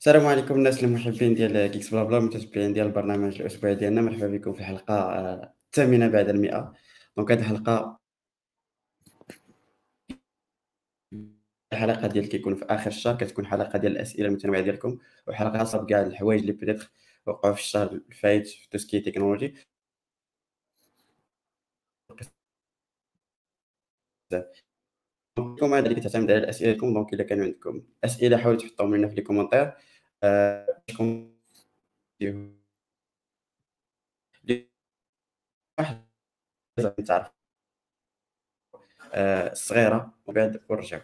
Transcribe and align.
السلام 0.00 0.26
عليكم 0.26 0.54
الناس 0.54 0.84
المحبين 0.84 1.34
ديال 1.34 1.66
Geeks 1.66 1.90
Blabla 1.90 2.18
متتبعين 2.20 2.72
ديال 2.72 2.86
البرنامج 2.86 3.40
الأسبوعي 3.40 3.74
ديالنا. 3.74 4.00
مرحبا 4.02 4.26
بكم 4.28 4.52
في 4.52 4.60
الحلقة 4.60 4.94
آه، 4.94 5.54
الثامنة 5.66 6.08
بعد 6.08 6.28
المئة. 6.28 6.72
donc 7.16 7.32
هذه 7.32 7.40
الحلقة 7.40 8.00
الحلقة 11.72 12.06
ديال 12.08 12.28
كيكون 12.28 12.54
في 12.54 12.64
آخر 12.64 12.90
الشهر 12.90 13.16
كتكون 13.16 13.46
حلقة 13.46 13.78
ديال 13.78 13.92
الأسئلة 13.92 14.28
المتنوعة 14.28 14.60
ديالكم 14.60 14.98
وحلقة 15.28 15.58
خاصة 15.58 15.78
بكاع 15.78 16.00
الحوايج 16.02 16.40
اللي 16.40 16.52
بدات 16.52 16.82
وقعوا 17.26 17.54
في 17.54 17.60
الشهر 17.60 17.92
الفايت 17.92 18.46
في 18.48 18.68
tout 18.70 18.83
ce 18.83 18.90
qui 18.90 19.00
technologie. 19.00 19.54
donc 25.36 25.62
هذا 25.62 25.86
اللي 25.86 26.00
كتعتمد 26.00 26.30
على 26.30 26.48
اسئلتكم 26.48 26.94
donc 26.94 27.12
إلا 27.12 27.24
كان 27.24 27.42
عندكم 27.42 27.82
أسئلة 28.04 28.36
حاولوا 28.36 28.60
تحطوهم 28.60 28.96
لنا 28.96 29.08
في 29.08 29.14
les 29.14 29.22
commentaires. 29.22 29.72
آه، 30.22 30.66
واحد 35.78 36.04
تعرف 37.06 37.30
آه، 39.14 39.52
الصغيره 39.52 40.14
ومن 40.26 40.34
بعد 40.34 40.60
ونرجعوا 40.68 41.02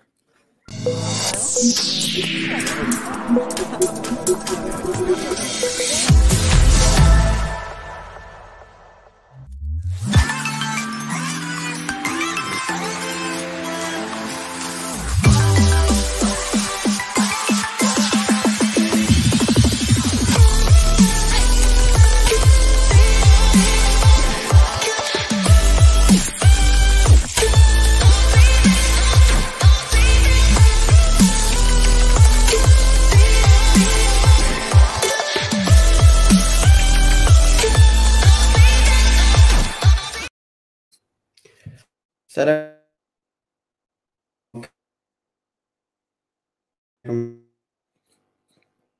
سلام. 42.32 42.82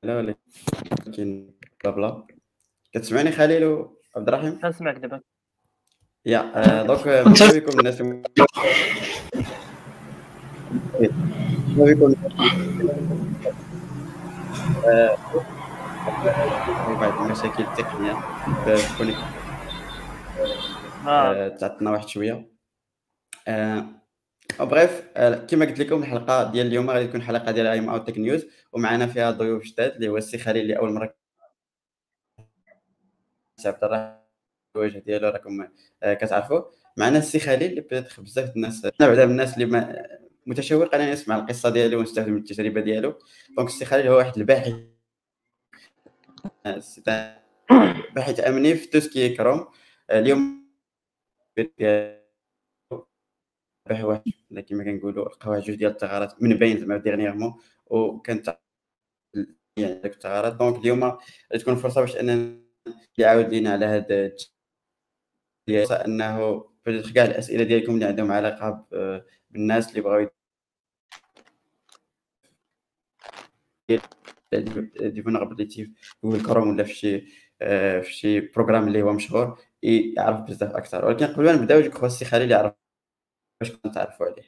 لا 0.03 0.17
ولكن 0.17 1.53
بلا 1.83 1.91
بلا. 1.91 2.27
كتسمعني 2.93 3.31
خليل 3.31 3.65
وعبد 3.65 4.27
الرحيم؟ 4.27 4.59
كنسمعك 4.61 4.95
دابا. 4.97 5.21
يا 6.25 6.39
آه، 6.55 6.83
دونك 6.83 7.07
آه، 7.07 7.23
مرحبا 7.23 7.59
بكم 7.59 7.79
الناس 7.79 8.01
مرحبا 8.01 8.23
بكم 11.77 12.15
بعض 16.99 17.21
المشاكل 17.21 17.63
التقنية 17.63 18.13
في 18.65 19.13
آه. 21.07 21.09
آه، 21.09 21.47
تعطلنا 21.47 21.91
واحد 21.91 22.07
شوية. 22.07 22.52
آه، 23.47 23.85
bref 24.59 25.03
آه، 25.15 25.45
كما 25.45 25.65
قلت 25.65 25.79
لكم 25.79 26.03
الحلقة 26.03 26.51
ديال 26.51 26.67
اليوم 26.67 26.89
غادي 26.89 27.07
تكون 27.07 27.21
حلقة 27.21 27.51
ديال 27.51 27.67
AMA 27.67 27.89
و 27.89 28.07
tech 28.07 28.17
news 28.17 28.45
ومعنا 28.73 29.07
فيها 29.07 29.31
ضيوف 29.31 29.63
جداد 29.63 29.95
اللي 29.95 30.07
هو 30.09 30.17
السي 30.17 30.37
خليل 30.37 30.61
اللي 30.61 30.77
أول 30.77 30.93
مرة 30.93 31.15
عبد 33.65 34.23
الوجه 34.75 34.99
ديالو 34.99 35.29
راكم 35.29 35.67
آه، 36.03 36.13
كتعرفوا 36.13 36.61
معنا 36.97 37.17
السي 37.17 37.39
خليل 37.39 37.69
اللي 37.69 37.81
بدات 37.81 38.19
بزاف 38.19 38.55
الناس 38.55 38.85
أنا 38.85 39.09
بعدا 39.09 39.25
من 39.25 39.31
الناس 39.31 39.53
اللي 39.53 39.65
ما 39.65 40.07
متشوق 40.45 40.95
أنا 40.95 41.13
نسمع 41.13 41.35
القصة 41.37 41.69
ديالو 41.69 41.99
ونستافد 41.99 42.29
من 42.29 42.37
التجربة 42.37 42.81
ديالو. 42.81 43.19
donc 43.57 43.67
السي 43.69 43.85
خليل 43.85 44.07
هو 44.07 44.17
واحد 44.17 44.37
الباحث 44.37 44.73
آه، 46.65 46.81
باحث 48.15 48.39
أمني 48.47 48.75
في 48.75 48.87
توسكي 48.87 49.29
كروم 49.29 49.67
آه، 50.09 50.19
اليوم 50.19 50.63
ولا 53.91 54.61
كما 54.69 54.83
كنقولوا 54.83 55.29
لقاو 55.29 55.59
جوج 55.59 55.75
ديال 55.75 55.91
الثغرات 55.91 56.43
من 56.43 56.57
بين 56.57 56.77
زعما 56.79 56.97
ديغنيغمون 56.97 57.53
وكانت 57.85 58.57
يعني 59.77 59.93
ديك 59.93 60.13
الثغرات 60.13 60.55
دونك 60.55 60.77
اليوم 60.77 61.17
تكون 61.59 61.75
فرصة 61.75 62.01
باش 62.01 62.15
أننا 62.15 62.59
يعاود 63.17 63.45
لينا 63.49 63.71
على 63.73 63.85
هذا 63.85 64.31
ديال 65.67 65.91
أنه 65.91 66.63
كاع 67.15 67.25
الأسئلة 67.25 67.63
ديالكم 67.63 67.93
اللي 67.95 68.05
عندهم 68.05 68.31
علاقة 68.31 68.87
بالناس 69.49 69.89
اللي 69.89 70.01
بغاو 70.01 70.29
دي 75.01 75.21
vulnerability 75.23 75.85
في 75.85 76.15
Google 76.23 76.45
Chrome 76.45 76.69
ولا 76.69 76.83
في 76.83 76.93
شي 76.93 77.19
في 78.01 78.13
شي 78.13 78.39
programme 78.39 78.87
اللي 78.87 79.01
هو 79.01 79.13
مشهور 79.13 79.59
يعرف 79.83 80.39
بزاف 80.39 80.71
أكثر. 80.75 81.05
ولكن 81.05 81.25
قبل 81.25 81.45
ما 81.45 81.53
نبداو 81.53 81.81
جو 81.81 82.05
السي 82.05 82.25
خليل 82.25 82.51
يعرف 82.51 82.82
باش 83.69 83.77
كنتعرفوا 83.77 84.25
عليه. 84.25 84.43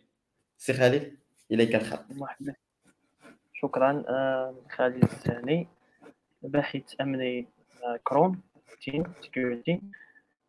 سي 0.57 0.73
خليل 0.73 1.17
اليك 1.51 1.75
الخط 1.75 2.05
مرحبا 2.11 2.53
شكرا. 3.53 4.03
آه، 4.09 4.55
خالد 4.71 5.03
الثاني. 5.03 5.67
باحث 6.41 6.95
أمني 7.01 7.47
Chrome 8.03 8.41
team 8.81 9.03
security 9.22 9.81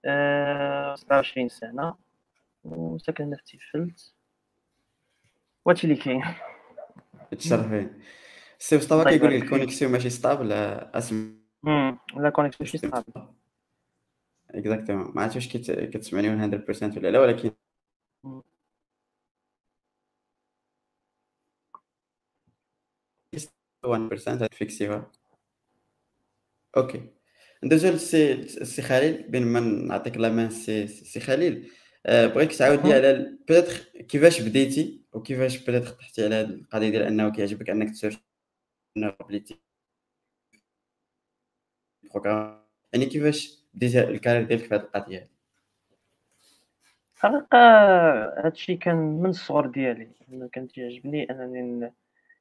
آه، 0.04 0.94
27 0.94 1.48
سنة. 1.48 1.94
وساكن 2.64 3.24
هنا 3.24 3.36
في 3.36 3.42
تيفلت. 3.44 4.14
وهادشي 5.64 5.86
اللي 5.86 5.96
كاين 5.98 6.22
تشرفين. 7.38 8.00
السي 8.60 8.76
مصطفى 8.76 8.92
الله 8.94 9.10
كيقول 9.10 9.30
فيك. 9.30 9.42
ال 9.42 9.47
connexion 9.47 9.92
ماشي 9.92 10.10
stable 10.10 10.52
اسم 10.52 11.36
la 12.16 12.30
connexion 12.30 12.66
ماشي 12.72 12.78
صعب 12.78 13.04
exactement 14.50 15.12
ما 15.14 15.22
عرفتش 15.22 15.36
واش 15.36 15.48
كت- 15.56 15.90
كتسمعني 15.96 16.28
100% 16.28 16.96
ولا 16.98 17.08
لا 17.10 17.20
ولكن 17.20 17.50
1% 23.84 24.46
تفيكسيوها 24.46 25.12
OK. 26.76 27.10
ندوزو 27.64 27.88
للسي 27.88 28.32
السي 28.32 28.82
خليل 28.82 29.22
بين 29.28 29.42
ما 29.46 29.60
نعطيك 29.60 30.16
la 30.16 30.28
main 30.28 30.50
سي 30.50 30.86
سي 30.86 31.20
خليل. 31.20 31.70
آه، 32.06 32.26
بغيتك 32.26 32.54
تعاود 32.56 32.86
لي. 32.86 32.94
على 32.94 33.36
بيتر 33.48 33.72
كيفاش 34.02 34.40
بديتي 34.40 35.00
وكيفاش 35.12 35.56
بيتر 35.58 35.88
طحتي 35.88 36.24
على 36.24 36.34
هذه 36.34 36.48
القضية 36.50 36.88
ديال 36.90 37.02
أنه 37.02 37.28
كيعجبك 37.30 37.70
أنك 37.70 37.90
ت 37.90 37.94
search 37.94 38.16
vulnerability 38.98 39.54
programme 42.14 42.60
يعني 42.92 43.06
كيفاش 43.06 43.58
بديتي 43.74 44.00
ال 44.04 44.08
carrière 44.08 44.42
ديالك 44.46 44.64
في 44.64 44.74
هذه 44.74 44.80
القضية 44.80 45.18
هذه 45.18 45.28
حقيقة 47.16 47.58
هادشي 48.46 48.76
كان 48.76 48.96
من 48.96 49.30
الصغر 49.30 49.66
ديالي. 49.66 50.08
كان 50.52 50.68
تيعجبني 50.68 51.30
أنني 51.30 51.62
ن- 51.62 51.92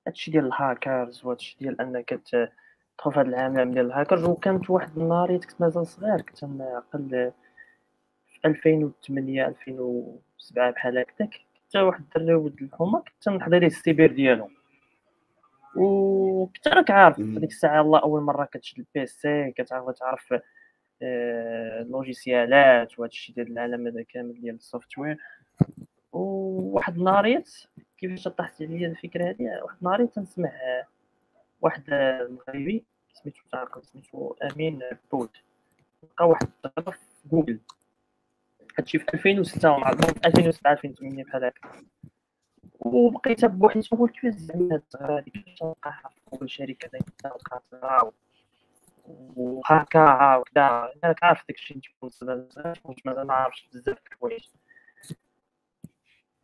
هادشي 0.07 0.31
ديال 0.31 0.45
الهاكرز 0.45 1.25
وهادشي 1.25 1.57
ديال 1.59 1.81
أنك 1.81 2.09
ت- 2.09 2.51
تدخل 2.97 3.11
في 3.13 3.19
هاد 3.19 3.27
العالم 3.27 3.71
ديال 3.73 3.85
الهاكرز. 3.85 4.23
وكانت 4.23 4.69
واحد 4.69 4.97
النهار 4.97 5.38
كنت 5.38 5.61
مازال 5.61 5.88
صغير 5.88 6.21
كنت 6.21 6.43
نعقل 6.43 7.31
في 8.27 8.39
2008 8.45 9.47
2007 9.47 10.71
بحال 10.71 10.97
هكداك 10.97 11.29
كنت 11.63 11.75
واحد 11.75 12.01
الدري 12.17 12.33
ولد 12.33 12.61
الحومة 12.61 12.99
كنت 12.99 13.29
نحضر 13.29 13.57
ليه 13.57 13.67
السيبر 13.67 14.07
ديالو 14.07 14.49
وكنت 15.75 16.67
راك 16.67 16.91
عارف 16.91 17.19
مم. 17.19 17.37
هذيك 17.37 17.49
الساعة 17.49 17.81
الله 17.81 17.99
أول 17.99 18.22
مرة 18.22 18.46
كتشد 18.46 18.79
ال 18.79 19.03
PC 19.03 19.52
كتعرف 19.52 19.90
تعرف 19.99 20.34
آه، 21.02 21.81
ال 21.81 21.93
logiciel 21.93 22.88
ات 22.88 22.99
وهذا 22.99 23.09
الشيء 23.09 23.35
ديال 23.35 23.52
العالم 23.52 23.87
هذا 23.87 24.02
كامل 24.03 24.41
ديال 24.41 24.55
ال 24.55 24.62
software. 24.62 25.17
وواحد 26.11 26.97
النهار 26.97 27.49
كيفاش 28.07 28.28
طاحت 28.28 28.61
عليا 28.61 28.87
الفكرة 28.87 29.29
هذه؟ 29.29 29.61
واحد 29.63 29.78
النهار 29.81 30.16
تنسمع 30.16 30.49
آه، 30.49 30.87
واحد 31.61 31.84
آه، 31.90 32.28
مغربي 32.28 32.85
سميتو 33.13 33.41
تعرف 33.52 33.85
سميتو 33.85 34.35
أمين 34.43 34.79
بود 35.11 35.29
لقى 36.03 36.28
واحد 36.28 36.47
الثغره 36.66 36.91
في 36.91 37.29
جوجل. 37.31 37.59
هادشي 38.79 38.99
في 38.99 39.13
2006 39.13 39.72
ومع 39.72 39.90
2007 40.25 40.72
2008 40.72 41.23
بحال 41.23 41.46
هكا. 41.46 41.69
وبقيت 42.79 43.46
بوحدي 43.46 43.81
تنقول 43.81 44.09
كيفاش 44.09 44.34
زعما 44.34 44.66
هاد 44.75 44.81
الثغره 44.81 45.17
هادي؟ 45.17 45.31
كيفاش 45.31 45.63
نلقاها 45.63 46.09
في 46.16 46.37
كل 46.37 46.49
شركة؟ 46.49 46.99
ثغره 47.23 48.13
وهكا 49.35 50.35
وكذا. 50.35 50.93
أنا 51.03 51.16
عارف 51.22 51.43
داكشي 51.47 51.81
مازال 53.05 53.28
ما 53.28 53.34
عارفش 53.34 53.69
بزاف 53.73 53.97
د 53.97 54.07
الحوايج. 54.11 54.47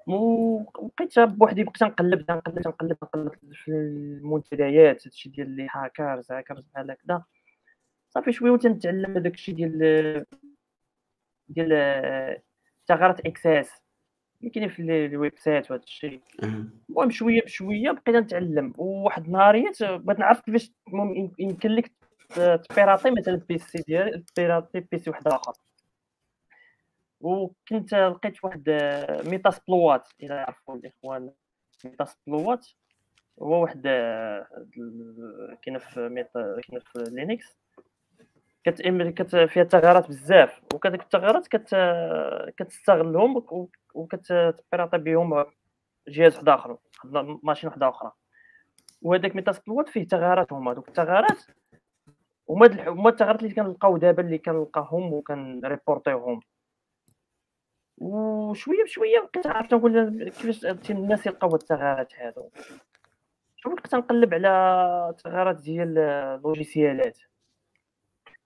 وبقيت 0.07 1.19
بوحدي 1.19 1.63
بقيت 1.63 1.83
نقلب 1.83 2.25
تنقلب 2.25 2.61
تنقلب 2.61 2.93
تنقلب 2.93 3.31
في 3.51 3.71
المنتديات 3.71 5.07
هادشي 5.07 5.29
ديال 5.29 5.49
les 5.49 5.67
hackers 5.71 6.31
hackers 6.31 6.65
بحال 6.65 6.91
هكذا. 6.91 7.23
صافي 8.09 8.31
شوية 8.31 8.51
وتنتعلم 8.51 9.17
هذاك 9.17 9.33
الشيء 9.33 9.55
ديال 9.55 10.25
ديال 11.49 12.41
ثغرات 12.87 13.25
XSS. 13.25 13.71
اللي 14.39 14.51
كاينين 14.51 14.69
في 14.69 14.81
ال 14.81 15.33
website 15.37 15.71
وهذا 15.71 15.83
الشيء 15.83 16.21
المهم 16.89 17.09
شوية 17.09 17.41
بشوية 17.41 17.91
بقيت 17.91 18.15
نتعلم. 18.15 18.73
وواحد 18.77 19.25
النهار 19.25 19.83
بغيت 19.83 20.19
نعرف 20.19 20.41
كيفاش 20.41 20.71
يمكن 21.39 21.69
لك 21.69 21.91
ت 22.69 22.74
pirater 22.74 23.11
مثلا 23.11 23.35
PC 23.35 23.83
ديال 23.87 24.25
ت 24.25 24.32
pirater 24.32 24.79
PC 24.79 25.09
واحد 25.09 25.27
آخر. 25.27 25.53
وكنت 27.21 27.93
لقيت 27.93 28.43
واحد 28.43 28.69
Metasploit 29.25 30.07
إلى 30.23 30.35
يعرفوا 30.35 30.75
الإخوان 30.75 31.31
Metasploit 31.85 32.67
هو 33.41 33.61
واحد 33.61 33.81
كاين 35.61 35.77
في 35.79 36.09
Meta 36.09 36.61
كاين 36.61 36.79
في 36.79 37.03
Linux 37.11 37.57
كت 38.63 38.81
كت 38.81 39.35
فيها 39.35 39.63
ثغرات 39.63 40.07
بزاف. 40.07 40.61
وكذلك 40.73 41.01
الثغرات 41.01 41.47
كت 41.47 41.75
كتستغلهم 42.57 43.45
وكت 43.93 44.24
pirater 44.24 44.97
بهم 44.97 45.45
جهاز 46.07 46.35
واحد 46.35 46.49
آخر 46.49 46.77
machine 47.43 47.69
واحدة 47.69 47.89
أخرى. 47.89 48.11
وهذاك 49.01 49.35
Metasploit 49.35 49.89
فيه 49.89 50.07
ثغرات 50.07 50.53
هما. 50.53 50.73
دوك 50.73 50.87
الثغرات 50.87 51.41
هما 52.49 53.09
الثغرات 53.09 53.43
اللي 53.43 53.53
كنلقاو 53.53 53.97
دابا 53.97 54.23
اللي 54.23 54.37
كنلقاهم 54.37 55.13
وكن 55.13 55.40
report 55.40 55.94
يوهم. 55.94 56.39
وشوية 58.01 58.83
بشوية 58.83 59.19
بقيت 59.19 59.47
عرفت 59.47 59.73
نقول 59.73 60.29
كيفاش 60.29 60.91
الناس 60.91 61.27
يلقاو 61.27 61.55
الثغرات 61.55 62.15
هادو. 62.15 62.49
شوف 63.55 63.73
بقيت 63.73 63.95
نقلب 63.95 64.33
على 64.33 65.15
ثغرات 65.23 65.55
ديال 65.61 65.97
ال 65.97 66.08
logiciel 66.08 66.97
ات. 66.97 67.19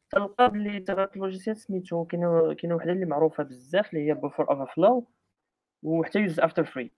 تلقى 0.10 0.50
بلي 0.52 0.80
ثغرات 0.80 1.16
ال 1.16 1.20
logiciel 1.20 1.58
سميتو 1.58 2.06
كاينة 2.06 2.54
كاينة 2.54 2.76
وحدة 2.76 2.92
اللي 2.92 3.06
معروفة 3.06 3.44
بزاف 3.44 3.94
اللي 3.94 4.08
هي 4.08 4.14
buffer 4.14 4.50
overflow 4.50 5.08
وحتى 5.84 6.20
use 6.20 6.40
after 6.40 6.64
free 6.64 6.92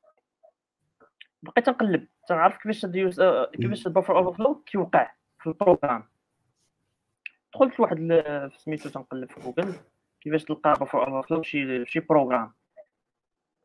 بقيت 1.43 1.69
نقلب 1.69 2.07
تنعرف 2.27 2.57
كيفاش 2.57 2.83
use 2.83 3.21
كيفاش 3.53 3.87
ال 3.87 4.17
buffer 4.17 4.37
overflow 4.37 4.55
كيوقع 4.55 5.11
في 5.39 5.47
ال 5.47 5.52
programme. 5.52 6.03
دخلت 7.53 7.79
لواحد 7.79 7.97
سميتو 8.57 8.89
تنقلب 8.89 9.31
في 9.31 9.39
جوجل 9.41 9.73
كيفاش 10.21 10.43
تلقى 10.43 10.73
buffer 10.79 11.17
over 11.17 11.41
شي 11.43 11.85
شي 11.85 11.99
programme 11.99 12.53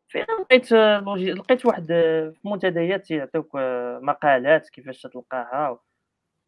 فين 0.08 0.24
لقيت 0.40 0.72
logi 0.72 1.32
لقيت 1.32 1.66
واحد 1.66 1.86
في 1.86 2.40
منتديات 2.44 3.10
يعطيوك 3.10 3.56
مقالات 4.02 4.68
كيفاش 4.68 5.02
تلقاها 5.02 5.78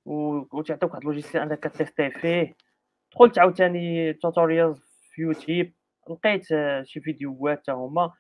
وتعطيوك 0.07 0.93
واحد 0.93 1.05
logiciel 1.05 1.43
انك 1.43 1.67
tester 1.77 2.11
فيه. 2.11 2.57
دخلت 3.13 3.39
عاوتاني 3.39 4.13
tutorials 4.13 4.81
في 5.11 5.23
يوتيوب. 5.23 5.73
لقيت 6.11 6.45
شي 6.83 7.01
فيديوهات 7.01 7.59
حتى 7.59 7.73
هما. 7.73 8.13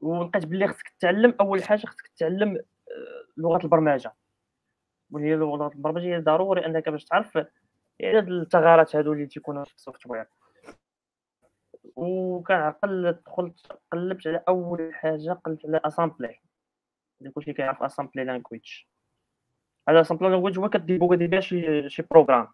ولقيت 0.00 0.46
بلي 0.46 0.68
خصك 0.68 0.88
تتعلم 0.88 1.34
أول 1.40 1.64
حاجة 1.64 1.86
خصك 1.86 2.06
تتعلم 2.06 2.60
لغة 3.36 3.64
البرمجة. 3.64 4.14
وهي 5.10 5.36
لغة 5.36 5.70
البرمجة 5.74 6.04
هي 6.04 6.20
ضروري 6.20 6.66
أنك 6.66 6.88
باش 6.88 7.04
تعرف 7.04 7.34
يعني 7.98 8.18
هاد 8.18 8.28
الثغرات 8.28 8.96
هادو 8.96 9.12
اللي 9.12 9.26
تيكونوا 9.26 9.64
في 9.64 9.74
ال 9.74 10.06
software 10.06 10.26
وكنعقل 11.96 13.12
دخلت 13.26 13.72
قلبت 13.92 14.26
على 14.26 14.42
أول 14.48 14.94
حاجة 14.94 15.32
قلت 15.44 15.66
على 15.66 15.80
assembly 15.84 16.40
اللي 17.20 17.30
كلشي 17.32 17.52
كيعرف 17.52 17.82
assembly 17.82 18.24
language 18.24 18.64
هذا 19.88 20.00
assembly 20.00 20.28
language 20.28 20.58
هو 20.58 20.68
ك 20.68 20.74
débugger 20.74 21.26
بها 21.26 21.40
شي 21.40 21.88
شي 21.88 22.02
programme 22.10 22.48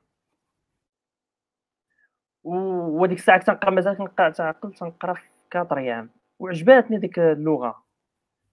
وديك 2.45 3.19
الساعة 3.19 3.39
كنت 3.39 3.51
نقرا 3.51 3.71
مازال 3.71 3.97
كنقرأ 3.97 4.31
تعقل 4.31 4.73
تنقرأ 4.75 5.15
في 5.15 5.23
4 5.59 5.79
أيام 5.79 6.11
وعجباتني 6.39 6.99
ديك 6.99 7.19
اللغة. 7.19 7.85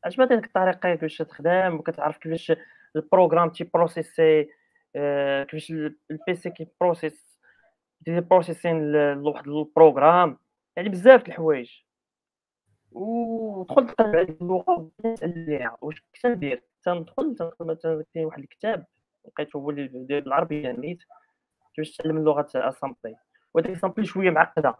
عجباتني 0.05 0.35
ديك 0.37 0.45
الطريقة 0.45 0.77
كيفاش 0.95 1.17
تخدم 1.17 1.75
وكتعرف 1.75 2.17
كيفاش 2.17 2.53
ال 2.95 3.01
programme 3.01 3.49
تي 3.49 3.63
process 3.73 4.40
ي 4.40 4.49
آه، 4.95 5.43
كيفاش 5.43 5.71
ال 6.11 6.24
PC 6.24 6.49
كي 6.49 6.67
process 6.81 7.39
دير 8.01 8.19
processing 8.19 8.91
لواحد 9.13 9.47
ال 9.47 9.56
programme 9.56 10.37
يعني 10.79 10.89
بزاف 10.89 11.23
د 11.23 11.27
الحوايج. 11.27 11.71
ودخلت 12.91 14.01
نقلب 14.01 14.15
على 14.15 14.37
اللغة 14.41 14.91
نسال 15.05 15.71
واش 15.81 16.01
كنت 16.01 16.25
ندير 16.25 16.63
تندخل 16.83 17.35
تندخل 17.35 17.65
مثلا 17.65 18.05
كاين 18.13 18.25
واحد 18.25 18.39
الكتاب 18.39 18.85
لقيته 19.27 19.57
هو 19.57 19.69
اللي 19.69 19.87
داير 19.87 20.23
بالعربيه 20.23 20.71
نيت 20.71 21.03
كيفاش 21.75 21.97
تعلم 21.97 22.17
اللغة 22.17 22.47
assembly 22.55 23.15
وديك 23.53 23.71
assembly 23.71 24.05
شوية 24.05 24.29
معقدة 24.29 24.75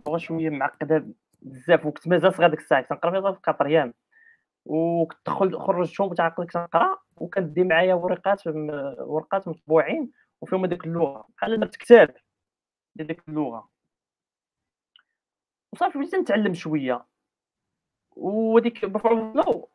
اللغة 0.00 0.18
شوية 0.18 0.50
معقدة 0.50 1.06
بزاف 1.42 1.86
وكنت 1.86 2.08
مازال 2.08 2.34
صغير 2.34 2.50
ديك 2.50 2.60
الساعة 2.60 2.82
كنت 2.82 2.92
نقرأ 2.92 3.20
فيها 3.20 3.32
في 3.32 3.40
4 3.50 3.66
أيام 3.68 3.94
وكنت 4.64 5.18
دخل 5.26 5.58
خرجتهم 5.58 6.10
وتعقل 6.10 6.44
كنت 6.44 6.56
نقرا 6.56 6.96
وكندي 7.16 7.64
معايا 7.64 7.94
ورقات 7.94 8.46
ورقات 8.46 9.48
مطبوعين 9.48 10.12
وفيهم 10.40 10.64
هذيك 10.64 10.84
اللغة. 10.86 11.28
بحال 11.36 11.60
درت 11.60 11.76
كتاب 11.76 12.14
ديال 12.96 13.08
ديك 13.08 13.22
اللغة. 13.28 13.73
وصافي 15.74 15.98
بديت 15.98 16.14
نتعلم 16.14 16.54
شوية. 16.54 17.06
وديك 18.16 18.84
buffer 18.84 19.68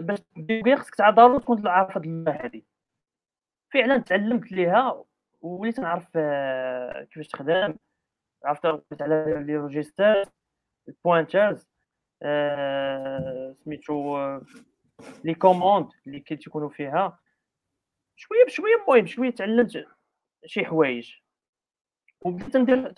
باش 0.00 0.18
تبدا 0.20 0.76
خصك 0.76 1.02
ضروري 1.02 1.40
تكون 1.40 1.68
عارف 1.68 1.96
هاد 1.96 2.04
اللغة 2.04 2.44
هادي. 2.44 2.66
فعلا 3.72 3.98
تعلمت 3.98 4.52
ليها 4.52 5.04
وليت 5.40 5.80
نعرف 5.80 6.08
آه، 6.16 7.04
كيفاش 7.04 7.28
تخدم. 7.28 7.76
عرفت 8.44 8.66
على 9.02 9.44
les 9.46 9.56
registres 9.56 10.24
ال 10.88 10.97
pointers 10.97 11.68
آه، 12.22 13.54
سميتو 13.64 14.18
les 15.24 15.34
commandes 15.34 15.88
اللي 16.06 16.20
كيتكونوا 16.20 16.68
فيها. 16.68 17.18
شوية 18.16 18.44
بشوية 18.44 18.74
المهم 18.88 19.06
شوية 19.06 19.30
تعلمت 19.30 19.86
شي 20.46 20.64
حوايج. 20.64 21.14
وبديت 22.20 22.56
ندير 22.56 22.92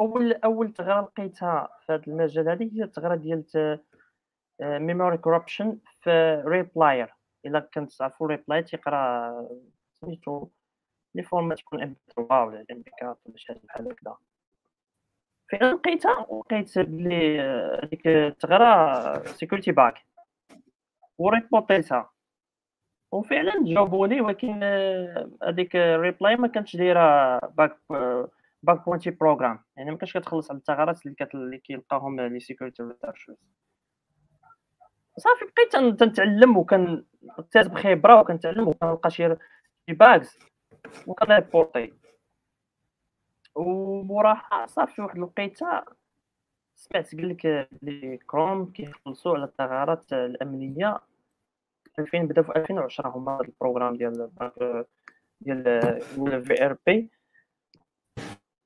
اول 0.00 0.32
أول 0.32 0.72
ثغره 0.74 1.00
لقيتها 1.00 1.68
في 1.86 1.92
هذا 1.92 2.02
المجال 2.08 2.48
هذه 2.48 2.70
هي 2.74 2.82
الثغره 2.82 3.14
ديال 3.14 3.44
memory 4.60 5.18
corruption 5.18 5.78
في 6.00 6.42
RealPlayer 6.46 7.14
إلا 7.46 7.60
كنت 7.60 7.92
تعرفوا 7.92 8.28
RealPlayer 8.28 8.62
تيقرا 8.62 9.48
سميتو 9.92 10.48
les 11.14 11.22
formats 11.22 11.58
تكون 11.58 11.82
MP3 11.82 12.44
ولا 12.44 12.64
MP4 12.70 13.18
ولا 13.26 13.36
شي 13.36 13.46
حاجة 13.46 13.60
بحال 13.64 13.88
هكذا. 13.92 14.16
فين 15.48 15.58
لقيتها 15.62 16.26
لقيت 16.32 16.78
بلي 16.78 17.40
هذيك 17.82 18.06
الثغره 18.06 19.22
security 19.24 19.72
bug 19.72 20.04
و 21.18 21.27
reportيتها 21.27 22.10
وفعلا 23.12 23.52
جاوبوني 23.64 24.20
ولكن 24.20 24.62
هذيك 25.42 25.76
RealPlayer 25.76 26.36
ما 26.36 26.48
كانتش 26.48 26.76
دايرة 26.76 27.38
bug 27.38 27.78
bug 28.64 28.84
bounty 28.84 29.10
program. 29.10 29.64
يعني 29.76 29.90
ما 29.90 29.96
كانش 29.96 30.16
كتخلص 30.16 30.50
على 30.50 30.58
الثغرات 30.58 31.06
اللي. 31.06 31.16
اللي 31.34 31.58
كيلقاهم 31.58 32.20
les 32.20 32.40
security 32.40 32.82
researchers 32.82 33.36
صافي 35.18 35.44
بقيت 35.44 35.96
تنتعلم 36.00 36.64
تناخذ 37.50 37.66
خبرة 37.66 38.20
وكنتعلم 38.20 38.68
وكنلقى 38.68 39.10
شي 39.10 39.28
bugs 39.88 40.38
وكن 41.06 41.32
reporti 41.32 41.94
وموراها 43.54 44.66
صافي 44.66 45.02
واحد 45.02 45.16
الوقيتة 45.16 45.84
سمعت 46.74 47.14
قال 47.14 47.28
لك 47.28 47.68
بلي 47.82 48.16
كروم 48.16 48.72
كيخلصوا 48.72 49.34
على 49.34 49.44
الثغرات 49.44 50.12
الأمنية. 50.12 51.00
2000 51.98 52.18
بدا 52.18 52.42
في 52.42 52.56
2010 52.56 53.08
هما 53.08 53.40
ال 53.40 53.47
program 53.47 53.96
ديال 53.96 54.30
ديال 55.40 56.42
VRP 56.44 57.10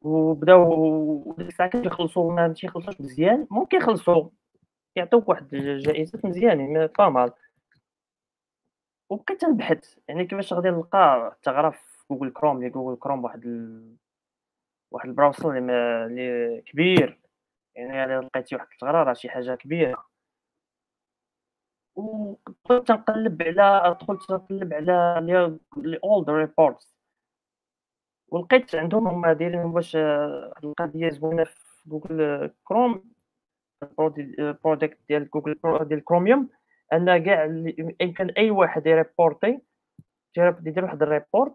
وبداو 0.02 1.35
ديك 1.38 1.49
الساعة 1.49 1.69
كيخلصوا 1.69 2.33
ما 2.33 2.49
تيخلصوش 2.52 3.00
مزيان 3.00 3.47
ممكن 3.50 3.76
يخلصوا 3.78 4.31
يعطوك 4.97 5.28
واحد 5.28 5.49
جائزات 5.55 6.25
مزيانين 6.25 6.87
با 6.87 7.09
مال. 7.09 7.33
وبقيت 9.11 9.45
نبحث 9.45 9.99
يعني 10.09 10.26
كيفاش 10.26 10.52
غادي 10.52 10.71
نلقى 10.71 11.37
ثغره 11.43 11.71
في 11.71 12.05
Google 12.11 12.30
Chrome 12.33 12.57
اللي 12.57 12.71
Google 12.71 12.99
Chrome 13.00 13.25
واحد 13.25 13.45
ال... 13.47 13.97
واحد 14.90 15.09
ال 15.09 15.15
browser 15.15 15.59
اللي, 15.59 16.07
اللي 16.07 16.62
كبير 16.62 17.21
يعني 17.76 18.05
الا 18.05 18.21
لقيتي 18.21 18.57
واحد 18.57 18.69
الثغره 18.73 19.02
راه 19.02 19.12
شي 19.14 19.28
حاجة 19.31 19.55
كبيرة. 19.55 20.07
وكنت 21.97 22.90
نقلب 22.93 23.43
على 23.43 23.95
دخلت 23.95 24.31
نقلب 24.31 24.75
على 24.75 25.59
les 25.76 25.99
old 26.04 26.30
reports 26.30 26.98
ولقيت 28.28 28.75
عندهم 28.75 29.08
هما 29.08 29.32
دايرين 29.32 29.61
واش 29.61 29.94
واحد 29.94 30.64
القضية 30.64 31.08
زوينة 31.08 31.44
في 31.44 31.88
Google 31.88 32.50
Chrome 32.64 33.04
ال 34.38 34.46
product 34.46 34.99
ديال 35.08 35.30
جوجل 35.30 35.56
ديال 35.82 36.04
كروميوم 36.04 36.49
أن 36.92 37.25
كاع 37.25 37.44
يمكن 38.00 38.30
أي 38.30 38.50
واحد 38.50 38.87
ي 38.87 38.96
reporti 38.96 39.61
يدير 40.37 40.85
واحد 40.85 41.02
ال 41.02 41.10
report 41.10 41.52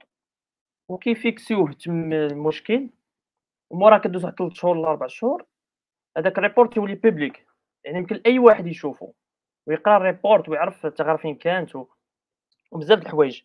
وكي 0.89 1.17
fixiوه 1.17 1.71
تم 1.71 2.13
المشكل 2.13 2.89
ومورا 3.69 3.97
كدوز 3.97 4.25
واحد 4.25 4.37
3 4.37 4.53
شهور 4.53 4.77
ولا 4.77 4.89
4 4.89 5.07
شهور 5.07 5.45
هذاك 6.17 6.37
ال 6.37 6.43
report 6.43 6.77
يولي 6.77 6.95
public 6.95 7.47
يعني 7.83 7.97
يمكن 7.97 8.21
أي 8.25 8.39
واحد 8.39 8.67
يشوفه 8.67 9.13
ويقرأ 9.67 9.97
ال 9.97 10.05
report 10.05 10.49
ويعرف 10.49 10.85
الثغره 10.85 11.17
فين 11.17 11.35
كانت. 11.35 11.75
وبزاف 12.71 12.99
د 12.99 13.01
الحوايج 13.01 13.41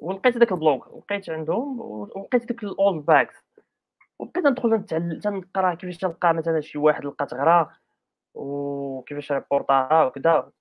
ولقيت 0.00 0.36
هذاك 0.36 0.52
ال 0.52 0.61
blog 0.61 0.98
لقيت 0.98 1.30
عندهم 1.30 1.80
ولقيت 1.80 2.44
ديك 2.44 2.62
ال 2.62 2.73
old 2.73 3.06
bugs. 3.06 3.36
وبقيت 4.18 4.46
ندخل 4.46 4.84
تنقرا 5.20 5.74
كيفاش 5.74 5.98
تلقى 5.98 6.34
مثلا 6.34 6.60
شي 6.60 6.78
واحد 6.78 7.04
لقى 7.04 7.26
ثغره 7.26 7.76
وكيفاش 8.34 9.32
reportاها 9.32 10.04
وكذا 10.04 10.52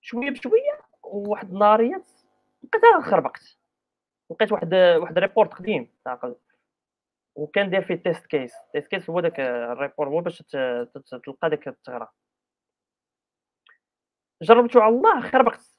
شوية 0.00 0.30
بشوية 0.30 0.80
وواحد 1.02 1.52
النهاريات 1.52 2.10
لقيتها 2.64 3.00
خربقت. 3.00 3.58
لقيت 4.30 4.52
واحد 4.52 4.74
واحد 4.74 5.18
report 5.18 5.54
قديم 5.54 5.90
تعقل. 6.04 6.36
وكان 7.36 7.70
داير 7.70 7.84
فيه 7.84 7.94
test 7.94 8.26
case 8.26 8.54
test 8.72 8.88
case 8.88 9.10
هو 9.10 9.20
داك 9.20 9.40
ال 9.40 9.50
report 9.50 10.10
هو 10.10 10.20
باش 10.20 10.38
تلقى 11.22 11.50
داك 11.50 11.68
الثغره 11.68 12.12
جربتو 14.42 14.80
على 14.80 14.96
الله 14.96 15.20
خربقت. 15.30 15.76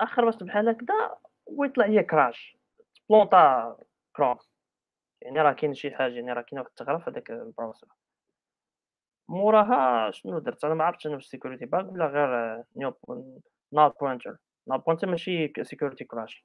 اخر 0.00 0.24
باش 0.24 0.36
بحال 0.42 0.68
هكذا. 0.68 1.18
ويطلع 1.56 1.86
ليا 1.86 2.02
crash. 2.02 2.56
planta 3.10 3.76
Chrome 4.16 4.36
يعني 5.22 5.40
راه 5.40 5.52
كاين 5.52 5.74
شي 5.74 5.90
حاجة 5.90 6.12
يعني 6.12 6.32
راه 6.32 6.42
كاينة 6.42 6.62
واحد 6.62 6.70
الثغره 6.70 6.98
في 6.98 7.10
هذاك 7.10 7.30
ال 7.30 7.37
browser 7.37 7.88
موراها 9.28 10.10
شنو 10.10 10.38
درت؟ 10.38 10.64
أنا 10.64 10.74
ما 10.74 10.84
عرفتش 10.84 11.06
أنا 11.06 11.14
واش 11.14 11.26
security 11.26 11.66
bug 11.66 11.90
ولا 11.92 12.06
غير 12.06 12.62
null 12.76 12.94
null 13.72 13.92
pointer 14.00 14.36
null 14.66 14.78
pointer 14.78 15.10
ماشي 15.10 15.52
security 15.62 16.04
crash 16.04 16.44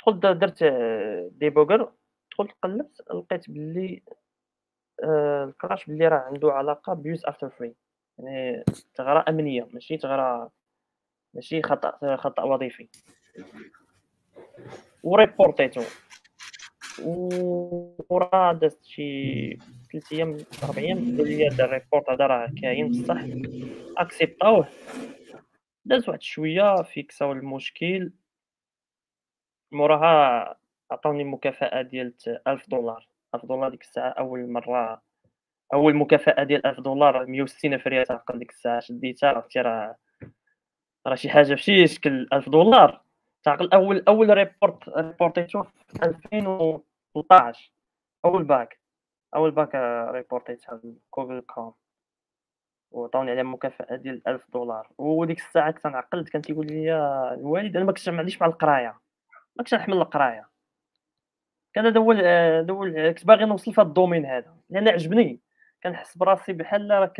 دخلت 0.00 0.26
درت 0.26 0.64
debugger 1.32 1.92
دخلت 2.32 2.50
قلبت 2.62 3.00
لقيت 3.10 3.50
بلي 3.50 4.02
آه، 5.04 5.44
ال 5.44 5.51
crash 5.51 5.86
بلي 5.86 6.08
راه 6.08 6.18
عنده 6.18 6.52
علاقة 6.52 6.94
ب 6.94 7.01
use 7.01 7.24
after 7.24 7.48
free 7.48 7.74
يعني 8.18 8.64
ثغره 8.96 9.24
أمنية 9.28 9.68
ماشي 9.72 9.98
ثغره 9.98 10.50
ماشي 11.34 11.62
خطأ 11.62 12.16
خطأ 12.16 12.42
وظيفي. 12.42 12.88
و 15.02 15.10
reportيتو 15.10 15.82
وراه 18.08 18.52
دازت 18.52 18.84
شي 18.84 19.58
ثلاث 19.92 20.12
أيام 20.12 20.38
أربع 20.64 20.82
أيام 20.82 20.98
قال 20.98 21.28
لي 21.28 21.48
هذا 21.48 21.64
ال 21.64 21.71
report 21.71 22.10
هذا 22.10 22.26
راه 22.26 22.50
كاين 22.62 22.90
بصح. 22.90 23.20
acceptاوه 23.98 24.68
داز 25.84 26.08
واحد 26.08 26.22
شوية 26.22 26.82
fixاو 26.82 27.32
المشكل. 27.32 28.12
موراها 29.72 30.56
عطاوني 30.90 31.24
مكافاه 31.24 31.82
ديال 31.82 32.14
1000 32.48 32.70
دولار. 32.70 33.08
1000 33.34 33.46
دولار 33.46 33.70
ديك 33.70 33.82
الساعة 33.82 34.08
أول 34.08 34.50
مرة 34.52 35.02
أول 35.74 35.94
مكافأة 35.94 36.44
ديال 36.44 36.66
1000 36.66 36.80
دولار 36.80 37.26
160 37.26 37.74
الف 37.74 37.86
ريال 37.86 38.06
تعقل 38.06 38.38
ديك 38.38 38.50
الساعة 38.50 38.80
شديتها 38.80 39.28
عرفتي 39.28 39.60
راه 39.60 39.96
راه 41.06 41.14
شي 41.14 41.30
حاجة 41.30 41.54
بشي 41.54 41.86
شكل 41.86 42.28
1000 42.32 42.48
دولار. 42.48 43.03
تعقل 43.44 43.70
اول 43.72 44.04
أول 44.08 44.30
report 44.30 44.88
reportيتو 44.88 45.62
في 45.62 46.02
2013 46.04 47.72
أول 48.24 48.44
bug. 48.44 48.80
أول 49.34 49.50
bug 49.50 49.74
reportيتها 50.14 50.80
Google 51.16 51.40
Chrome 51.46 51.74
وعطاوني 52.90 53.30
عليها 53.30 53.42
مكافأة 53.42 53.96
ديال 53.96 54.28
1000 54.28 54.50
دولار. 54.50 54.88
وديك 54.98 55.38
الساعة 55.38 55.70
كنت 55.70 55.86
نعقلت 55.86 56.28
كان 56.28 56.42
تيقول 56.42 56.66
لي 56.66 56.94
الوالد 57.34 57.76
أنا 57.76 57.84
ما 57.84 57.92
كنتش 57.92 58.08
ما 58.08 58.36
مع 58.40 58.46
القراية. 58.46 58.86
ما 58.86 59.58
كنتش 59.58 59.74
نحمل 59.74 59.96
القراية. 59.96 60.48
كان 61.74 61.86
هذا 61.86 62.00
هو 62.00 62.12
هذا 62.12 62.72
هو 62.72 63.12
كنت 63.14 63.26
باغي 63.26 63.44
نوصل 63.44 63.74
في 63.74 63.80
ال 63.80 63.86
domaine 63.86 64.26
هذا. 64.26 64.56
لأن 64.70 64.88
عجبني. 64.88 65.40
كنحس 65.82 66.16
براسي 66.18 66.52
بحال 66.52 66.90
راه 66.90 67.12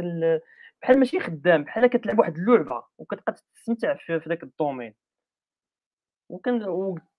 بحال 0.82 0.98
ماشي 0.98 1.20
خدام 1.20 1.64
بحال 1.64 1.86
كتلعب 1.86 2.18
واحد 2.18 2.36
اللعبة. 2.36 2.84
وكتبقى 2.98 3.32
تستمتع 3.32 3.94
في, 3.94 4.20
في 4.20 4.28
ذاك 4.28 4.42
ال 4.42 4.48
domaine. 4.48 4.94
وكان 6.28 6.64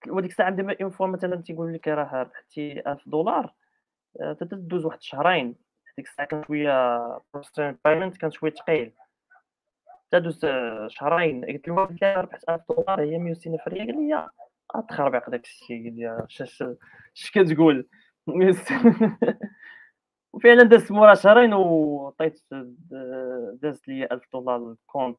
وديك 0.08 0.32
الساعة 0.32 0.50
ديما 0.50 0.76
une 0.82 0.90
fois 0.90 1.08
مثلا 1.08 1.36
تيقول 1.42 1.74
لك 1.74 1.88
راه 1.88 2.22
ربحتي 2.22 2.92
1000 2.92 3.10
دولار 3.10 3.54
آه، 4.22 4.34
تدوز 4.34 4.86
واحد 4.86 5.02
شهرين 5.02 5.56
ديك 5.98 6.08
الساعة 6.08 6.28
كان 6.28 6.44
شوية 6.44 7.00
processing 7.34 7.78
payment 7.86 8.18
كان 8.18 8.32
شوية 8.32 8.52
ثقيل 8.52 8.92
تدوز 10.12 10.46
شهرين 10.88 11.46
قلت 11.46 11.68
له 11.68 11.90
ربحت 12.04 12.50
1000 12.50 12.62
دولار 12.70 13.02
هي 13.02 13.18
160 13.18 13.54
ألف 13.54 13.68
ريال 13.68 13.92
قال 13.92 14.08
لي 14.08 14.30
تخربق 14.90 15.30
داك 15.30 15.44
الشيء 15.44 15.84
قال 15.84 15.96
لي 15.96 16.26
اش 17.16 17.32
كتقول؟ 17.32 17.88
وفعلا 20.34 20.64
دازت 20.64 20.92
مورا 20.92 21.14
شهرين 21.14 21.54
وعطيت 21.54 22.42
دازت 23.54 23.88
لي 23.88 24.06
1000 24.12 24.24
دولار 24.34 24.72
ل 24.72 24.77
compte. 24.78 25.18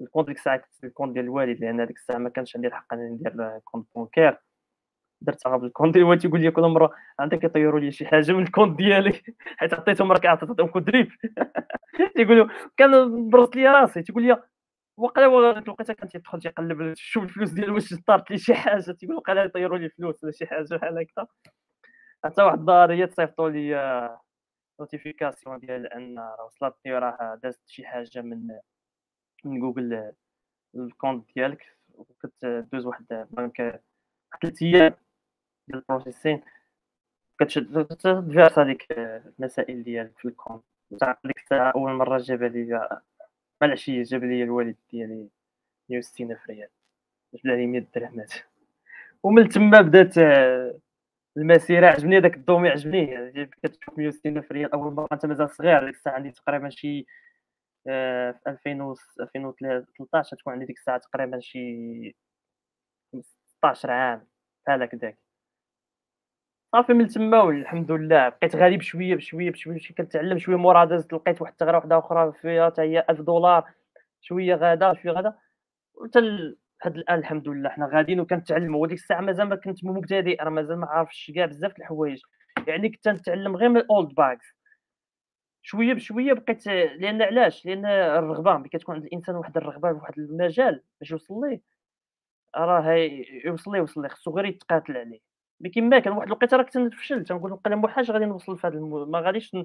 ال 0.00 0.04
compte 0.04 0.28
ديك 0.28 0.36
الساعة 0.38 0.56
كنت 0.56 0.84
ال 0.84 0.88
compte 0.88 1.12
ديال 1.14 1.24
الوالد 1.24 1.60
لأن 1.60 1.80
هذيك 1.80 1.96
الساعة 1.96 2.18
ما 2.18 2.28
كانش 2.28 2.56
عندي 2.56 2.68
الحق 2.68 2.94
أنني 2.94 3.10
ندير 3.14 3.58
compte 3.64 3.86
bancaire. 3.94 4.38
درتها 5.20 5.56
بال 5.56 5.65
compte 5.65 5.94
ديال 5.94 6.04
الوالد 6.04 6.20
تيقول 6.20 6.40
لي 6.40 6.50
كل 6.50 6.62
مرة 6.62 6.92
عندك 7.18 7.44
يطيروا 7.44 7.80
لي 7.80 7.92
شي 7.92 8.06
حاجة 8.06 8.32
من 8.32 8.42
ال 8.42 8.47
compte 8.47 8.78
ديالي. 8.78 9.22
حيت 9.58 9.74
عطيتهم 9.74 10.12
راك 10.12 10.26
عطيتهم 10.26 10.68
code 10.68 10.91
RIB 10.91 11.08
تيقولوا 12.16 12.48
كان 12.76 13.30
برص 13.30 13.56
لي 13.56 13.68
راسي 13.68 14.02
تيقول 14.02 14.22
لي 14.22 14.42
وقيلا 14.98 15.60
لقيتها 15.60 15.92
كان 15.94 16.08
تيدخل 16.08 16.40
تيقلب 16.40 16.94
شوف 16.96 17.24
الفلوس 17.24 17.50
ديال 17.50 17.70
واش 17.70 17.94
طارت 17.94 18.30
لي 18.30 18.38
شي 18.38 18.54
حاجة. 18.54 18.92
تيقول 18.92 19.16
وقيلا 19.16 19.44
يطيروا 19.44 19.78
لي 19.78 19.86
الفلوس 19.86 20.24
ولا 20.24 20.32
شي 20.32 20.46
حاجة 20.46 20.66
بحال 20.76 20.98
هكا 20.98 21.26
حتى 22.24 22.42
واحد 22.42 22.58
النهار 22.58 22.92
هي 22.92 23.06
تصيفطوا 23.06 23.50
لي 23.50 24.18
notification 24.80 25.58
ديال 25.58 25.86
أن 25.92 26.18
راه 26.18 26.44
وصلتني 26.46 26.98
راه 26.98 27.40
دازت 27.42 27.60
شي 27.66 27.86
حاجة 27.86 28.20
من 28.22 28.48
من 29.44 29.60
Google 29.60 30.12
ل 30.74 30.81
compte 30.81 31.26
ديالك 31.34 31.76
وكتدوز 31.94 32.86
واحد 32.86 33.26
بانك 33.30 33.82
ثلاث 34.42 34.62
أيام 34.62 34.94
ديال 35.68 35.78
ال 35.78 35.83
processing. 35.83 36.42
كت 37.40 37.74
verse 37.74 38.58
هذيك 38.58 38.92
المسائل 38.92 39.82
ديالك 39.82 40.18
في 40.18 40.28
ال 40.28 40.32
compte. 40.32 40.64
ديك 41.24 41.38
الساعة 41.38 41.70
أول 41.70 41.92
مرة 41.92 42.18
جاب 42.18 42.42
لي 42.42 42.64
مع 43.60 43.66
العشية 43.66 44.02
جاب 44.02 44.24
لي 44.24 44.42
الوالد 44.42 44.76
ديالي 44.90 45.28
160 45.90 46.32
ألف 46.32 46.50
ريال. 46.50 46.68
جاب 47.34 47.46
لي 47.46 47.66
100 47.66 47.86
درهمات 47.94 48.32
ومن 49.22 49.48
تما 49.48 49.80
بدات 49.80 50.14
المسيرة 51.36 51.86
عجبني 51.86 52.18
هذاك 52.18 52.34
ال 52.34 52.38
domaine 52.38 52.68
عجبني. 52.68 53.30
كتشوف 53.62 53.98
160 53.98 54.36
ألف 54.38 54.52
ريال 54.52 54.72
أول 54.72 54.92
مرة 54.92 55.08
أنت 55.12 55.26
مازال 55.26 55.50
صغير 55.50 55.84
ديك 55.84 55.94
الساعة 55.94 56.14
عندي 56.14 56.30
تقريبا 56.30 56.68
شي 56.70 57.06
في 57.88 58.48
2013 58.48 60.36
تكون 60.36 60.52
عندي 60.52 60.64
ديك 60.66 60.76
الساعة 60.76 60.98
تقريبا 60.98 61.40
شي 61.40 62.16
16 63.58 63.90
عام 63.90 64.26
بحال 64.66 64.82
هكذاك. 64.82 65.18
صافي 66.72 66.92
من 66.92 67.08
تما 67.08 67.42
والحمد 67.42 67.92
لله. 67.92 68.28
بقيت 68.28 68.56
غادي 68.56 68.76
بشويه 68.76 69.14
بشويه 69.14 69.50
بشويه 69.50 69.74
بشويه 69.74 69.96
كنتعلم 69.96 70.38
شوية 70.38 70.56
مورا 70.56 70.84
دازت 70.84 71.12
لقيت 71.12 71.40
واحد 71.42 71.52
الثغره 71.52 71.76
واحدة 71.76 71.98
أخرى 71.98 72.32
فيها 72.32 72.70
حتى 72.70 72.82
هي 72.82 73.04
1000 73.10 73.20
دولار 73.20 73.70
شوية 74.20 74.54
غادا 74.54 74.94
شوية 74.94 75.12
غادا 75.12 75.34
حتى 76.04 76.18
هاد 76.82 76.96
الآن 76.96 77.18
الحمد 77.18 77.48
لله 77.48 77.70
حنا 77.70 77.90
غاديين 77.94 78.20
وكنتعلموا 78.20 78.82
وديك 78.82 78.98
الساعة 78.98 79.20
مازال 79.20 79.48
ما 79.48 79.56
كنت 79.56 79.84
مبتدئ 79.84 80.42
راه 80.42 80.50
مازال 80.50 80.78
ما 80.78 80.86
عارفش 80.86 81.30
كاع 81.34 81.46
بزاف 81.46 81.78
الحوايج. 81.78 82.20
يعني 82.66 82.88
كنت 82.88 83.08
نتعلم 83.08 83.56
غير 83.56 83.68
من 83.68 83.76
الاولد 83.76 84.14
باكس 84.14 84.57
شوية 85.68 85.94
بشويه 85.94 86.32
بقيت 86.32 86.66
لأن 86.66 87.22
علاش؟ 87.22 87.66
لأن 87.66 87.86
الرغبة 87.86 88.56
ملي 88.58 88.68
كتكون 88.68 88.94
عند 88.94 89.04
الإنسان 89.04 89.36
واحد 89.36 89.56
الرغبة 89.56 89.92
واحد 89.92 90.18
المجال 90.18 90.82
باش 91.00 91.10
يوصل 91.10 91.34
ليه 91.44 91.60
راه 92.56 92.92
يوصل 93.44 93.72
ليه 93.72 93.78
يوصل 93.78 94.02
ليه 94.02 94.08
خصو 94.08 94.30
غير 94.36 94.44
يتقاتل 94.44 94.96
عليه. 94.96 95.20
مي 95.60 95.68
كيما 95.70 95.98
كان 95.98 96.12
واحد 96.12 96.26
الوقيتة 96.26 96.56
راه 96.56 96.62
كنت 96.62 96.76
نفشل 96.76 97.24
تنقول 97.24 97.50
نقول 97.50 97.76
مو 97.76 97.88
حاجة 97.88 98.12
غادي 98.12 98.24
نوصل 98.24 98.58
في 98.58 98.66
هذا 98.66 98.80
ما 98.80 99.20
غاديش 99.20 99.56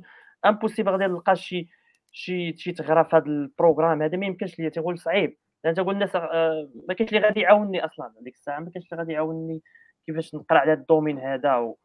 impossible 0.46 0.92
غادي 0.92 1.06
نلقى 1.06 1.36
شي 1.36 1.70
شي 2.12 2.58
شي 2.58 2.72
ثغرة 2.72 3.04
في 3.06 3.16
هذا 3.16 3.26
ال 3.26 3.33
programme 3.33 4.02
هذا 4.02 4.18
ما 4.18 4.26
يمكنش 4.26 4.60
ليا 4.60 4.70
تيقول 4.70 5.00
صعيب. 5.00 5.38
لأن 5.64 5.76
تقول 5.76 5.94
الناس 5.96 6.16
آه، 6.16 6.70
ما 6.88 6.94
كاينش 6.94 7.14
اللي 7.14 7.28
غادي 7.28 7.40
يعاونني 7.42 7.86
أصلا 7.86 8.14
ديك 8.22 8.36
الساعة. 8.36 8.60
ما 8.60 8.70
كاينش 8.70 8.88
اللي 8.94 9.02
غادي 9.04 9.14
يعاونني 9.14 9.64
كيفاش 10.08 10.36
نقرأ 10.36 10.60
على 10.60 10.74
ال 10.74 10.79
domaine 10.79 11.20
هذا 11.20 11.56
و 11.58 11.78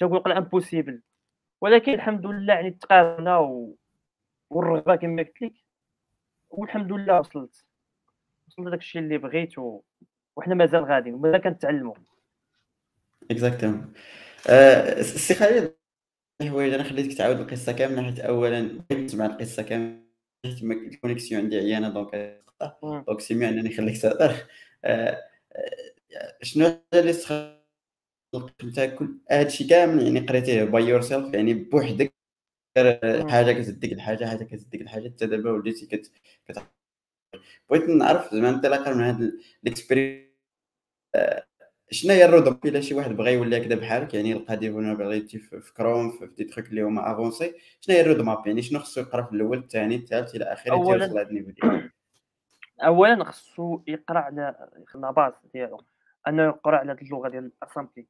تقول 0.00 0.32
impossible 0.32 1.02
ولكن 1.62 1.94
الحمد 1.94 2.26
لله 2.26 2.54
يعني 2.54 2.70
تقارنا 2.70 3.38
و... 3.38 3.76
والرغبه 4.50 4.96
كما 4.96 5.22
قلت 5.22 5.42
لك 5.42 5.52
والحمد 6.50 6.92
لله 6.92 7.20
وصلت. 7.20 7.64
وصلت 8.48 8.66
لداك 8.66 8.78
الشيء 8.78 9.02
اللي 9.02 9.18
بغيت 9.18 9.58
و... 9.58 9.80
وحنا 10.36 10.54
مازال 10.54 10.84
غاديين 10.84 11.14
ومازال 11.14 11.42
كنتعلموا 11.42 11.94
exactement 13.30 13.92
السي 14.98 15.34
خالد 15.34 15.74
الحوايج 16.40 16.72
أنا 16.72 16.82
خليتك 16.82 17.18
تعاود 17.18 17.40
القصة 17.40 17.72
كاملة 17.72 18.02
حيت 18.02 18.20
اولا 18.20 18.60
بغيت 18.62 19.04
نسمع 19.04 19.26
القصة 19.26 19.62
كاملة 19.62 20.02
حيت 20.44 20.62
ال 20.62 20.70
connexion 20.70 21.42
عندي 21.42 21.58
عيانة 21.58 21.88
donc 21.88 22.42
donc 22.82 23.20
c'est 23.20 23.34
mieux 23.34 23.48
أنني 23.48 23.68
نخليك 23.68 24.02
تهضر 24.02 24.34
آه، 24.84 25.18
آه، 25.52 26.38
شنو 26.42 26.66
الحاجة 26.94 27.61
اللي 28.34 28.52
انت 28.64 28.80
كل 28.98 29.18
هادشي 29.30 29.64
كامل 29.64 30.02
يعني 30.02 30.20
قريتيه 30.20 30.64
by 30.64 30.84
yourself 30.84 31.34
يعني 31.34 31.54
بوحدك 31.54 32.14
حاجة 33.30 33.52
كتديك 33.52 33.92
الحاجة 33.92 34.24
حاجة 34.26 34.44
كتديك 34.44 34.82
الحاجة 34.82 35.08
حتى 35.08 35.26
دابا 35.26 35.50
وليتي 35.50 35.86
كت, 35.86 36.12
كت... 36.46 36.62
بغيت 37.70 37.88
نعرف 37.88 38.34
زعما 38.34 38.48
انطلاقا 38.48 38.94
من 38.94 39.00
هاد 39.00 39.32
ال 39.64 39.70
experience 39.70 40.32
شنو 41.90 42.12
هي 42.12 42.24
ال 42.24 42.32
road 42.32 42.66
إلا 42.66 42.80
شي 42.80 42.94
واحد 42.94 43.10
بغى 43.10 43.32
يولي 43.32 43.56
هكذا 43.56 43.74
بحالك 43.74 44.14
يعني 44.14 44.30
يلقى 44.30 44.56
des 44.56 44.72
vulnerabilities 44.72 45.38
في 45.38 45.74
كروم 45.76 46.10
في 46.10 46.26
دي 46.26 46.44
تخيك 46.44 46.68
اللي 46.68 46.82
هما 46.82 47.12
avancés 47.12 47.54
شنو 47.80 47.96
هي 47.96 48.00
ال 48.00 48.20
roadmap؟ 48.20 48.46
يعني 48.46 48.62
شنو 48.62 48.78
خصو 48.78 49.00
يقرا 49.00 49.22
في 49.22 49.32
الأول 49.32 49.58
الثاني 49.58 49.96
الثالث 49.96 50.34
إلى 50.34 50.44
آخره 50.44 50.72
اولا 50.72 51.04
يوصل 51.04 51.14
لهاد 51.14 51.28
ال 51.28 51.31
niveau 51.31 51.52
اولا 52.86 53.24
خصو 53.24 53.80
يقرأ 53.86 54.18
على 54.18 54.68
la 54.94 55.10
base 55.10 55.32
ديالو 55.54 55.80
أنه 56.28 56.42
يقرأ 56.42 56.76
على 56.76 56.92
هاد 56.92 57.00
اللغة 57.00 57.28
ديال 57.28 57.52
ال 57.62 57.66
assembly. 57.66 58.06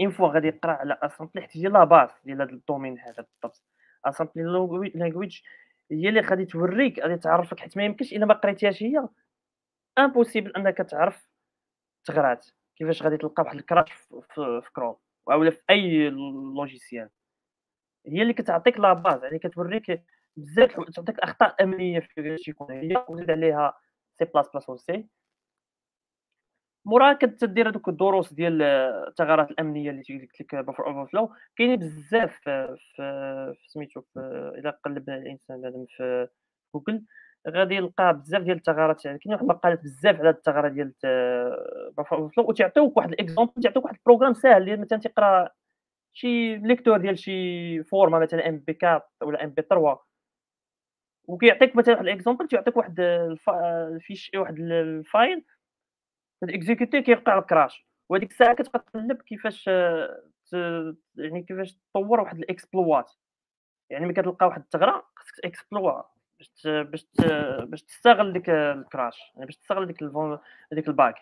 une 0.00 0.10
fois 0.10 0.28
غادي 0.28 0.48
يقرا 0.48 0.72
على 0.72 0.98
assembly 1.02 1.42
حيت 1.42 1.56
هي 1.56 1.62
la 1.62 1.84
base 1.84 2.10
ديال 2.24 2.40
هاد 2.40 2.50
ال 2.50 2.56
domaine 2.56 2.98
هذا 2.98 3.26
بالضبط 3.32 3.62
assembly 4.04 4.42
language 4.94 5.40
هي 5.90 6.08
اللي 6.08 6.20
غادي 6.20 6.44
توريك 6.44 6.98
غادي 7.00 7.16
تعرفك 7.16 7.60
حيت 7.60 7.76
ما 7.76 7.84
يمكنش 7.84 8.12
الا 8.12 8.26
ما 8.26 8.34
قريتيهاش 8.34 8.82
هي 8.82 9.08
impossible 9.98 10.56
انك 10.56 10.76
تعرف 10.76 11.28
ثغرات 12.04 12.46
كيفاش 12.76 13.02
غادي 13.02 13.16
تلقى 13.16 13.42
واحد 13.42 13.56
ال 13.56 13.62
crash 13.62 13.92
في, 13.92 14.62
كروم 14.74 14.96
اولا 15.30 15.50
في 15.50 15.62
اي 15.70 16.10
logiciel 16.10 17.10
هي 18.06 18.22
اللي 18.22 18.32
كتعطيك 18.32 18.80
la 18.80 18.92
base 18.92 19.24
يعني 19.24 19.38
كتوريك 19.38 20.04
بزاف 20.36 20.90
تعطيك 20.90 21.18
الاخطاء 21.18 21.54
الامنيه 21.54 22.00
في 22.00 22.36
شي 22.38 22.50
يكون 22.50 22.70
هي 22.72 23.04
وزيد 23.08 23.30
عليها 23.30 23.78
سي 24.18 24.24
بلاس 24.24 24.48
بلاس 24.48 24.68
و 24.68 24.76
سي 24.76 25.06
موراها 26.84 27.12
كتدير 27.12 27.68
هذوك 27.68 27.88
الدروس 27.88 28.32
ديال 28.32 28.62
الثغرات 28.62 29.50
الأمنية 29.50 29.90
اللي 29.90 30.02
قلت 30.02 30.40
لك 30.40 30.54
buffer 30.54 30.86
overflow 30.86 31.30
كاينين 31.56 31.76
بزاف 31.76 32.40
في 32.42 32.76
في 33.54 33.68
سميتو 33.68 34.02
إلا 34.16 34.78
قلب 34.84 35.10
الإنسان 35.10 35.86
في 35.88 36.28
جوجل 36.74 37.04
غادي 37.48 37.74
يلقى 37.74 38.14
بزاف 38.14 38.42
ديال 38.42 38.56
الثغرات 38.56 39.04
يعني 39.04 39.18
كاين 39.18 39.34
واحد 39.34 39.42
المقالات 39.44 39.82
بزاف 39.82 40.20
على 40.20 40.30
الثغره 40.30 40.68
ديال 40.68 40.92
buffer 41.98 42.16
overflow 42.16 42.48
وتعطيوك 42.48 42.96
واحد 42.96 43.12
exemple 43.12 43.62
تعطيوك 43.62 43.84
واحد 43.84 43.96
programme 43.96 44.34
ساهل 44.34 44.62
اللي 44.62 44.76
مثلا 44.76 44.98
تيقرا 44.98 45.48
شي 46.12 46.56
lecteur 46.56 46.98
ديال 46.98 47.18
شي 47.18 47.82
format 47.82 48.18
مثلا 48.18 48.48
MP4 48.48 49.08
ولا 49.22 49.44
MP3 49.44 49.98
وكيعطيك 51.24 51.76
مثلا 51.76 51.94
واحد 51.94 52.06
ال 52.06 52.11
exemple 52.11 52.48
تيعطيك 52.48 52.76
واحد 52.76 53.00
ال 53.94 54.00
fiche 54.00 54.30
واحد 54.36 54.58
ال 54.58 54.75
file 54.75 55.44
ال 56.42 56.49
exécuter 56.49 57.02
كيوقع 57.02 57.38
ال 57.38 57.46
crash 57.46 57.86
وهذيك 58.08 58.30
الساعة 58.30 58.54
كتبقى 58.54 58.78
تقلب 58.78 59.22
كيفاش 59.22 59.66
يعني 61.16 61.42
كيفاش 61.48 61.72
تطور 61.72 62.20
واحد 62.20 62.38
ال 62.38 62.46
exploit. 62.46 63.12
يعني 63.90 64.04
ملي 64.06 64.14
كتلقى 64.14 64.46
واحد 64.46 64.60
الثغرة 64.62 65.06
خصك 65.16 65.44
exploit 65.44 66.02
باش 66.38 66.66
باش 66.66 67.06
باش 67.64 67.82
تستغل 67.82 68.32
ديك 68.32 68.50
ال 68.50 68.64
crash 68.64 69.32
يعني 69.34 69.46
باش 69.46 69.56
تستغل 69.56 69.86
ديك 69.86 69.96
ديك 70.72 70.88
ال 70.88 70.93
bug. 70.93 71.14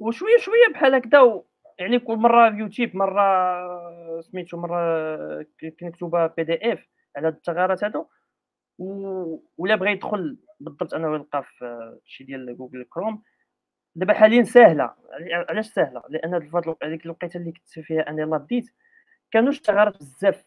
وشوية 0.00 0.38
شوية 0.38 0.72
بحال 0.72 0.94
هكذا 0.94 1.42
يعني 1.78 1.98
كل 1.98 2.16
مرة 2.16 2.56
يوتيوب 2.56 2.96
مرة 2.96 4.20
سميتو 4.20 4.56
مرة 4.56 5.46
كنكتبها 5.80 6.26
PDF 6.26 6.86
على 7.16 7.28
الثغرات 7.28 7.84
هادو. 7.84 8.06
ولا 8.78 9.74
بغى 9.74 9.92
يدخل 9.92 10.38
بالضبط 10.60 10.94
انه 10.94 11.14
يلقى 11.14 11.44
في 11.44 11.98
شي 12.04 12.24
ديال 12.24 12.56
جوجل 12.56 12.84
كروم 12.84 13.22
دابا 13.96 14.14
حاليا 14.14 14.42
ساهلة. 14.42 14.94
علاش 15.48 15.66
ساهلة؟ 15.66 16.02
لأن 16.08 16.34
هذيك 16.82 17.04
الوقيتة 17.04 17.38
اللي 17.38 17.52
كنت 17.52 17.68
فيها 17.68 18.08
أنا 18.08 18.22
يلاه 18.22 18.38
بديت 18.38 18.70
كانوش 19.30 19.60
ثغرات 19.60 19.96
بزاف. 19.96 20.44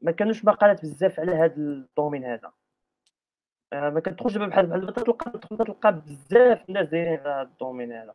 ما 0.00 0.12
كانوش 0.12 0.44
مقالات 0.44 0.82
بزاف 0.82 1.20
على 1.20 1.32
هذا 1.32 1.56
ال 1.56 1.64
domaine 1.64 2.24
هذا. 2.24 2.52
آه، 3.72 3.90
ما 3.90 4.00
كتدخلش 4.00 4.34
دابا 4.34 4.46
بحال 4.46 4.66
بحال 4.66 4.94
تلقى 4.94 5.40
تلقى 5.40 5.92
بزاف 6.00 6.68
الناس 6.68 6.88
دايرين 6.88 7.20
هذا 7.20 7.42
ال 7.42 7.48
domaine 7.48 7.92
هذا. 7.92 8.14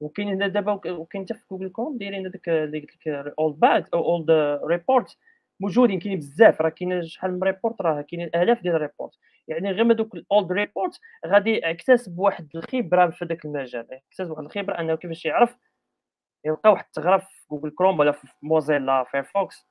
وكاين 0.00 0.28
هنا 0.28 0.48
دابا 0.48 0.72
وكاين 0.72 1.24
حتى 1.24 1.34
في 1.34 1.44
جوجل 1.50 1.68
كروم 1.72 1.98
دايرين 1.98 2.26
هذاك 2.26 2.48
اللي 2.48 2.80
قلت 2.80 3.06
لك 3.06 3.34
old 3.38 3.60
bug 3.60 3.94
أو 3.94 4.04
old 4.04 4.30
report 4.64 5.18
موجودين 5.60 5.98
كاينين 6.00 6.18
بزاف 6.18 6.60
راه 6.60 6.68
كاين 6.68 7.06
شحال 7.06 7.32
من 7.32 7.42
report 7.42 7.80
راه 7.82 8.02
كاينين 8.02 8.30
آلاف 8.34 8.62
ديال 8.62 8.74
ال 8.74 8.80
report. 8.80 9.18
يعني 9.48 9.70
غير 9.70 9.92
دوك 9.92 10.14
ال 10.14 10.24
old 10.24 10.52
report 10.52 11.00
غادي 11.26 11.60
يكتسب 11.64 12.18
واحد 12.18 12.48
الخبرة 12.54 13.10
في 13.10 13.24
ذاك 13.24 13.44
المجال. 13.44 13.86
يكتسب 13.92 14.30
واحد 14.30 14.44
الخبرة 14.44 14.80
أنه 14.80 14.94
كيفاش 14.94 15.24
يعرف 15.26 15.56
يلقى 16.44 16.70
واحد 16.70 16.84
الثغره 16.84 17.18
في 17.18 17.46
جوجل 17.50 17.70
كروم 17.70 17.98
ولا 17.98 18.12
في 18.12 18.28
موزيلا 18.42 19.04
فايرفوكس. 19.04 19.68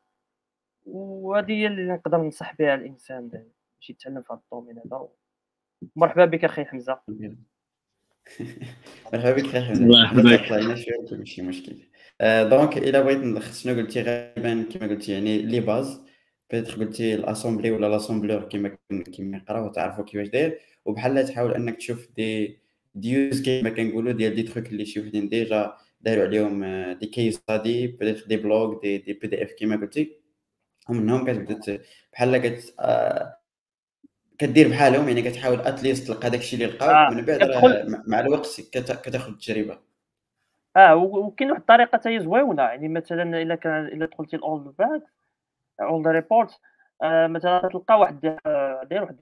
وهذه 0.85 1.51
هي 1.51 1.67
اللي 1.67 1.93
نقدر 1.93 2.17
ننصح 2.17 2.55
بها 2.55 2.75
الإنسان 2.75 3.27
باش 3.27 3.89
يتعلم 3.89 4.21
في 4.21 4.33
هذا 4.33 4.41
ال 4.43 4.48
domaine 4.48 4.79
هذا. 4.79 5.07
مرحبا 5.95 6.25
بك 6.25 6.45
أخي 6.45 6.65
حمزة. 6.65 6.99
مرحبا 9.13 9.31
بك 9.31 9.57
حمزه 9.57 9.83
الله 9.83 10.33
يحفظك. 10.33 10.51
ماشي 11.11 11.41
مشكل 11.41 11.75
donc 12.21 12.77
إلا 12.77 13.01
بغيت 13.01 13.17
نلخص 13.17 13.63
شنو 13.63 13.73
قلتي 13.75 14.01
غالبا 14.01 14.65
كما 14.71 14.87
قلتي 14.87 15.11
يعني 15.11 15.37
les 15.37 15.59
bases 15.59 16.01
peut-être 16.51 16.75
قلتي 16.83 17.15
ال 17.15 17.21
assembly 17.21 17.71
ولا 17.71 17.87
l'assembleur 17.87 18.43
كما 18.43 18.77
كما 19.17 19.37
يقراو 19.37 19.71
تعرفوا 19.71 20.03
كيفاش 20.03 20.27
داير. 20.27 20.59
وبحال 20.85 21.27
تحاول 21.27 21.53
أنك 21.53 21.77
تشوف 21.77 22.07
des 22.15 22.59
ديوز 22.95 23.41
كيما 23.41 23.69
كنقولوا 23.69 24.11
ديال 24.11 24.35
des 24.35 24.43
trucs 24.43 24.67
اللي 24.67 24.85
شي 24.85 24.99
وحدين 24.99 25.29
déjà 25.29 25.73
داروا 26.01 26.23
عليهم 26.25 26.65
des 26.93 27.05
case 27.07 27.35
study 27.35 27.87
peut-être 27.87 28.27
des 28.27 28.37
blogs 28.37 28.81
des 28.81 28.97
des 28.97 29.13
PDF 29.13 29.51
كيما 29.51 29.75
قلتي. 29.75 30.11
ومنهم 30.89 31.25
كتبدا 31.25 31.81
بحال 32.13 32.37
كت 32.37 32.75
كدير 34.39 34.69
بحالهم 34.69 35.07
يعني 35.07 35.21
كتحاول 35.21 35.59
at 35.59 35.73
least 35.73 36.07
تلقى 36.07 36.29
داكشي 36.29 36.55
اللي 36.55 36.65
لقاو 36.65 36.89
آه. 36.89 37.09
من 37.09 37.25
بعد 37.25 37.39
مع 38.07 38.19
الوقت 38.19 38.61
كتاخذ 38.71 39.31
التجربة 39.31 39.79
آه 40.77 40.95
وكاين 40.95 41.51
واحد 41.51 41.61
الطريقة 41.61 41.89
حتى 41.93 42.09
هي 42.09 42.19
زوينة 42.19 42.63
يعني 42.63 42.87
مثلا 42.87 43.41
إلا 43.41 43.55
كان 43.55 43.85
إلا 43.85 44.05
دخلتي 44.05 44.35
ال 44.35 44.45
old 44.45 44.75
bug 44.79 45.03
old 45.81 46.07
report 46.07 46.59
مثلا 47.03 47.69
تلقى 47.73 47.99
واحد 47.99 48.39
آه، 48.45 48.83
داير 48.83 49.03
واحد 49.03 49.17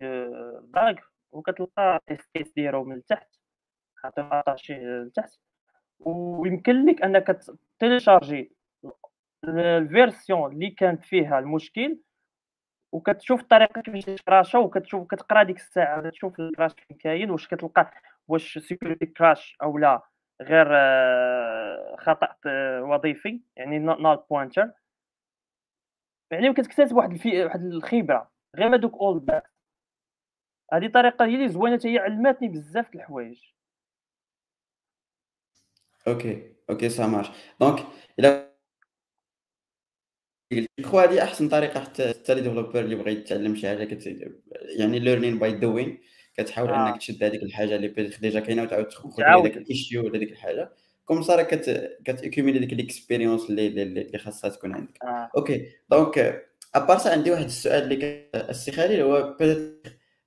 bug 0.63 1.04
وكتلقى 1.32 2.01
السبيس 2.12 2.54
ديالو 2.56 2.84
من 2.84 2.95
التحت 2.95 3.28
حاطين 4.04 4.58
شي 4.58 4.73
لتحت 4.73 5.32
ويمكن 5.99 6.86
لك 6.86 7.01
أنك 7.01 7.39
télécharger 7.80 8.52
ال 9.48 9.61
version 9.61 10.54
اللي 10.54 10.69
كانت 10.69 11.04
فيها 11.04 11.39
المشكل 11.39 11.97
وكتشوف 12.96 13.42
الطريقة 13.42 13.82
كيفاش 13.82 14.06
تكراشا 14.06 14.60
وكتشوف 14.60 15.08
كتقرا 15.08 15.44
ديك 15.44 15.58
الساعة 15.58 16.10
تشوف 16.10 16.40
ال 16.39 16.45
crash 16.45 16.72
فين 16.88 16.98
كاين 16.98 17.32
واش 17.32 17.48
كتلقى 17.48 17.92
واش 18.28 18.58
security 18.58 19.06
crash 19.06 19.58
أو 19.64 19.78
لا 19.78 20.02
غير 20.42 20.68
آه، 20.72 21.96
خطأ 22.00 22.36
آه، 22.46 22.84
وظيفي 22.84 23.42
يعني 23.56 23.80
null 23.80 24.26
pointer 24.30 24.72
يعني 26.32 26.54
كتكتسب 26.54 26.96
واحد 26.96 27.12
الفي... 27.12 27.44
واحد 27.44 27.62
الخبرة 27.62 28.32
غير 28.56 28.70
ما 28.70 28.78
دوك 28.78 28.94
old 28.94 29.26
bug 29.26 29.52
هذه 30.74 30.88
طريقة 30.88 31.26
هي 31.26 31.36
اللي 31.36 31.50
زوينة 31.50 31.80
هي 31.86 32.00
علماتني 32.00 32.48
بزاف 32.48 32.96
الحوايج. 32.96 33.40
OK 36.08 36.52
OK 36.70 36.89
ça 36.89 37.24
donc 37.60 37.86
إلى 38.20 38.45
خو 40.84 41.00
هذه 41.00 41.24
أحسن 41.24 41.50
طريقة 41.50 41.80
حتى 41.80 42.10
حتى 42.10 42.36
les 42.36 42.41
developers 42.41 42.80
اللي 42.80 42.96
بغى 42.96 43.12
يتعلم 43.12 43.56
شي 43.56 43.68
حاجة 43.68 43.84
كت... 43.84 44.08
يعني 44.78 45.00
learning 45.00 45.39
by 45.39 45.52
doing 45.52 45.98
كتحاول 46.38 46.70
آه. 46.70 46.89
إنك 46.89 46.98
تشد 46.98 47.24
هذيك 47.24 47.44
الحاجة 47.44 47.76
اللي 47.76 47.88
peut-être 47.88 48.22
déjà 48.22 48.39
كاينة 48.39 48.63
وتعاود 48.63 48.88
تخرج 48.88 49.12
هذاك 49.22 49.58
ال 49.58 49.65
issue 49.65 50.06
ولا 50.06 50.20
ديك 50.20 50.32
الحاجة. 50.32 50.72
comme 51.06 51.22
ça 51.22 51.33
راه 51.33 51.44
كت 51.44 51.70
ديك 52.08 52.74
ال 52.74 52.80
expérience 52.80 53.50
اللي 53.50 53.68
اللي 53.68 54.18
خاصها 54.18 54.50
تكون 54.50 54.74
عندك. 54.74 55.04
آه. 55.04 55.30
OK. 55.38 55.65
donc 55.91 56.46
après 56.76 56.98
عندي 57.06 57.32
واحد 57.32 57.46
السؤال 57.46 57.84
اللي 57.84 58.30
السي 58.36 58.72
خالد 58.72 59.00
هو 59.00 59.38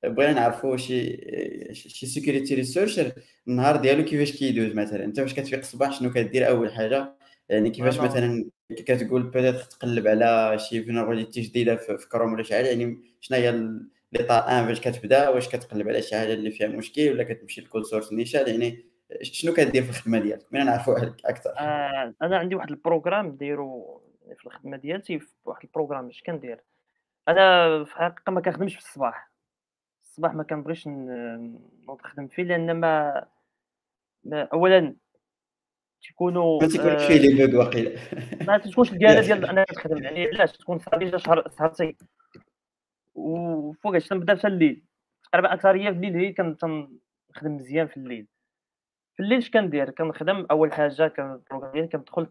بغينا 0.05 0.33
نعرفوا 0.33 0.77
شي 0.77 1.17
شي 1.73 2.07
security 2.07 2.55
researcher 2.55 3.13
النهار 3.49 3.77
ديالو 3.77 4.05
كيفاش 4.05 4.33
كيدوز 4.33 4.75
مثلا؟ 4.75 5.05
أنت 5.05 5.19
واش 5.19 5.35
كتفيق 5.35 5.59
الصباح؟ 5.59 5.99
شنو 5.99 6.13
كدير 6.13 6.49
أول 6.49 6.73
حاجة؟ 6.73 7.15
يعني 7.49 7.71
كيفاش 7.71 7.99
مثلا 7.99 8.51
كتقول 8.77 9.23
peut-être 9.23 9.61
تقلب 9.61 10.07
على 10.07 10.59
شي 10.59 10.85
vulnerability 10.85 11.41
جديدة 11.41 11.77
في 11.77 12.09
كروم 12.09 12.33
ولا 12.33 12.43
شي 12.43 12.55
حاجة 12.55 12.67
يعني 12.67 12.99
شنو 13.21 13.39
هي 13.39 13.51
لي 14.13 14.23
طا 14.29 14.39
ان 14.39 14.67
فاش 14.67 14.81
كتبدأ؟ 14.81 15.29
واش 15.29 15.49
كتقلب 15.49 15.89
على 15.89 16.03
شي 16.03 16.17
حاجة 16.17 16.33
اللي 16.33 16.51
فيها 16.51 16.69
مشكل 16.69 17.11
ولا 17.11 17.25
كتمشي 17.25 17.61
ل 17.61 17.65
code 17.65 17.83
source 17.83 18.13
نيشان؟ 18.13 18.49
يعني 18.49 18.85
شنو 19.23 19.53
كدير 19.53 19.83
في 19.83 19.91
الخدمة 19.91 20.19
ديالك؟ 20.19 20.47
بغينا 20.53 20.71
نعرفوا 20.71 20.99
أكثر. 21.25 21.51
آه 21.59 22.15
أنا 22.23 22.39
عندي 22.39 22.55
واحد 22.55 22.71
ال 22.71 22.78
programme 22.78 23.37
دايرو 23.37 24.03
في 24.39 24.47
الخدمة 24.47 24.77
ديالتي 24.77 25.19
في 25.19 25.33
واحد 25.45 25.63
ال 25.65 25.69
programme 25.69 26.09
اش 26.09 26.23
كندير؟ 26.23 26.61
أنا 27.29 27.85
في 27.85 27.91
الحقيقة 27.91 28.33
ما 28.33 28.41
كنخدمش 28.41 28.75
في 28.75 28.81
الصباح. 28.81 29.31
الصباح 30.03 30.35
ما 30.35 30.43
كنبغيش 30.43 30.89
نخدم 30.89 32.29
فيه 32.29 32.43
لأن 32.43 32.81
ما 32.81 33.25
اولا 34.33 34.95
تيكونوا 36.03 36.63
ما 36.63 36.69
تيكونش 36.69 37.03
فيه 37.03 37.15
les 37.15 37.47
bugs 37.47 37.59
واقيلا. 37.59 38.01
ما 38.47 38.59
تكونش 38.59 38.93
ال 38.93 38.98
calme 38.98 39.21
ديال 39.27 39.45
انك 39.45 39.67
تخدم. 39.71 40.03
يعني 40.03 40.27
علاش؟ 40.27 40.53
تكون 40.53 40.79
صافي 40.79 41.19
شهر 41.19 41.49
سهرتي 41.49 41.97
وفوقاش 43.15 44.09
تنبدا 44.09 44.37
حتى 44.37 44.47
الليل. 44.47 44.83
تقريبا 45.33 45.55
أكثرية 45.55 45.91
في 45.91 45.97
الليل 45.97 46.17
هي 46.17 46.33
كنخدم 46.33 46.99
مزيان 47.45 47.87
في 47.87 47.97
الليل. 47.97 48.27
في 49.17 49.23
الليل 49.23 49.39
اش 49.39 49.51
كندير؟ 49.51 49.91
كنخدم 49.91 50.47
أول 50.51 50.73
حاجة 50.73 51.09
كنبروغرامي 51.09 51.87
كندخل 51.87 52.27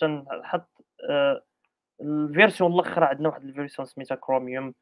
كنحط 0.00 0.68
آه، 1.10 1.42
ال 2.00 2.09
version 2.09 2.72
الآخر 2.72 3.04
عندنا 3.04 3.28
واحد 3.28 3.44
ال 3.44 3.49
version 3.49 3.86
سميتها 3.86 4.14
كروميوم 4.14 4.74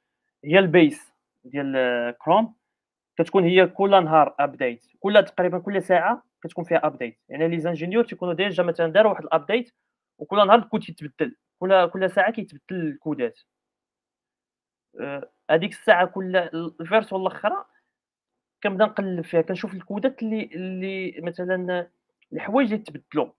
هي 0.45 0.59
ال 0.59 0.70
base 0.70 1.13
ديال 1.45 2.15
كروم 2.19 2.55
كتكون 3.19 3.45
هي 3.45 3.67
كل 3.67 3.91
نهار 4.05 4.35
update 4.39 4.85
كل 5.01 5.25
تقريبا 5.25 5.59
كل 5.59 5.83
ساعة 5.83 6.23
كتكون 6.45 6.65
فيها 6.65 6.87
update 6.87 7.19
يعني 7.29 7.49
les 7.49 7.61
ingénieurs 7.61 8.05
تيكونوا 8.05 8.35
déjà 8.35 8.63
مثلا 8.63 8.93
داروا 8.93 9.13
واحد 9.13 9.25
ال 9.25 9.32
update 9.32 9.75
وكل 10.19 10.37
نهار 10.37 10.59
الكود 10.59 10.89
يتبدل. 10.89 11.37
كل 11.59 11.91
كل 11.91 12.11
ساعة 12.11 12.33
كيتبدل 12.33 12.63
الكودات. 12.71 13.41
آه، 15.01 15.31
هذيك 15.51 15.73
الساعة 15.73 16.07
كل 16.07 16.37
ال 16.81 16.86
version 16.86 17.21
الاخرى 17.23 17.65
كنبدا 18.63 18.85
نقلب 18.85 19.25
فيها 19.25 19.43
كنشوف 19.43 19.75
الكودات 19.75 20.23
اللي 20.23 20.43
اللي 20.55 21.21
مثلا 21.21 21.91
الحوايج 22.33 22.73
اللي 22.73 22.85
تبدلوا 22.85 23.33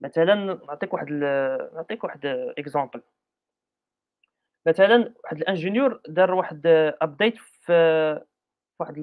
مثلا 0.00 0.34
نعطيك 0.34 0.94
واحد 0.94 1.08
نعطيك 1.74 2.04
واحد 2.04 2.26
exemple 2.58 3.02
مثلا 4.66 5.14
واحد 5.24 5.36
ال 5.36 5.42
ingénieur 5.42 6.00
دار 6.08 6.34
واحد 6.34 6.66
update 7.02 7.38
في 7.38 7.72
واحد 8.80 8.98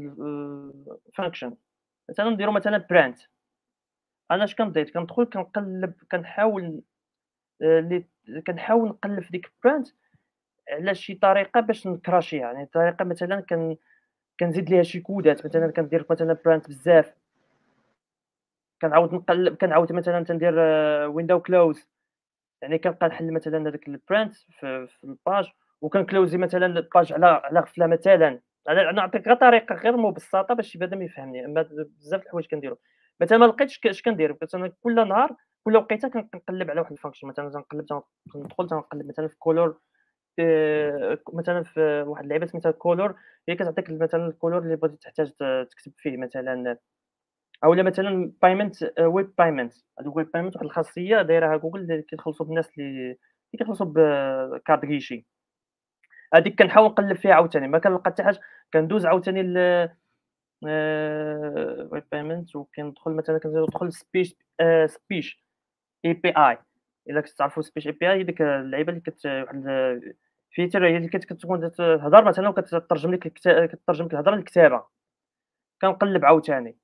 ال 1.08 1.13
function 1.13 1.56
مثلا 2.10 2.30
نديرو 2.30 2.52
مثلا 2.52 2.78
print 2.78 3.20
أنا 4.32 4.44
اش 4.44 4.56
كندير 4.56 4.90
كندخل 4.90 5.26
كنقلب 5.26 5.94
كنحاول 6.12 6.82
اللي 7.62 8.06
كنحاول 8.48 8.90
نقلب 8.90 9.20
في 9.24 9.32
ديك 9.32 9.52
print 9.64 9.88
على 10.72 10.96
شي 10.96 11.16
طريقة 11.16 11.60
باش 11.60 11.88
نكراشيها 11.88 12.42
يعني 12.54 12.66
طريقة 12.66 13.06
مثلا 13.06 13.42
كن 13.42 13.78
كنزيد 14.40 14.70
ليها 14.70 14.84
شي 14.84 15.00
كودات. 15.00 15.46
مثلا 15.46 15.72
كندير 15.72 16.06
مثلا 16.10 16.38
print 16.46 16.68
بزاف. 16.70 17.14
كنعاود 18.82 19.14
نقلب 19.14 19.56
كنعاود 19.56 19.92
مثلا 19.92 20.24
تندير 20.24 20.60
window 21.10 21.36
آه، 21.36 21.40
close 21.40 21.88
يعني 22.62 22.78
كنبقى 22.78 23.08
نحل 23.08 23.34
مثلا 23.34 23.70
هذاك 23.70 23.88
ال 23.88 23.96
print 23.96 24.36
في, 24.36 24.88
في 24.88 25.04
ال 25.04 25.13
page 25.13 25.52
وكنكلوزي 25.82 26.38
مثلا 26.38 26.66
ال 26.66 26.75
page 26.75 27.14
على 27.14 27.26
على 27.26 27.60
غفلة 27.60 27.88
مثلا. 27.88 28.40
أنا 28.70 28.92
نعطيك 28.92 29.28
غير 29.28 29.36
طريقة 29.36 29.76
غير 29.76 29.98
مبسطة 29.98 30.54
باش 30.54 30.78
بنادم 30.78 31.02
يفهمني 31.02 31.46
أما 31.46 31.62
بزاف 32.00 32.24
الحوايج 32.24 32.48
كنديرو. 32.48 32.78
مثلا 33.22 33.38
ما 33.38 33.46
لقيتش 33.46 33.80
اش 33.86 34.02
كندير؟ 34.02 34.38
مثلا 34.42 34.74
كل 34.82 34.96
نهار 35.08 35.36
كل 35.64 35.76
وقيتة 35.78 36.08
كنقلب 36.08 36.70
على 36.70 36.80
واحد 36.82 36.92
ال 36.92 36.96
function 36.96 37.28
مثلا 37.28 37.50
تنقلب 37.50 37.86
تندخل 38.34 38.68
تنقلب. 38.68 39.08
مثلا 39.08 39.28
في 39.28 39.36
color 39.40 39.80
مثلا 41.34 41.64
في 41.64 42.04
واحد 42.08 42.24
اللعيبة 42.24 42.46
سميتها 42.46 42.72
color 42.72 43.16
هي 43.50 43.56
كتعطيك 43.56 43.90
مثلا 43.90 44.28
ال 44.28 44.32
couleur 44.32 44.62
اللي 44.62 44.76
بغيتي 44.76 44.98
تحتاج 44.98 45.32
تكتب 45.72 45.94
فيه. 45.98 46.18
مثلا 46.18 46.78
أولا 47.64 47.84
مثلا 47.84 48.32
payment 48.42 48.76
web 49.00 49.34
payment 49.38 49.74
هذا 50.00 50.10
web 50.16 50.32
payment 50.32 50.56
واحد 50.56 50.66
الخاصية 50.66 51.22
دايرها 51.22 51.58
جوجل 51.58 51.80
اللي 51.80 52.02
كيخلصوا 52.02 52.46
بالناس 52.46 52.70
اللي 52.78 53.18
كيخلصوا 53.58 53.86
ب 53.86 54.02
carte 54.02 54.86
guichet 54.86 55.26
هذيك 56.34 56.60
كنحاول 56.60 56.90
نقلب 56.90 57.18
فيها 57.18 57.34
عاوتاني 57.34 57.68
ما 57.68 57.80
كنلقى 57.80 58.12
حتى 58.12 58.24
حاجة 58.24 58.40
كندوز 58.74 59.06
عاوتاني 59.06 59.44
ل 59.44 59.90
web 61.92 62.04
payment 62.12 62.56
وكندخل 62.56 63.12
مثلا 63.12 63.38
كندخل 63.38 63.94
speech 63.94 64.36
speech 64.86 65.44
API 66.06 66.58
إلا 67.10 67.22
تعرفوا 67.22 67.64
speech 67.64 67.88
API 67.88 68.24
ديك 68.24 68.42
اللعيبة 68.42 68.90
اللي 68.90 69.02
كت 69.02 69.26
واحد 69.26 69.64
feature 70.52 70.88
هي 70.88 70.98
اللي 70.98 71.10
كتكون 71.10 71.72
تهضر 71.72 72.26
مثلا 72.26 72.50
وكترجم 72.50 73.14
لك 73.14 73.20
كترجم 73.28 74.06
لك 74.06 74.14
الهضرة 74.14 74.36
للكتابه 74.36 74.84
كنقلب 75.82 76.26
عاوتاني. 76.26 76.78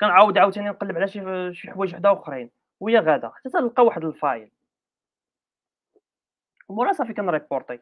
كنعاود 0.00 0.38
عاوتاني 0.38 0.68
نقلب 0.68 0.96
على 0.96 1.08
شي 1.08 1.54
شي 1.54 1.70
حوايج 1.70 1.94
وحدة 1.94 2.12
أخرين. 2.12 2.50
وهي 2.80 2.98
غادا 2.98 3.28
حتى 3.28 3.50
تلقى 3.50 3.84
واحد 3.84 4.04
ال 4.04 4.10
faille. 4.10 4.50
ومورا 6.68 6.92
صافي 6.92 7.14
كنريبورتي 7.14 7.80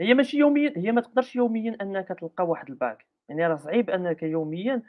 هي 0.00 0.14
ماشي 0.14 0.38
يوميا 0.38 0.72
هي 0.76 0.92
ما 0.92 1.00
تقدرش 1.00 1.36
يوميا 1.36 1.76
أنك 1.82 2.08
تلقى 2.08 2.46
واحد 2.46 2.68
ال 2.70 2.77
bug. 2.77 3.06
يعني 3.28 3.46
راه 3.46 3.56
صعيب 3.56 3.90
أنك 3.90 4.22
يوميا 4.22 4.82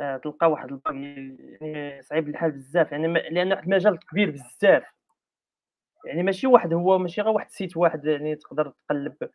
آه، 0.00 0.16
تلقى 0.16 0.50
واحد 0.50 0.70
ال 0.70 0.75
bug. 0.75 0.94
يعني 0.94 2.02
صعيب 2.02 2.28
الحال 2.28 2.50
بزاف. 2.52 2.92
يعني 2.92 3.06
لأن 3.12 3.52
واحد 3.52 3.64
المجال 3.64 3.98
كبير 3.98 4.30
بزاف. 4.30 4.84
يعني 6.06 6.22
ماشي 6.22 6.46
واحد 6.46 6.72
هو 6.72 6.98
ماشي 6.98 7.20
غير 7.20 7.32
واحد 7.32 7.46
ال 7.46 7.52
site 7.52 7.76
واحد 7.76 8.04
يعني 8.04 8.36
تقدر 8.36 8.72
تقلب 8.88 9.30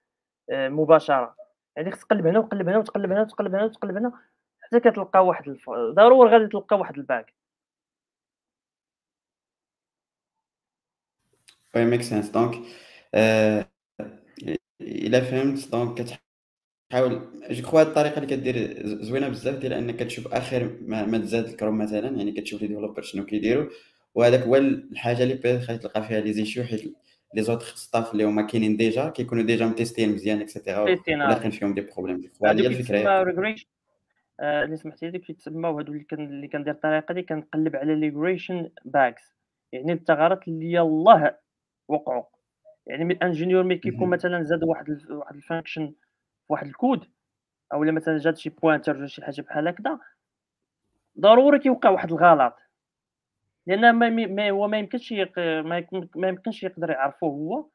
آه، 0.50 0.70
مباشرة. 0.70 1.36
يعني 1.76 1.92
خصك 1.92 2.08
تقلب 2.08 2.28
هنا 2.28 2.40
وتقلب 2.40 2.70
هنا 2.70 2.78
وتقلب 2.78 3.12
هنا 3.12 3.22
وتقلب 3.22 3.56
هنا 3.56 3.66
وتقلب 3.66 3.98
هنا 3.98 4.12
حتى 4.62 4.80
كتلقى 4.80 5.26
واحد 5.26 5.48
الف... 5.50 5.70
ضروري 5.70 6.32
غادي 6.32 6.48
تلقى 6.48 6.78
واحد 6.80 6.98
ال 6.98 7.05
bug. 7.05 7.34
oui 11.76 11.86
make 11.86 12.02
sense 12.02 12.30
donc 12.30 12.56
إلا 14.82 15.22
فهمت 15.22 15.72
donc 15.72 16.02
كتحاول 16.02 17.22
je 17.50 17.62
crois 17.62 17.82
الطريقة 17.82 18.16
اللي 18.16 18.28
كدير 18.28 18.86
زوينة 18.86 19.30
بزاف 19.30 19.56
ديال 19.56 19.74
أنك 19.74 19.96
كتشوف 19.96 20.34
آخر 20.34 20.78
ما, 20.82 21.06
ما 21.06 21.18
تزاد 21.18 21.46
الكروم 21.46 21.78
مثلا 21.78 22.18
يعني 22.18 22.32
كتشوف 22.32 22.62
les 22.62 22.68
développeurs 22.68 23.02
شنو 23.02 23.26
كيديروا 23.26 23.70
وهذاك 24.16 24.42
هو 24.42 24.56
الحاجة 24.56 25.24
اللي 25.24 25.34
peut-être 25.34 25.82
تلقى 25.82 26.08
فيها 26.08 26.20
les 26.20 26.34
issues 26.34 26.64
حيت 26.64 26.94
les 27.34 27.42
autres 27.44 27.66
stuff 27.66 28.12
اللي 28.12 28.24
هما 28.24 28.42
كاينين 28.42 28.78
déjà 28.78 29.10
كيكونوا 29.10 29.44
ديجا 29.44 29.66
متيستين 29.66 30.10
مزيان 30.14 30.42
et 30.42 30.51
cetera 30.51 30.80
ولاقين 30.82 31.52
فيهم 31.52 31.74
des 31.74 31.82
problèmes 31.82 32.32
هذه 32.46 32.62
هي 32.62 32.68
الفكرة 32.68 33.24
آه، 34.40 34.64
اللي 34.64 34.78
سمحتي 34.78 35.10
لي 35.10 35.20
كيتسماو 35.20 35.78
هادو 35.78 35.92
اللي 35.94 36.04
كان 36.04 36.26
اللي 36.26 36.48
كندير 36.48 36.74
الطريقة 36.74 37.14
دي 37.14 37.22
كنقلب 37.22 37.76
على 37.76 37.96
regression 37.96 38.70
bugs 38.86 39.36
يعني 39.72 39.94
الثغرات 39.94 40.48
اللي 40.48 40.72
يلاه 40.72 41.40
وقعوا. 41.88 42.24
يعني 42.88 43.06
من 43.06 43.24
ingénieur 43.24 43.64
mais 43.64 43.76
كيكون 43.78 44.10
مثلا 44.10 44.44
زاد 44.44 44.64
واحد 44.64 45.02
واحد 45.10 45.36
ال 45.36 45.41
function 45.41 45.88
في 45.88 46.54
واحد 46.54 46.68
الكود 46.68 47.06
أو 47.74 47.80
مثلا 47.80 48.18
جات 48.18 48.38
شي 48.38 48.50
pointer 48.50 48.98
ولا 48.98 49.08
شي 49.08 49.24
حاجة 49.24 49.42
بحال 49.42 49.68
هكذا 49.68 50.00
ضروري 51.20 51.60
كيوقع 51.60 51.90
واحد 51.90 52.12
الغلط. 52.12 52.56
لأن 53.68 53.92
ما, 53.92 54.10
ما 54.10 54.50
هو 54.50 54.68
ما 54.68 54.78
يمكنش 54.78 55.12
يق... 55.12 55.40
ما, 55.40 55.88
ما 56.16 56.28
يمكنش 56.28 56.64
يقدر 56.64 56.90
يعرفه 56.90 57.28
هو. 57.28 57.66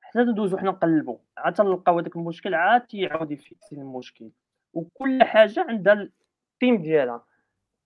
حتى 0.00 0.18
ندوزو 0.18 0.58
حنا 0.58 0.70
نقلبو. 0.70 1.18
عاد 1.38 1.54
تلقاو 1.54 1.98
هذاك 1.98 2.16
المشكل 2.16 2.54
عاد 2.54 2.86
تيعاود 2.86 3.30
يفيكسي 3.30 3.74
المشكل. 3.74 4.30
وكل 4.74 5.22
حاجة 5.22 5.66
عندها 5.68 5.92
ال 5.92 6.10
team 6.10 6.82
ديالها. 6.82 7.24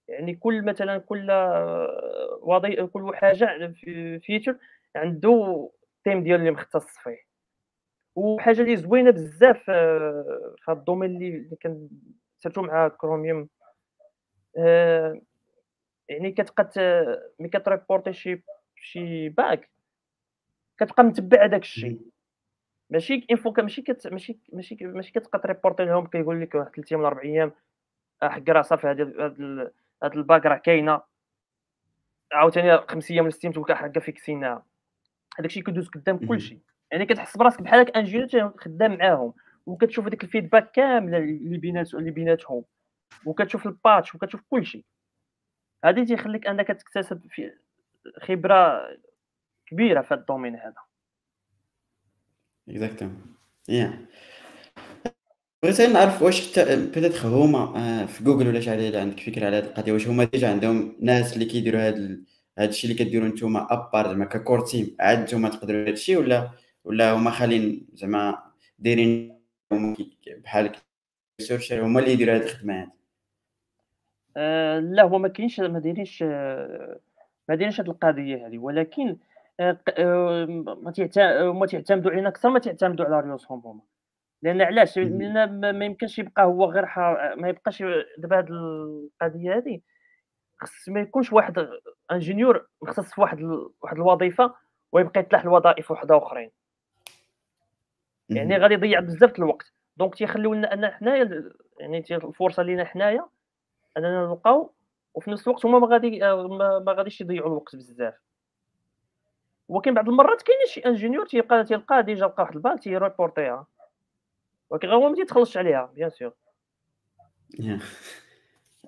يعني 0.08 0.34
كل 0.34 0.62
مثلا 0.62 0.98
كل 0.98 1.30
وظيفه 2.42 2.86
كل 2.86 3.16
حاجة 3.16 3.66
في 3.66 4.18
feature 4.20 4.58
عنده 4.96 5.70
ال 6.06 6.10
team 6.10 6.22
ديالو 6.22 6.40
اللي 6.40 6.50
مختص 6.50 6.86
فيه. 6.98 7.26
وحاجة 8.14 8.60
اللي 8.60 8.76
زوينة 8.76 9.10
بزاف 9.10 9.70
آه، 9.70 10.54
في 10.58 10.70
هذا 10.70 10.78
ال 10.78 10.83
domaine 10.83 11.16
اللي 11.16 11.56
surtout 12.38 12.62
مع 12.62 12.88
كروميوم 12.88 13.48
آه، 14.58 15.20
يعني 16.08 16.32
كتبقى 16.32 16.70
ملي 17.40 17.48
كتريبورتي 17.48 18.12
شي 18.12 18.42
شي 18.76 19.28
bug 19.28 19.70
كتبقى 20.78 21.04
متبع 21.04 21.44
هذاك 21.44 21.62
الشيء. 21.62 22.00
ماشي 22.90 23.26
info 23.30 23.54
ماشي 23.58 23.82
كت 23.82 24.06
ماشي 24.06 24.38
ماشي 24.52 24.76
ماشي 24.80 25.12
كتبقى 25.12 25.38
تريبورتي 25.38 25.84
لهم 25.84 26.06
كيقول 26.06 26.40
لك 26.40 26.54
واحد 26.54 26.70
3 26.70 26.92
أيام 26.92 27.00
ولا 27.00 27.08
4 27.08 27.22
أيام 27.22 27.52
حق 28.22 28.50
راه 28.50 28.62
صافي 28.62 28.86
هاد 28.86 29.00
هاد 30.02 30.16
ال 30.16 30.24
bug 30.24 30.46
راه 30.46 30.56
كاينة. 30.56 31.02
عاوتاني 32.32 32.78
خمس 32.78 33.10
أيام 33.10 33.24
ولا 33.24 33.32
ست 33.32 33.44
أيام 33.44 33.60
لك 33.62 33.72
حقا 33.72 34.00
فيكسيناها 34.00 34.66
هذاك 35.38 35.46
الشيء 35.46 35.62
كيدوز 35.62 35.88
قدام 35.88 36.26
كلشي. 36.26 36.58
يعني 36.90 37.06
كتحس 37.06 37.36
براسك 37.36 37.62
بحال 37.62 37.80
هكا 37.80 37.98
ingénieur 37.98 38.50
خدام 38.58 38.96
معاهم 38.96 39.34
وكتشوف 39.66 40.06
هذيك 40.06 40.24
ال 40.24 40.30
feedback 40.30 40.70
كامله 40.70 41.18
اللي 41.18 41.58
بينات 41.58 41.94
اللي 41.94 42.10
بيناتهم 42.10 42.64
وكتشوف 43.26 43.66
ال 43.66 43.74
patch 43.74 44.14
وكتشوف 44.14 44.40
كلشي. 44.50 44.84
هذه 45.84 46.04
تيخليك 46.04 46.46
انك 46.46 46.66
تكتسب 46.66 47.20
في 47.30 47.52
خبرة 48.22 48.88
كبيرة 49.66 50.02
في 50.02 50.14
ال 50.14 50.20
domaine 50.20 50.56
هذا. 50.56 50.86
exactement 52.68 53.36
يا 53.68 54.06
بغيت 55.62 55.80
نعرف 55.80 56.22
واش 56.22 56.58
peut-être 56.58 57.28
هما 57.28 57.78
آه، 57.78 58.06
في 58.06 58.24
جوجل 58.24 58.48
ولا 58.48 58.60
شي 58.60 58.96
عندك 58.98 59.20
فكرة 59.20 59.46
على 59.46 59.56
هذه 59.56 59.64
القضية 59.64 59.92
واش 59.92 60.06
هما 60.06 60.24
déjà 60.24 60.50
عندهم 60.50 60.96
ناس 61.00 61.34
اللي 61.34 61.44
كيديروا 61.44 61.80
هاد 61.80 61.94
هذا 61.94 62.18
الشيء 62.58 62.90
اللي 62.90 63.04
كديروا 63.04 63.28
نتوما 63.28 63.66
à 63.72 63.79
part 63.79 64.06
زعما 64.08 64.24
ك 64.24 64.32
core 64.32 64.60
team 64.60 64.96
عاد 65.00 65.18
نتوما 65.18 65.48
تقدروا 65.48 65.82
هذا 65.82 65.90
الشيء 65.90 66.18
ولا 66.18 66.50
ولا 66.84 67.12
هما 67.12 67.30
خالين 67.30 67.86
زعما 67.94 68.38
دايرين 68.78 69.40
بحال 70.44 70.70
research 71.40 71.72
هما 71.72 72.00
اللي 72.00 72.12
يديروا 72.12 72.34
هذه 72.36 72.42
الخدمة 72.42 72.82
هذه 72.82 72.90
آه 74.36 74.78
لا 74.78 75.02
هو 75.02 75.18
ما 75.18 75.28
كاينش 75.28 75.60
ما 75.60 75.78
دايرينش 75.78 76.22
ما 76.22 76.98
دايرينش 77.48 77.80
هذه 77.80 77.88
القضية 77.88 78.46
هذه 78.46 78.58
ولكن 78.58 79.16
آه 79.60 79.78
آه 79.88 80.44
ما 81.54 81.66
تعتمدوا 81.66 82.10
علينا 82.10 82.28
أكثر 82.28 82.50
ما 82.50 82.58
تعتمدوا 82.58 83.06
على 83.06 83.20
ريوسهم 83.20 83.62
هما. 83.64 83.80
لأن 84.42 84.62
علاش؟ 84.62 84.98
لأن 84.98 85.78
ما 85.78 85.84
يمكنش 85.84 86.18
يبقى 86.18 86.44
هو 86.44 86.64
غير 86.64 86.86
ما 87.36 87.48
يبقاش 87.48 87.82
دابا 88.18 88.38
هذه 88.38 88.46
القضية 88.50 89.56
هذه 89.56 89.80
خص 90.60 90.88
ما 90.88 91.00
يكونش 91.00 91.32
واحد 91.32 91.68
ingénieur 92.12 92.68
مختص 92.82 93.14
في 93.14 93.20
واحد 93.20 93.42
واحد 93.80 93.96
الوظيفة 93.96 94.54
ويبقى 94.92 95.20
يطلع 95.20 95.40
الوظائف 95.40 95.90
وحدة 95.90 96.18
أخرين. 96.18 96.50
يعني 98.28 98.56
غادي 98.58 98.74
يضيع 98.74 99.00
بزاف 99.00 99.38
الوقت. 99.38 99.72
donc 99.96 100.14
تيخليو 100.14 100.54
لنا 100.54 100.74
أن 100.74 100.90
حنايا 100.90 101.52
يعني 101.80 102.04
الفرصة 102.10 102.62
لينا 102.62 102.84
حنايا 102.84 103.26
أننا 103.96 104.26
نلقاو 104.26 104.72
وفي 105.14 105.30
نفس 105.30 105.48
الوقت 105.48 105.66
هما 105.66 105.78
ما 105.78 105.86
غادي 105.86 106.18
ما 106.84 106.94
غاديش 106.98 107.20
يضيعوا 107.20 107.48
الوقت 107.48 107.76
بزاف. 107.76 108.14
ولكن 109.68 109.94
بعض 109.94 110.08
المرات 110.08 110.42
كاين 110.42 110.58
شي 110.66 110.80
ingénieur 110.80 111.26
تيلقى 111.26 111.64
تيلقى 111.64 112.02
déjà 112.02 112.26
لقى 112.26 112.42
واحد 112.42 112.54
ال 112.54 112.61
bug 112.61 112.82
تي 112.82 112.95
reporter 112.95 113.47
يها. 113.47 113.66
ولكن 114.70 114.88
هو 114.88 115.08
ما 115.08 115.14
تيتخلصش 115.14 115.56
عليها 115.56 115.92
bien 115.94 116.10
sûr 116.10 116.32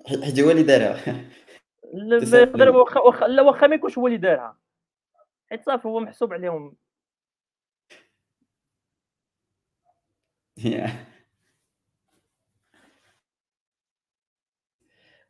حيت 0.07 0.39
هو 0.39 0.51
اللي 0.51 0.63
دارها. 0.63 1.15
لا 1.93 2.69
واخا 2.69 3.27
لا 3.27 3.41
واخا 3.41 3.67
ما 3.67 3.75
يكونش 3.75 3.97
هو 3.97 4.07
اللي 4.07 4.17
دارها. 4.17 4.57
حيت 5.49 5.65
صافي 5.65 5.87
هو 5.87 5.99
محسوب 5.99 6.33
عليهم. 6.33 6.75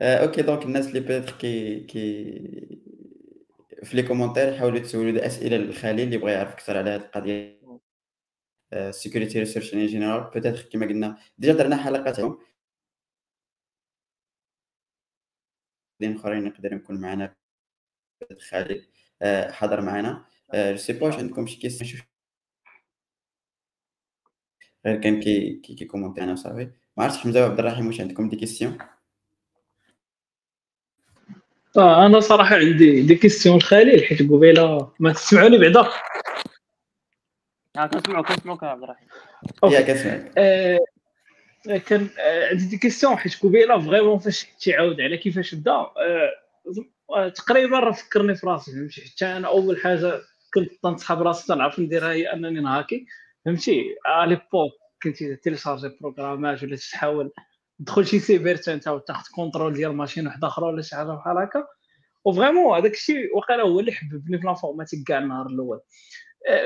أوكي 0.01 0.41
دونك 0.41 0.63
الناس 0.63 0.87
اللي 0.87 0.99
بيتر 0.99 1.31
كي 1.31 1.79
كي 1.79 2.23
في 3.83 3.95
لي 3.95 4.03
كومونتير 4.03 4.53
يحاولوا 4.53 4.77
يتسولوا 4.77 5.25
أسئلة 5.25 5.57
للخليل 5.57 5.99
اللي 5.99 6.17
بغى 6.17 6.31
يعرف 6.31 6.53
أكثر 6.53 6.77
على 6.77 6.89
هذه 6.89 7.01
القضية. 7.01 7.59
سيكوريتي 8.89 9.39
ريسيرش 9.39 9.73
ان 9.73 9.85
جينيرال 9.85 10.29
بيتيتر 10.33 10.61
كما 10.61 10.85
قلنا 10.85 11.17
ديجا 11.37 11.53
درنا 11.53 11.77
حلقات 11.77 12.19
اليوم 16.01 16.15
اخرين 16.15 16.47
يقدر 16.47 16.73
يكون 16.73 17.01
معنا 17.01 17.35
خالد 18.49 18.85
حضر 19.51 19.81
معنا 19.81 20.25
جو 20.53 20.77
سي 20.77 20.93
با 20.93 21.05
واش 21.05 21.15
عندكم 21.15 21.47
شي 21.47 21.59
كيسيون 21.59 22.01
غير 24.85 25.01
كان 25.01 25.19
كي 25.19 25.55
كي 25.55 25.75
كي 25.75 25.85
كومونتي 25.85 26.23
أنا 26.23 26.31
وصافي. 26.31 26.71
ما 26.97 27.03
عرفتش 27.03 27.19
حمزة 27.19 27.41
وعبد 27.41 27.59
الرحيم 27.59 27.87
واش 27.87 28.01
عندكم 28.01 28.29
دي 28.29 28.35
كيسيون 28.35 28.77
آه 31.77 32.05
أنا 32.05 32.19
صراحة 32.19 32.55
عندي 32.55 33.01
des 33.07 33.15
questions 33.15 33.55
الخليل 33.55 34.05
حيت 34.05 34.31
قبيلة 34.31 34.93
ما 34.99 35.13
تسمعوني 35.13 35.57
بعدا. 35.57 35.89
آه 37.77 37.87
كنسمعوك 37.87 38.27
كنسمعوك 38.27 38.63
عبد 38.63 38.83
الرحيم. 38.83 39.07
يا 39.63 39.81
كنسمعك. 39.81 40.33
آه 40.37 40.79
كان 41.65 42.09
آه 42.19 42.47
عندي 42.49 42.65
des 42.65 42.77
questions 42.77 43.15
حيت 43.17 43.43
قبيله 43.43 43.79
vraiment 43.79 44.19
فاش 44.19 44.45
تيعاود 44.59 45.01
على 45.01 45.17
كيفاش 45.17 45.55
بدا 45.55 45.71
آه 45.71 47.29
تقريبا 47.29 47.79
راه 47.79 47.91
فكرني 47.91 48.35
في 48.35 48.47
راسي 48.47 48.71
فهمتي؟ 48.71 49.01
حتى 49.01 49.25
أنا 49.25 49.47
أول 49.47 49.81
حاجة 49.81 50.21
كنت 50.53 50.71
تنصحاب 50.83 51.21
راسي 51.21 51.47
تنعرف 51.47 51.79
نديرها 51.79 52.11
هي 52.11 52.33
أنني 52.33 52.61
نهاكي 52.61 53.05
فهمتي؟ 53.45 53.83
على 54.05 54.29
l'époque 54.29 54.71
كنتي 55.03 55.35
télécharger 55.35 55.97
programme 56.01 56.57
ات 56.57 56.63
ولا 56.63 56.75
تحاول 56.75 57.31
تدخل 57.79 58.07
شي 58.07 58.19
سيبر 58.19 58.59
أنت 58.67 58.87
وتاخذ 58.87 59.31
contrôle 59.35 59.73
ديال 59.73 59.95
machine 59.95 60.27
واحدة 60.27 60.47
أخرى 60.47 60.65
ولا 60.65 60.81
شي 60.81 60.95
حاجة 60.95 61.07
بحال 61.07 61.37
هكا. 61.37 61.67
و 62.25 62.31
vraiment 62.31 62.77
هذاك 62.77 62.93
الشيء 62.93 63.37
وقيلا 63.37 63.63
هو 63.63 63.79
اللي 63.79 63.91
حببني 63.91 64.39
في 64.39 64.45
l'informatique 64.45 65.07
كاع 65.07 65.17
النهار 65.17 65.47
الأول. 65.47 65.79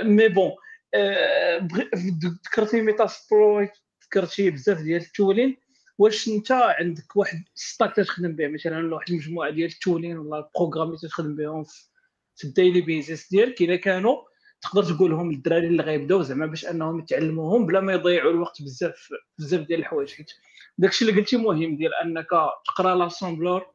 mais 0.04 0.28
bon 0.28 0.52
ذكرتي 2.46 2.82
Metasploit 2.82 3.72
ذكرتي 4.14 4.50
بزاف 4.50 4.82
ديال 4.82 5.02
ال 5.02 5.09
tool 5.09 5.37
ين. 5.37 5.58
واش 5.98 6.28
انت 6.28 6.52
عندك 6.52 7.16
واحد 7.16 7.44
stack 7.56 7.96
تخدم 7.96 8.36
به؟ 8.36 8.48
مثلا 8.48 8.96
واحد 8.96 9.10
المجموعة 9.10 9.50
ديال 9.50 9.72
التولين 9.72 10.18
ولا 10.18 10.38
البروغرامي 10.38 10.98
تخدم 10.98 11.36
بهم 11.36 11.64
في 12.36 12.44
ال 12.44 12.50
daily 12.50 12.82
basis 12.82 13.30
ديالك؟ 13.30 13.62
الا 13.62 13.76
كانوا 13.76 14.18
تقدر 14.62 14.84
تقول 14.84 15.12
لهم 15.12 15.32
للدراري 15.32 15.68
اللي 15.68 15.84
غيبداو 15.84 16.22
زعما 16.22 16.46
باش 16.46 16.66
أنهم 16.66 17.00
يتعلموهم 17.00 17.66
بلا 17.66 17.80
ما 17.80 17.94
يضيعوا 17.94 18.32
الوقت 18.32 18.62
بزاف 18.62 19.10
بزاف 19.38 19.62
ديال 19.68 19.80
الحوايج. 19.80 20.14
حيت 20.14 20.32
داكشي 20.78 21.06
اللي 21.06 21.22
قلتي 21.22 21.38
مهم 21.38 21.78
ديال 21.78 21.94
أنك 21.94 22.30
تقرأ 22.66 22.96
l'assembleur 22.96 23.74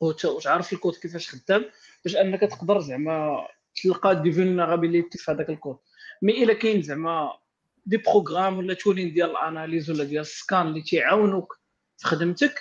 وتعرف 0.00 0.72
الكود 0.72 0.94
كيفاش 0.94 1.28
خدام 1.28 1.64
باش 2.04 2.16
أنك 2.16 2.40
تقدر 2.40 2.80
زعما 2.80 3.46
تلقى 3.82 4.22
des 4.22 4.32
vulnérabilités 4.32 5.18
في 5.18 5.30
هذاك 5.30 5.50
ال 5.50 5.54
code. 5.54 5.76
mais 6.22 6.44
إلا 6.44 6.52
كاين 6.52 6.82
زعما 6.82 7.32
des 7.86 7.96
programmes 7.96 8.58
ولا 8.58 8.74
tool 8.74 8.99
ين 8.99 9.12
ديال 9.12 9.30
ال 9.30 9.38
analyse 9.38 9.90
ولا 9.90 10.04
ديال 10.04 10.20
ال 10.20 10.29
scan 10.29 10.66
اللي 10.66 10.82
تيعاونوك 10.82 11.60
في 11.98 12.06
خدمتك 12.06 12.60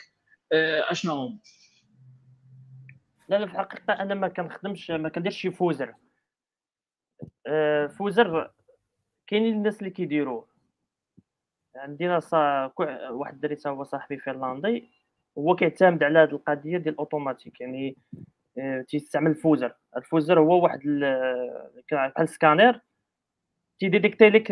آه، 0.51 0.91
أشنو 0.91 1.13
هما؟ 1.13 1.39
لا 3.29 3.35
لا 3.35 3.45
في 3.47 3.53
الحقيقة 3.53 3.93
أنا 3.93 4.15
ما 4.15 4.27
كنخدمش 4.27 4.91
ما 4.91 5.09
كنديرش 5.09 5.37
شي 5.37 5.51
fuzzer. 5.51 5.93
آه، 7.47 7.87
fuzzer 7.87 8.51
كاينين 9.27 9.53
الناس 9.53 9.79
اللي 9.79 9.89
كيديروه 9.89 10.47
عندنا 11.75 12.19
صا... 12.19 12.71
واحد 13.09 13.33
الدري 13.33 13.57
هو 13.67 13.83
صاحبي 13.83 14.17
فنلندي 14.17 14.89
هو 15.37 15.55
كيعتمد 15.55 16.03
على 16.03 16.19
هذه 16.19 16.29
القضية 16.29 16.77
ديال 16.77 16.93
الأوتوماتيك. 16.93 17.61
يعني 17.61 17.97
آه، 18.57 18.81
تيستعمل 18.81 19.31
ال 19.31 19.37
fuzzer. 19.37 19.75
ال 19.97 20.03
fuzzer 20.03 20.39
هو 20.39 20.63
واحد 20.63 20.79
بحال 21.91 22.29
scanner. 22.29 22.81
تي 23.79 23.89
détecter 23.89 24.29
لك 24.29 24.51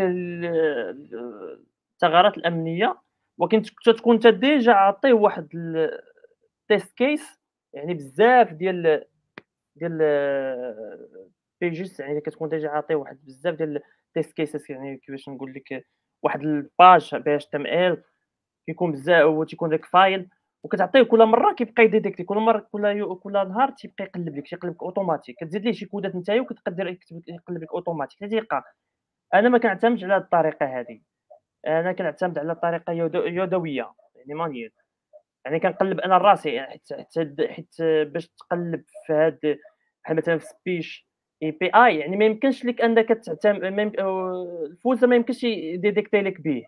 الثغرات 1.94 2.38
الأمنية 2.38 2.98
ولكن 3.38 3.62
تكون 3.86 4.16
انت 4.16 4.28
déjà 4.28 4.74
عاطيه 4.74 5.14
واحد 5.14 5.48
ال 5.56 5.84
test 5.84 6.98
case 6.98 7.40
يعني 7.74 7.94
بزاف 7.94 8.54
ديال 8.54 9.04
ديال 9.76 9.98
pages 11.62 12.00
يعني 12.00 12.22
كتكون 12.22 12.50
déjà 12.50 12.70
عاطيه 12.70 12.96
واحد 12.96 13.18
بزاف 13.26 13.56
ديال 13.56 13.82
ال 14.08 14.13
test 14.13 14.34
cases 14.38 14.72
يعني 14.72 14.98
كيفاش 14.98 15.30
نقول 15.30 15.54
لك 15.54 15.86
واحد 16.24 16.42
ال 16.42 16.57
page 16.57 17.16
HTML 17.16 18.04
كيكون 18.68 18.92
بزاف 18.92 19.26
وتيكون 19.26 19.70
داك 19.70 19.86
file 19.86 20.30
وكتعطيه 20.64 21.02
كل 21.02 21.26
مرة 21.26 21.54
كيبقى 21.54 21.84
ي 21.84 21.88
détecter 21.88 22.24
كل 22.24 22.38
مرة 22.38 22.68
كل 22.72 23.16
كل 23.20 23.34
نهار 23.34 23.72
تيبقى 23.72 24.04
يقلب 24.04 24.38
لك 24.38 24.48
تيقلب 24.50 24.72
لك 24.74 24.84
اوتوماتيك 24.84 25.36
كتزيد 25.40 25.66
ليه 25.66 25.72
شي 25.72 25.86
كودات 25.86 26.16
نتايا 26.16 26.42
وكتقدر 26.42 26.98
يقلب 27.28 27.64
لك 27.64 27.74
اوتوماتيك 27.74 28.20
تيقع. 28.30 28.64
أنا 29.34 29.50
ما 29.50 29.58
كنعتمدش 29.58 30.04
على 30.04 30.18
الطريقة 30.18 30.80
هذه. 30.80 31.00
أنا 31.68 31.92
كنعتمد 31.92 32.40
على 32.40 32.52
الطريقة 32.52 32.94
يدوية 32.94 33.94
يعني 34.16 34.34
مانيير. 34.34 34.74
يعني 35.46 35.60
كنقلب 35.60 36.00
أنا 36.00 36.18
راسي 36.18 36.62
حيت 36.62 36.94
حيت 36.94 37.42
حيت 37.52 37.76
باش 37.82 38.28
تقلب 38.28 38.84
في 39.06 39.14
هاد 39.14 39.60
بحال 40.04 40.18
مثلا 40.18 40.38
في 40.38 40.46
سبيش 40.46 41.08
إي 41.44 41.52
بي 41.52 41.72
آي 41.76 41.98
يعني 42.00 42.18
ما 42.18 42.26
يمكنش 42.26 42.66
لك 42.66 42.82
أنك 42.82 43.08
تعتمد 43.08 43.64
الفوز 44.00 45.06
ما 45.06 45.16
يمكنش 45.16 45.44
يديتيكتي 45.44 46.22
لك 46.22 46.42
به. 46.42 46.66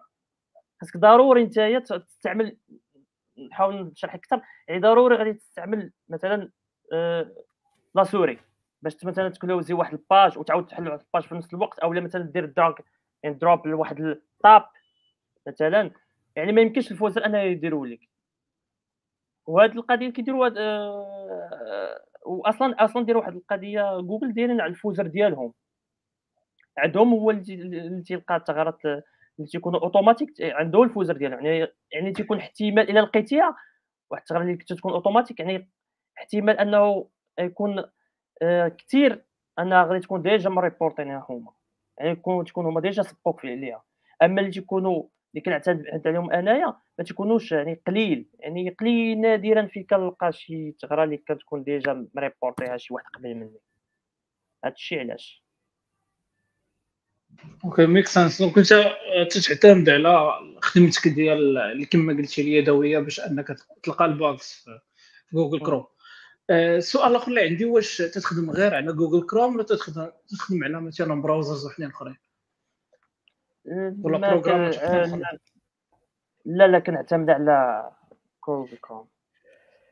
خاصك 0.82 0.98
ضروري 0.98 1.44
أنت 1.44 1.94
تستعمل 1.94 2.58
نحاول 3.52 3.84
نشرح 3.84 4.16
أكثر 4.16 4.42
يعني 4.68 4.82
ضروري 4.82 5.16
غادي 5.16 5.34
تستعمل 5.34 5.92
مثلا 6.10 6.50
آه 6.94 7.32
لا 7.96 8.04
sorry 8.04 8.40
باش 8.82 9.06
مثلا 9.06 9.30
ت 9.30 9.35
closer 9.35 9.68
ي 9.68 9.74
واحد 9.74 9.94
ال 9.94 10.02
page 10.02 10.38
وتعاود 10.38 10.68
تحل 10.68 10.88
واحد 10.88 11.00
ال 11.00 11.04
page 11.04 11.24
في 11.24 11.36
نفس 11.36 11.54
الوقت 11.54 11.80
أو 11.80 11.90
مثلا 11.90 12.24
دير 12.24 12.46
drag 12.46 12.74
يعني 13.24 13.36
drop 13.36 13.68
لواحد 13.68 14.02
ال 14.02 14.18
tab 14.18 14.66
مثلا. 15.48 15.92
يعني 16.36 16.52
ما 16.52 16.62
يمكنش 16.62 16.92
ال 16.92 16.97
fuzzer 16.97 17.26
أنه 17.26 17.40
يديروا 17.40 17.88
لك. 17.88 18.10
وهاد 19.48 19.76
القضية 19.76 20.10
كيديروا 20.10 20.50
آه 20.58 22.06
واصلا 22.26 22.84
أصلا 22.86 23.06
ديروا 23.06 23.22
واحد 23.22 23.36
القضية 23.36 24.02
جوجل 24.02 24.34
دايرين 24.34 24.62
على 24.62 24.70
ال 24.70 24.75
fuzzer 24.75 25.08
ديالهم. 25.08 25.54
عندهم 26.78 27.14
هو 27.14 27.32
اللي 27.32 28.04
تيلقى 28.04 28.36
الثغرات 28.36 28.86
اللي 28.86 29.48
تيكونوا 29.52 29.80
اوتوماتيك 29.80 30.34
عنده 30.42 30.84
ال 30.84 30.88
fuzzer 30.88 31.18
ديالو. 31.18 31.36
يعني 31.40 31.68
يعني 31.92 32.12
تيكون 32.12 32.38
احتمال 32.38 32.90
إلى 32.90 33.00
لقيتيها 33.00 33.56
واحد 34.12 34.22
الثغرة 34.22 34.42
اللي 34.42 34.56
تكون 34.56 34.94
اوتوماتيك 34.94 35.40
يعني 35.40 35.70
احتمال 36.18 36.60
أنه 36.60 37.10
يكون 37.40 37.84
كثير 38.78 39.26
انها 39.60 39.84
غادي 39.84 40.00
تكون 40.00 40.22
ديجا 40.22 40.50
مريبورتينها 40.50 41.26
هما. 41.30 41.52
يعني 41.98 42.12
يكون 42.12 42.46
تكون 42.46 42.66
هما 42.66 42.82
ديجا 42.82 43.04
سبوك 43.04 43.46
عليها 43.46 43.84
أما 44.22 44.42
اللي 44.42 44.52
تيكونوا 44.52 45.04
اللي 45.34 45.42
كنعتمد 45.42 46.08
عليهم 46.08 46.32
أنايا 46.32 46.76
ما 46.98 47.04
تيكونوش 47.06 47.52
يعني 47.52 47.82
قليل. 47.88 48.26
يعني 48.40 48.70
قليل 48.70 49.22
نادرا 49.22 49.66
فين 49.66 49.84
كنلقى 49.84 50.34
شي 50.34 50.72
ثغره 50.72 51.04
اللي 51.04 51.18
كتكون 51.18 51.64
ديجا 51.64 52.08
مريبورتيها 52.14 52.78
شي 52.78 52.94
واحد 52.94 53.06
قبل 53.06 53.36
مني. 53.36 53.60
هادشي 54.66 55.00
علاش. 55.00 55.44
أوكي 57.66 57.86
ميك 57.86 58.08
سانس 58.08 58.42
دونك 58.42 58.58
انت 58.58 59.38
تتعتمد 59.38 59.90
على 59.90 60.32
خدمتك 60.62 61.08
ديال 61.08 61.58
اللي 61.58 61.86
كما 61.86 62.14
قلتي 62.14 62.42
اليدويه 62.42 63.00
باش 63.00 63.20
أنك 63.20 63.48
تلقى 63.84 64.06
ال 64.06 64.18
bugs 64.18 64.70
في 65.30 65.36
جوجل 65.36 65.60
كروم 65.60 65.86
السؤال 66.50 67.12
الآخر 67.12 67.28
اللي 67.28 67.42
عندي 67.42 67.66
واش 67.66 67.98
تخدم 67.98 68.52
غير 68.52 68.76
على 68.76 68.94
جوجل 68.94 69.26
كروم 69.28 69.56
ولا 69.56 69.64
تخدم 69.64 70.12
تخدم 70.28 70.64
على 70.64 70.82
مثلا 70.82 71.22
browsers 71.22 71.66
وحدين 71.66 71.88
أخرين؟ 71.88 72.18
ولا 74.04 74.40
أخرين؟ 74.40 75.24
لا 76.46 76.68
لا 76.68 76.80
كنعتمد 76.80 77.30
على 77.30 77.90
جوجل 78.48 78.78
كروم. 78.78 79.08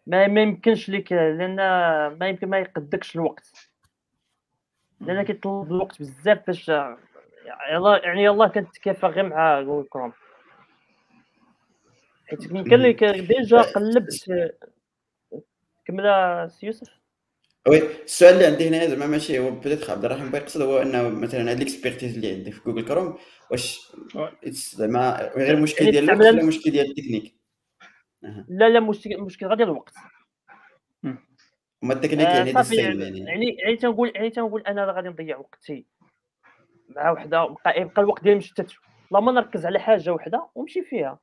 ما 0.08 0.28
ما 0.28 0.42
يمكنش 0.42 0.90
ليك 0.90 1.12
لأن 1.12 1.56
ما 2.20 2.30
يمكن 2.30 2.50
ما 2.50 2.60
يقدكش 2.60 3.16
الوقت. 3.16 3.70
لأن 5.02 5.24
كيطلب 5.24 5.72
الوقت 5.72 6.00
بزاف 6.00 6.48
باش 6.48 6.70
يعني 6.70 8.24
يلاه 8.24 8.48
كنتكافى 8.48 9.08
غير 9.08 9.30
مع 9.30 9.62
جوجل 9.62 9.88
كروم. 9.90 10.14
حيت 12.28 12.52
يمكن 12.52 12.76
لك 12.76 13.04
déjà 13.04 13.62
قلبت 13.62 14.30
كمل 15.88 16.52
سي 16.52 16.66
يوسف. 16.66 16.90
oui 17.68 18.04
السؤال 18.04 18.34
اللي 18.34 18.46
عندي 18.46 18.68
هنا 18.68 18.88
زعما 18.88 19.08
ماشي 19.08 19.40
هو 19.40 19.52
بديت 19.52 19.90
عبد 19.90 20.06
الرحمن 20.06 20.36
يقصد 20.36 20.62
هو 20.62 20.82
انه 20.82 21.10
مثلا 21.10 21.52
هاد 21.52 21.60
l'expertise 21.60 22.16
اللي 22.16 22.32
عندك 22.32 22.54
في 22.54 22.62
جوجل 22.66 22.86
كروم 22.86 23.18
واش 23.52 23.92
زعما 24.46 25.32
غير 25.36 25.56
مشكل 25.56 25.86
يعني 25.86 25.92
ديال 25.92 26.10
الوقت 26.10 26.34
ولا 26.34 26.44
مشكل 26.44 26.72
ديال 26.72 26.90
التكنيك؟ 26.90 27.36
لا 28.48 28.70
لا 28.70 28.80
مشكل 28.80 29.22
مشكل 29.22 29.46
غير 29.46 29.58
ديال 29.58 29.70
الوقت. 29.70 29.94
هما 31.84 31.94
التكنيك 31.94 32.28
آه، 32.28 32.38
يعني 32.38 32.54
صافي 32.54 32.76
ديال 32.76 33.02
يعني. 33.02 33.20
يعني 33.20 33.56
يعني 33.56 33.76
تنقول 33.76 34.12
يعني 34.16 34.30
تنقول 34.30 34.62
أنا 34.62 34.86
راه 34.86 34.94
غادي 34.94 35.10
نضيع 35.10 35.38
وقتي 35.38 35.86
مع 36.90 37.12
وحدة 37.12 37.46
بقى 37.46 37.82
يبقى 37.82 38.02
الوقت 38.02 38.24
ديالي 38.24 38.38
مشتت. 38.38 38.72
اللهم 39.12 39.30
نركز 39.30 39.66
على 39.66 39.80
حاجة 39.80 40.14
وحدة 40.14 40.48
ونمشي 40.56 40.82
فيها. 40.82 41.20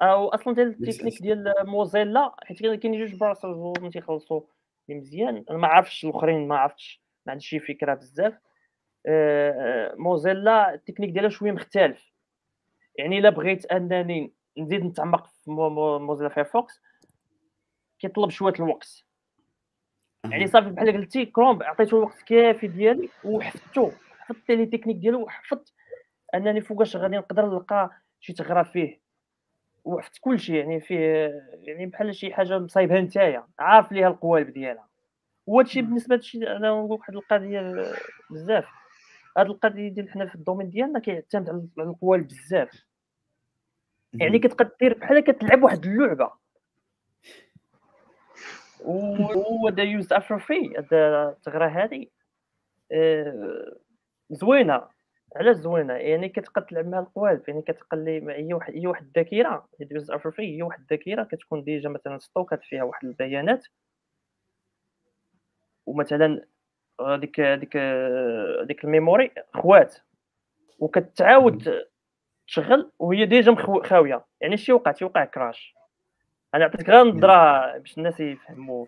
أصلا 0.00 0.54
ديال 0.54 0.68
la 0.68 0.78
technique 0.78 1.22
ديال 1.22 1.54
موزيلا 1.64 2.34
حيت 2.42 2.58
كاين 2.58 2.98
جوج 3.06 3.14
browsers 3.14 3.92
تيخلصوا 3.92 4.40
لي 4.88 4.94
مزيان. 4.94 5.44
أنا 5.50 5.58
ما 5.58 5.68
عرفتش 5.68 6.04
الأخرين 6.04 6.48
ما 6.48 6.56
عرفتش 6.58 7.02
ما 7.26 7.32
عنديش 7.32 7.48
شي 7.48 7.60
فكرة 7.60 7.94
بزاف. 7.94 8.38
آه، 9.06 9.50
آه، 9.50 9.94
موزيلا 9.94 10.74
la 10.74 10.81
technique 10.81 11.10
ديالها 11.10 11.30
شوية 11.30 11.52
مختلف. 11.52 12.12
يعني 12.98 13.18
إلا 13.18 13.30
بغيت 13.30 13.66
أنني 13.66 14.32
نزيد 14.58 14.84
نتعمق 14.84 15.26
في 15.26 15.50
مو- 15.50 15.68
مو- 15.70 15.98
موزيلا 15.98 16.28
فايرفوكس 16.28 16.82
كيطلب 17.98 18.30
شوية 18.30 18.52
الوقت. 18.54 19.04
يعني 20.30 20.46
صافي 20.46 20.70
بحال 20.70 20.92
قلتي 20.92 21.26
كروم 21.26 21.62
عطيته 21.62 21.96
الوقت 21.98 22.22
كافي 22.22 22.66
ديالي 22.66 23.08
وحفظته 23.24 23.92
حفظت 24.18 24.50
les 24.50 24.66
techniques 24.66 24.96
ديالو 24.96 25.22
وحفظت 25.22 25.74
أنني 26.34 26.60
فوقاش 26.60 26.96
غادي 26.96 27.16
نقدر 27.16 27.46
نلقى 27.46 27.90
شي 28.20 28.32
ثغره 28.32 28.62
فيه. 28.62 29.00
وحفظت 29.86 30.18
كل 30.20 30.40
شيء 30.40 30.54
يعني 30.54 30.80
فيه 30.80 31.32
يعني 31.62 31.86
بحال 31.86 32.14
شي 32.14 32.34
حاجة 32.34 32.58
مصايبها 32.58 33.00
نتايا 33.00 33.46
عارف 33.58 33.92
ليها 33.92 34.08
القوالب 34.08 34.52
ديالها. 34.52 34.88
وهذا 35.46 35.66
الشيء 35.68 35.82
مم. 35.82 35.88
بالنسبة 35.88 36.16
لشي 36.16 36.38
أنا 36.46 36.68
نقول 36.68 36.92
واحد 36.92 37.14
القضية 37.14 37.84
بزاف. 38.30 38.66
هاد 39.38 39.46
القضية 39.46 39.88
ديال 39.88 40.10
حنا 40.10 40.26
في 40.26 40.34
le 40.34 40.42
domaine 40.42 40.70
ديالنا 40.70 40.98
كيعتمد 40.98 41.48
على 41.78 41.88
القوالب 41.88 42.26
بزاف. 42.26 42.84
يعني 44.14 44.38
كتبقى 44.38 44.76
دير 44.80 44.98
بحال 44.98 45.20
كتلعب 45.20 45.62
واحد 45.62 45.84
اللعبة. 45.86 46.30
وهو 48.84 49.68
دا 49.68 49.82
use 49.82 50.12
after 50.12 50.38
free 50.38 50.78
الثغره 50.78 51.66
هادي. 51.68 52.12
آه، 52.92 53.76
زوينة. 54.30 54.95
علاش 55.36 55.56
زوينة 55.56 55.94
يعني 55.94 56.28
كتبقى 56.28 56.62
تلعب 56.70 56.86
مع 56.86 56.98
القوالب 56.98 57.42
يعني 57.48 57.62
كتقلي 57.62 58.32
هي 58.32 58.54
واحد 58.54 58.74
هي 58.74 58.86
واحد 58.86 59.04
الذاكرة 59.06 59.68
اللي 59.80 59.94
use 59.94 60.10
after 60.10 60.30
free 60.30 60.56
هي 60.58 60.62
واحد 60.62 60.80
الذاكرة 60.80 61.24
كتكون 61.24 61.64
déjà 61.64 61.88
مثلا 61.88 62.18
stock 62.18 62.55
ات 62.55 62.62
فيها 62.64 62.82
واحد 62.82 63.04
البيانات. 63.08 63.66
ومثلا 65.86 66.46
هذيك 67.00 67.40
هذيك 67.40 67.76
هذيك 68.62 68.84
ال 68.84 68.91
memory 68.91 69.30
خوات 69.54 69.96
وكتعاود 70.78 71.82
تشغل 72.46 72.92
وهي 72.98 73.26
déjà 73.26 73.52
مخو- 73.52 73.82
خاوية 73.82 74.24
يعني 74.40 74.56
شي 74.56 74.72
وقع 74.72 74.92
تيوقع 74.92 75.24
crash. 75.24 75.75
أنا 76.56 76.64
عطيتك 76.64 76.90
غير 76.90 77.04
نظرة 77.04 77.78
باش 77.78 77.98
الناس 77.98 78.20
يفهموا. 78.20 78.86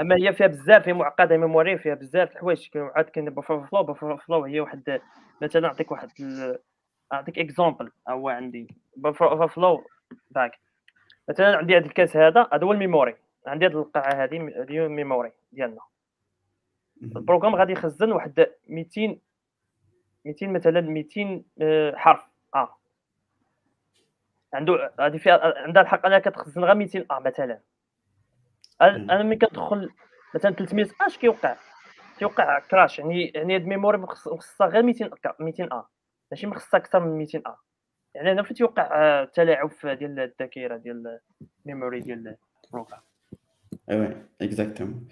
اما 0.00 0.16
هي 0.16 0.32
فيها 0.32 0.46
بزاف 0.46 0.88
هي 0.88 0.92
معقدة 0.92 1.36
memory 1.36 1.78
فيها 1.78 1.94
بزاف 1.94 2.32
الحوايج. 2.32 2.68
عاد 2.76 3.04
كاين 3.04 3.30
buffer 3.30 3.66
overflow 3.66 3.82
buffer 3.82 4.16
overflow 4.16 4.44
هي 4.44 4.60
واحد 4.60 5.00
مثلا 5.42 5.62
نعطيك 5.62 5.90
واحد 5.92 6.08
نعطيك 7.12 7.38
exemple 7.38 7.90
هو 8.08 8.28
عندي. 8.28 8.66
buffer 8.96 9.48
overflow 9.48 9.84
bug 10.30 10.58
مثلا 11.28 11.56
عندي 11.56 11.76
هذا 11.76 11.86
الكاس 11.86 12.16
هذا 12.16 12.48
هذا 12.52 12.64
هو 12.64 12.72
ال 12.72 12.78
memory. 12.78 13.16
عندي 13.46 13.66
هذه 13.66 13.72
القاعة 13.72 14.24
هذه 14.24 14.52
هذه 14.56 14.86
ال 14.86 14.93
memory 14.93 15.32
ديالنا. 15.52 15.80
le 17.02 17.12
programme 17.12 17.54
غادي 17.54 17.72
يخزن 17.72 18.12
واحد 18.12 18.46
200 18.68 19.18
200 20.24 20.46
مثلا 20.46 20.80
200 20.80 21.42
آه، 21.62 21.94
حرف. 21.96 22.22
آه. 22.54 22.77
عنده 24.54 24.92
هذه 25.00 25.16
فيها 25.16 25.58
عندها 25.62 25.82
الحق 25.82 26.06
أنها 26.06 26.18
كتخزن 26.18 26.64
غير 26.64 26.74
200 26.74 27.04
آه 27.10 27.18
مثلا. 27.18 27.60
أنا 28.80 29.22
ملي 29.22 29.36
كندخل 29.36 29.90
مثلا 30.34 30.54
300 30.54 30.86
أش 31.06 31.18
كيوقع؟ 31.18 31.56
كيوقع 32.18 32.58
crash 32.58 32.98
يعني 32.98 33.26
يعني 33.34 33.54
هاد 33.54 33.60
ال 33.62 33.67
memory 33.67 33.98
مخص- 33.98 34.28
مخصصة 34.28 34.66
غير 34.66 34.82
200 34.82 35.08
ك- 35.08 35.40
200 35.40 35.64
ا 35.72 35.86
ماشي 36.30 36.46
مخصصة 36.46 36.78
أكثر 36.78 37.00
من 37.00 37.18
200 37.18 37.38
ا 37.46 37.56
يعني 38.14 38.32
أنا 38.32 38.42
فين 38.42 38.56
تيوقع 38.56 38.88
آه، 38.92 39.24
تلاعب 39.24 39.70
في 39.70 39.94
ديال 39.94 40.20
الذاكرة 40.20 40.76
ديال 40.76 41.20
ال 41.66 41.71
memory 41.71 42.00
ديال 42.00 42.36
le 42.66 42.72
programme؟ 42.72 43.00
ايوا 43.90 44.06
exactement 44.42 45.08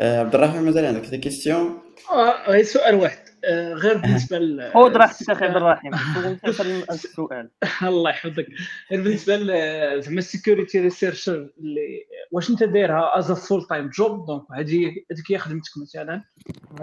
عبد 0.00 0.34
الرحمن 0.34 0.62
مازال 0.62 0.84
عندك 0.84 1.06
des 1.08 1.18
questions 1.18 1.78
آه 2.12 2.50
غير 2.50 2.62
سؤال 2.64 2.94
واحد. 2.94 3.18
آه، 3.44 3.72
غير 3.74 3.98
بالنسبة 3.98 4.38
ل 4.38 4.70
خذ 4.74 4.96
راحتك 4.96 5.30
أخي 5.30 5.44
عبد 5.44 5.56
الرحيم. 5.56 5.94
السؤال. 6.90 7.50
الله 7.82 8.10
يحفظك. 8.10 8.46
غير 8.92 9.02
بالنسبة 9.02 9.36
ل- 9.36 10.02
زعما 10.02 10.18
ال 10.18 10.25
security 10.25 10.80
researcher 10.80 11.50
اللي 11.58 12.04
واش 12.32 12.50
أنت 12.50 12.62
دايرها 12.64 13.18
as 13.18 13.32
full 13.32 13.66
time 13.66 13.88
job 13.88 14.26
donc 14.26 14.42
هذه 14.52 14.86
هذيك 15.12 15.32
هي 15.32 15.38
خدمتك 15.38 15.70
مثلا. 15.82 16.22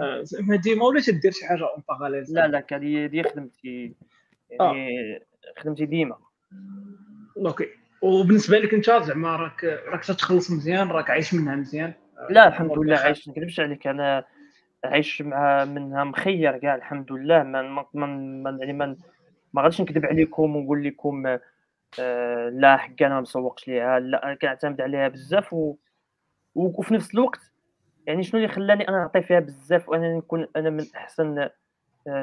آه، 0.00 0.22
زعما 0.22 0.56
ديما 0.56 0.84
ولا 0.84 1.00
تدير 1.00 1.32
شي 1.32 1.46
حاجة 1.46 1.60
en 1.62 1.82
parallèle 1.88 2.24
لا 2.28 2.46
لا 2.48 2.64
هذه 2.72 3.04
هذه 3.04 3.22
خدمتي. 3.22 3.94
يعني 4.50 5.20
خدمتي 5.58 5.86
ديما. 5.86 6.16
okay 7.46 7.66
وبالنسبة 8.02 8.58
لك 8.58 8.74
أنت 8.74 8.86
زعما 8.86 9.36
راك 9.36 9.64
راك 9.64 10.04
تتخلص 10.04 10.50
مزيان 10.50 10.88
راك 10.88 11.10
عايش 11.10 11.34
منها 11.34 11.56
مزيان. 11.56 11.92
لا 12.30 12.48
الحمد 12.48 12.78
لله. 12.78 12.96
عايش 12.98 13.28
ما 13.28 13.34
نكذبش 13.34 13.60
عليك 13.60 13.86
أنا 13.86 14.24
عايش 14.84 15.22
مع 15.22 15.64
منها 15.64 16.04
مخير 16.04 16.58
كاع 16.58 16.74
الحمد 16.74 17.12
لله 17.12 17.42
ما 17.42 17.86
ما 17.94 18.06
ما 18.06 18.58
يعني 18.60 18.72
ما 18.72 18.96
ما 19.52 19.62
غاديش 19.62 19.80
نكذب 19.80 20.06
عليكم 20.06 20.56
ونقول 20.56 20.84
لكم 20.84 21.38
آه 22.00 22.48
لا 22.48 22.76
حق 22.76 23.02
أنا 23.02 23.14
ما 23.14 23.20
مسوقش 23.20 23.68
ليها 23.68 23.98
لا 24.00 24.24
أنا 24.24 24.34
كنعتمد 24.34 24.80
عليها 24.80 25.08
بزاف 25.08 25.52
و... 25.52 25.76
وفي 26.54 26.94
نفس 26.94 27.14
الوقت 27.14 27.40
يعني 28.06 28.22
شنو 28.22 28.40
اللي 28.40 28.52
خلاني 28.52 28.88
أنا 28.88 28.98
نعطي 28.98 29.22
فيها 29.22 29.40
بزاف 29.40 29.88
وانني 29.88 30.18
نكون 30.18 30.46
أنا 30.56 30.70
من 30.70 30.84
أحسن 30.96 31.48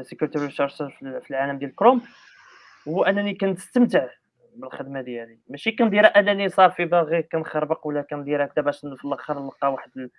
security 0.01 0.39
researcher 0.39 0.89
في 0.99 1.31
العالم 1.31 1.57
ديال 1.57 1.75
كروم 1.75 2.01
هو 2.87 3.03
أنني 3.03 3.33
كنستمتع 3.33 4.07
بالخدمه 4.55 5.01
ديالي. 5.01 5.39
ماشي 5.49 5.71
كنديرها 5.71 6.19
انني 6.19 6.49
صافي 6.49 6.85
باغي 6.85 7.23
كنخربق 7.23 7.87
ولا 7.87 8.01
كنديرها 8.01 8.45
هكذا 8.45 8.65
باش 8.65 8.79
في 8.79 9.05
الآخر 9.05 9.39
نلقى 9.39 9.73
واحد 9.73 9.91
ال... 9.97 10.09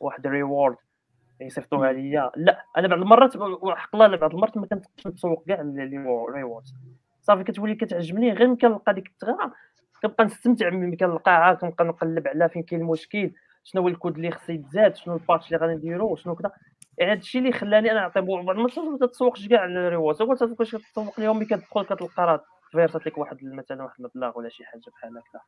واحد 0.00 0.26
ال 0.26 0.33
reward 0.33 0.76
يصيفطوها 1.40 1.92
ليا. 1.92 2.30
لا 2.36 2.64
أنا 2.78 2.88
بعض 2.88 2.98
المرات 2.98 3.36
وحق 3.36 3.96
الله 3.96 4.16
بعض 4.16 4.34
المرات 4.34 4.56
ما 4.56 4.66
كنتقدرش 4.66 5.06
نتسوق 5.06 5.44
كاع 5.46 5.60
الريورد 5.60 6.64
صافي 7.20 7.44
كتولي 7.44 7.74
كتعجبني. 7.74 8.32
غير 8.32 8.48
ملي 8.48 8.56
كنلقى 8.56 8.94
ديك 8.94 9.06
الثغره 9.06 9.52
كنبقى 10.02 10.24
نستمتع 10.24 10.70
ملي 10.70 10.96
كنلقاها 10.96 11.54
كنبقى 11.54 11.84
نقلب 11.84 12.28
على 12.28 12.48
فين 12.48 12.62
كاين 12.62 12.80
المشكل 12.80 13.32
شنو 13.64 13.82
هو 13.82 13.88
الكود 13.88 14.16
اللي 14.16 14.30
خصو 14.30 14.52
يتزاد 14.52 14.96
شنو 14.96 15.14
الباتش 15.14 15.46
اللي 15.46 15.58
غادي 15.58 15.74
نديرو 15.74 16.16
شنو 16.16 16.34
كذا. 16.34 16.50
يعني 16.98 17.12
هذا 17.12 17.20
الشيء 17.20 17.40
اللي 17.40 17.52
خلاني 17.52 17.92
أنا 17.92 18.00
نعطي 18.00 18.20
بعض 18.20 18.38
المرات 18.38 18.78
ما 18.78 19.06
تتسوقش 19.06 19.48
كاع 19.48 19.64
الريورد 19.64 20.16
تتسوقش 20.16 20.76
كتسوق 20.76 21.20
لهم 21.20 21.36
ملي 21.36 21.46
كتدخل 21.46 21.84
كتلقى 21.84 22.26
راه 22.26 22.44
فيرسات 22.72 23.06
لك 23.06 23.18
واحد 23.18 23.44
مثلا 23.44 23.82
واحد 23.82 23.94
المبلغ 24.00 24.38
ولا 24.38 24.48
شي 24.48 24.64
حاجة 24.64 24.80
بحال 24.92 25.10
هكذا. 25.18 25.40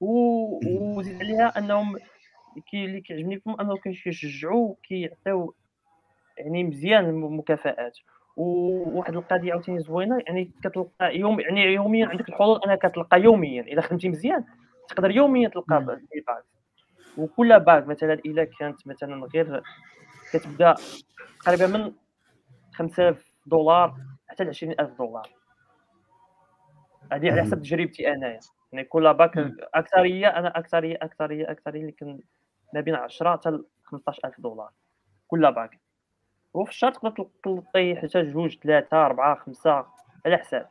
و- 0.00 0.58
وزيد 0.98 1.14
عليها 1.22 1.58
أنهم 1.58 1.98
كي 2.70 2.84
اللي 2.84 3.00
كيعجبني 3.00 3.40
فيهم 3.40 3.60
أنهم 3.60 3.76
كيشجعوا 3.76 4.74
كيعطيو 4.82 5.54
يعني 6.38 6.64
مزيان 6.64 7.04
المكافآت. 7.04 7.98
وواحد 8.36 9.16
القضية 9.16 9.52
عاوتاني 9.52 9.80
زوينة 9.80 10.18
يعني 10.26 10.50
كتلقى 10.64 11.16
يوم 11.18 11.40
يعني 11.40 11.60
يوميا 11.64 12.06
عندك 12.06 12.28
الحظوظ 12.28 12.60
أنك 12.66 12.86
كتلقى 12.86 13.20
يوميا. 13.22 13.62
إذا 13.62 13.80
خدمتي 13.80 14.08
مزيان 14.08 14.44
تقدر 14.88 15.10
يوميا 15.10 15.48
تلقى 15.48 15.84
bug 15.84 16.44
وكل 17.16 17.60
bug 17.60 17.86
مثلا 17.86 18.20
اذا 18.24 18.44
كانت 18.44 18.86
مثلا 18.86 19.26
غير 19.34 19.62
كتبدأ 20.32 20.74
تقريبا 21.44 21.66
من 21.66 21.92
5000 22.74 23.32
دولار 23.46 23.96
حتى 24.28 24.44
ل 24.44 24.48
20000 24.48 24.98
دولار. 24.98 25.28
هذه 27.12 27.30
على 27.32 27.42
حسب 27.42 27.62
تجربتي 27.62 28.12
انايا 28.12 28.40
يعني 28.72 28.84
كل 28.84 29.14
باك 29.14 29.52
أكثرية 29.74 30.26
أنا 30.26 30.58
أكثرية 30.58 30.98
أكثرية 31.02 31.50
أكثرية 31.50 31.80
اللي 31.80 31.92
كان 31.92 32.18
ما 32.74 32.80
بين 32.80 32.94
10 32.94 33.32
حتى 33.32 33.58
15000 33.84 34.40
دولار. 34.40 34.70
كل 35.28 35.52
باك 35.52 35.78
وفي 36.54 36.70
الشهر 36.70 36.92
تقدر 36.92 37.26
تلقي 37.44 37.96
حتى 37.96 38.22
جوج 38.22 38.58
ثلاثة 38.62 39.06
أربعة 39.06 39.34
خمسة 39.34 39.86
على 40.26 40.36
حساب. 40.36 40.68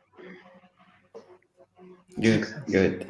جود 2.18 2.44
جود 2.68 3.06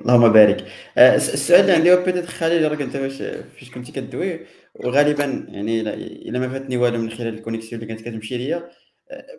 اللهم 0.00 0.32
بارك. 0.32 0.64
آه، 0.98 1.16
السؤال 1.16 1.60
اللي 1.60 1.72
عندي 1.72 1.92
هو 1.92 2.04
بيتيت 2.04 2.26
خليل 2.26 2.70
راك 2.70 2.80
أنت 2.82 2.96
واش 2.96 3.22
فاش 3.22 3.70
كنتي 3.70 3.92
كدوي؟ 3.92 4.40
وغالبا 4.74 5.24
يعني 5.48 5.80
إلا 6.28 6.38
ما 6.38 6.48
فاتني 6.48 6.76
والو 6.76 6.98
من 6.98 7.10
خلال 7.10 7.34
الكونيكسيون 7.34 7.82
اللي 7.82 7.94
كانت 7.94 8.08
كتمشي 8.08 8.36
ليا. 8.36 8.70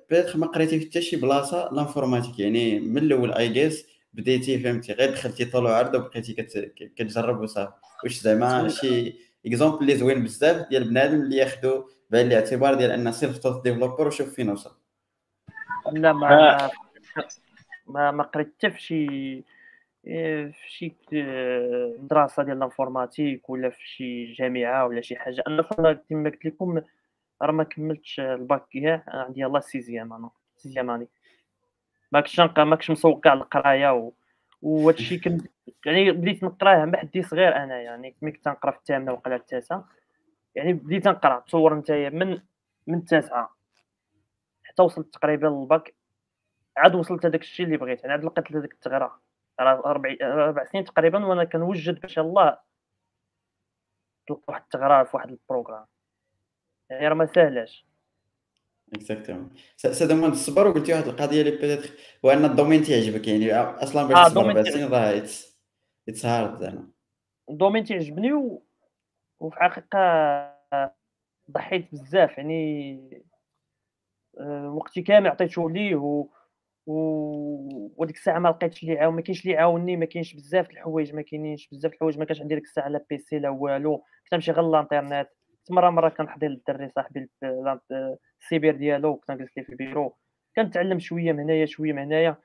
بيتيت 0.10 0.36
ما 0.36 0.48
قريتي 0.48 0.80
في 0.80 0.86
حتى 0.86 1.02
شي 1.02 1.16
بلاصة 1.16 1.70
لانفورماتيك. 1.74 2.40
يعني 2.40 2.80
من 2.80 2.98
الأول 2.98 3.34
اي 3.34 3.50
جيس 3.50 3.88
بديتي 4.14 4.60
فهمتي؟ 4.60 4.94
غير 4.94 5.12
دخلتي 5.12 5.46
طول 5.46 5.66
وعرض 5.66 5.96
وبقيتي 5.96 6.34
كتجرب 6.96 7.42
وصافي 7.42 7.74
واش 8.04 8.20
زعما 8.20 8.68
شي 8.68 9.14
اكزومبل 9.46 9.82
اللي 9.82 9.96
زوين 9.96 10.24
بزاف 10.24 10.70
ديال 10.70 10.90
بنادم 10.90 11.22
اللي 11.22 11.38
ياخذوا 11.38 11.84
بعين 12.10 12.28
الاعتبار 12.28 12.74
ديال 12.74 12.92
ان 12.92 13.12
سيلف 13.12 13.38
توت 13.38 13.64
ديفلوبر 13.64 14.08
وشوف 14.08 14.34
فين 14.34 14.50
وصل. 14.50 14.78
لا 15.92 16.14
ما 16.14 16.70
ما 17.88 18.12
ما 18.12 18.24
قريت 18.24 18.54
حتى 18.58 18.72
في 18.72 18.82
شي 18.82 19.08
في 20.52 20.70
شي 20.70 20.96
مدرسه 22.00 22.44
ديال 22.44 22.58
الانفورماتيك 22.58 23.50
ولا 23.50 23.70
في 23.70 23.88
شي 23.88 24.34
جامعة 24.34 24.86
ولا 24.86 25.02
شي 25.02 25.16
حاجة. 25.16 25.44
أنا 25.48 25.62
كما 25.62 25.90
قلت 25.90 26.46
لكم 26.46 26.82
راه 27.42 27.52
ما 27.52 27.64
كملتش 27.64 28.20
الباك 28.20 28.68
كاع 28.74 29.04
عندي 29.08 29.42
يلاه 29.42 29.60
sixième 29.60 30.14
أنا 30.14 30.30
sixième 30.58 30.90
اني 30.90 31.08
ما 32.12 32.22
كنتش 32.22 32.40
ما 32.40 32.76
كنتش 32.76 32.92
مسوق 32.92 33.20
كاع 33.24 33.34
القراية 33.34 33.94
و... 33.94 34.12
وهذا 34.62 34.98
الشيء 34.98 35.22
كنت 35.24 35.48
يعني 35.86 36.12
بديت 36.12 36.44
نقراه 36.44 36.86
مع 36.86 37.00
حدي 37.00 37.24
صغير 37.24 37.56
أنا 37.56 37.82
يعني. 37.82 38.16
ملي 38.22 38.32
كنت 38.32 38.48
نقرا 38.48 38.72
في 38.72 38.78
الثامنه 38.78 39.12
وقيلا 39.12 39.36
التاسعة 39.36 39.90
يعني 40.56 40.74
بديت 40.74 41.08
نقرا 41.08 41.40
تصور 41.40 41.74
انت 41.74 41.92
من 41.92 42.40
من 42.88 42.98
التاسعه 42.98 43.56
حتى 44.64 44.82
وصلت 44.84 45.14
تقريبا 45.14 45.48
للباك 45.48 45.94
عاد 46.78 46.96
وصلت 46.96 47.26
هذاك 47.26 47.42
الشيء 47.42 47.66
اللي 47.66 47.78
بغيت. 47.78 48.02
يعني 48.02 48.14
عاد 48.14 48.26
لقيت 48.26 48.52
هذيك 48.52 48.74
الثغره 48.74 49.20
ربع 49.62 50.16
ربع 50.22 50.66
سنين 50.66 50.84
تقريبا 50.84 51.26
وأنا 51.26 51.44
كنوجد 51.44 52.00
باش 52.00 52.20
الله 52.20 52.58
تلقى 54.28 54.44
واحد 54.48 54.62
الثغره 54.62 55.04
في 55.04 55.18
واحد 55.18 55.30
ال 55.30 55.35
programme. 55.35 55.86
يعني 56.90 57.08
راه 57.08 57.14
ما 57.14 57.26
ساهلاش 57.26 57.86
exactement 58.94 59.50
ça 59.76 60.08
demande 60.08 60.32
الصبر 60.32 60.68
وقلتي 60.68 60.94
واحد 60.94 61.08
القضية 61.08 61.42
اللي 61.42 61.52
peut-être 61.52 61.90
هو 62.26 62.32
ان 62.32 62.46
ال 62.46 62.50
domaine 62.50 62.84
تيعجبك 62.84 63.28
يعني 63.28 63.54
أصلا 63.54 64.08
باش 64.08 64.28
تصبر 64.28 64.50
ربع 64.50 64.64
سنين 64.64 64.88
راه 64.88 65.18
it's 65.18 66.26
hard 66.26 66.60
زعما. 66.60 66.88
ال 67.50 67.54
domaine 67.54 67.84
تيعجبني 67.84 68.34
و... 68.34 68.64
وفي 69.40 69.58
الحقيقة 69.58 70.60
ضحيت 71.52 71.92
بزاف 71.92 72.38
يعني 72.38 73.24
آه، 74.40 74.74
وقتي 74.74 75.02
كامل 75.02 75.28
عطيته 75.28 75.70
ليه 75.70 75.96
و... 75.96 76.28
و... 76.88 77.94
وديك 77.98 78.16
الساعة 78.16 78.40
ما 78.40 78.50
لقيتش 78.50 78.84
اللي 78.84 79.00
عاون 79.00 79.16
ما 79.16 79.22
كاينش 79.22 79.46
اللي 79.46 79.58
عاوني 79.58 79.98
ما 79.98 80.06
كاينش 80.06 80.34
بزاف 80.34 80.70
الحوايج 80.70 81.14
ما 81.16 81.22
كاينينش 81.22 81.70
بزاف 81.72 81.94
الحوايج 81.94 82.20
ما 82.20 82.26
كانش 82.26 82.42
عندي 82.42 82.56
ديك 82.56 82.64
الساعة 82.64 82.88
لا 82.88 83.06
PC 83.10 83.40
لا 83.40 83.50
والو 83.50 83.98
كنت 83.98 84.34
نمشي 84.34 84.52
غير 84.52 84.70
للانترنت. 84.70 85.30
مره 85.70 85.89
مرة 85.89 86.10
كنحضر 86.10 86.47
للدري 86.47 86.89
صاحبي 86.95 87.30
السيبر 88.41 88.72
ديالو 88.72 89.16
كنت 89.16 89.32
نجلس 89.32 89.57
ليه 89.57 89.64
في 89.64 89.72
البيرو 89.72 90.16
كنتعلم 90.55 90.99
شوية 90.99 91.32
من 91.32 91.39
هنايا 91.39 91.66
شوية 91.66 91.93
من 91.93 91.99
هنايا 91.99 92.36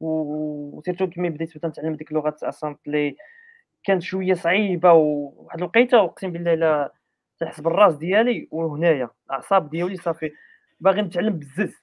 و 0.00 0.13
surtout 0.13 1.06
كيما 1.06 1.28
بديت 1.28 1.64
نتعلم 1.64 1.94
ديك 1.94 2.10
اللغة 2.10 2.36
assembly 2.42 3.16
كانت 3.84 4.02
شوية 4.02 4.34
صعيبة 4.34 4.92
وواحد 4.92 5.58
الوقيتة 5.58 6.04
أقسم 6.04 6.32
بالله 6.32 6.54
لا 6.54 6.92
تحس 7.38 7.60
بالراس 7.60 7.96
ديالي 7.96 8.48
وهنايا 8.50 9.10
الاعصاب 9.26 9.70
ديالي 9.70 9.96
صافي. 9.96 10.32
باغي 10.80 11.02
نتعلم 11.02 11.38
بزز. 11.38 11.80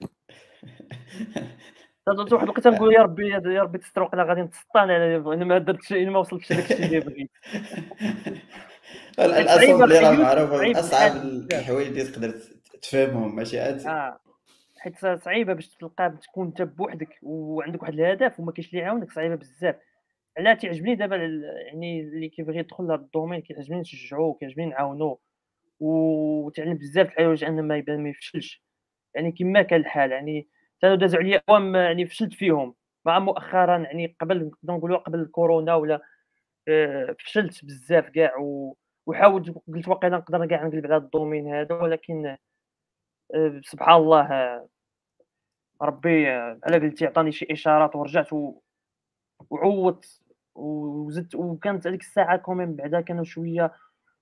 واحد 2.08 2.42
الوقيتة 2.42 2.70
نقول 2.70 2.94
يا 2.94 3.02
ربي 3.02 3.28
يا 3.28 3.62
ربي 3.62 3.78
تستر 3.78 4.02
وقيلا 4.02 4.24
غادي 4.24 4.40
نتسطان 4.42 4.90
أنا 4.90 5.44
ما 5.44 5.58
درتش 5.58 5.92
أنا 5.92 6.10
ما 6.10 6.18
وصلتش 6.18 6.52
لك 6.52 6.70
الشيء 6.70 6.86
اللي 6.86 7.00
بغيت. 7.00 7.30
ال 9.24 9.32
assembly 9.32 9.98
راه 9.98 10.12
معروفه 10.12 10.80
أصعب 10.80 11.16
الحوايج 11.52 11.86
اللي 11.86 12.04
تقدر 12.04 12.34
تفهمهم 12.82 13.36
ماشي؟ 13.36 13.60
عاد 13.60 13.86
آه. 13.86 14.20
حيت 14.78 15.06
صعيبة 15.06 15.52
باش 15.52 15.68
تلقى 15.68 16.14
تكون 16.22 16.46
أنت 16.46 16.62
بوحدك 16.62 17.18
وعندك 17.22 17.82
واحد 17.82 17.94
الهدف 17.94 18.40
وما 18.40 18.52
كاينش 18.52 18.70
اللي 18.70 18.82
يعاونك 18.82 19.12
صعيبة 19.12 19.34
بزاف. 19.34 19.76
علاش 20.38 20.60
تيعجبني 20.60 20.94
دابا 20.94 21.16
يعني 21.66 22.00
اللي 22.00 22.28
كيبغي 22.28 22.58
يدخل 22.58 22.84
لهذا 22.84 23.00
ال 23.00 23.05
domaine 23.05 23.40
كيعجبني 23.40 23.80
نشجعوه 23.80 24.34
كيعجبني 24.34 24.66
نعاونوه. 24.66 25.18
وتعلم 25.80 26.74
بزاف 26.74 27.06
الحوايج 27.06 27.44
ان 27.44 27.62
ما 27.62 27.76
يبان 27.76 28.02
ما 28.02 28.08
يفشلش. 28.08 28.62
يعني 29.14 29.32
كما 29.32 29.62
كان 29.62 29.80
الحال 29.80 30.10
يعني 30.12 30.48
كانوا 30.82 30.96
دازوا 30.96 31.20
عليا 31.20 31.42
اعوام 31.48 31.74
يعني 31.74 32.06
فشلت 32.06 32.32
فيهم. 32.32 32.74
مع 33.04 33.18
مؤخرا 33.18 33.78
يعني 33.78 34.16
قبل 34.20 34.44
نقدر 34.46 34.74
نقولوا 34.74 34.98
قبل 34.98 35.20
الكورونا 35.20 35.74
ولا 35.74 36.00
آه، 36.68 37.16
فشلت 37.18 37.64
بزاف 37.64 38.08
كاع 38.08 38.32
وحاولت 39.10 39.54
قلت 39.74 39.88
واقيلا 39.88 40.16
نقدر 40.16 40.46
كاع 40.46 40.66
نقلب 40.66 40.86
على 40.86 40.96
ال 40.96 41.03
domaine 41.03 41.54
هذا 41.54 41.74
ولكن 41.74 42.36
آه، 43.34 43.60
سبحان 43.64 43.96
الله 43.96 44.28
ربي 45.82 46.28
على 46.64 46.78
قلتي 46.78 47.06
عطاني 47.06 47.32
شي 47.32 47.46
إشارات 47.50 47.96
ورجعت 47.96 48.28
وعوضت 49.50 50.20
وزدت 50.54 51.34
وكانت 51.34 51.86
هذيك 51.86 52.00
الساعة 52.00 52.36
كومين 52.36 52.76
بعدا 52.76 53.00
كانوا 53.00 53.24
شوية 53.24 53.72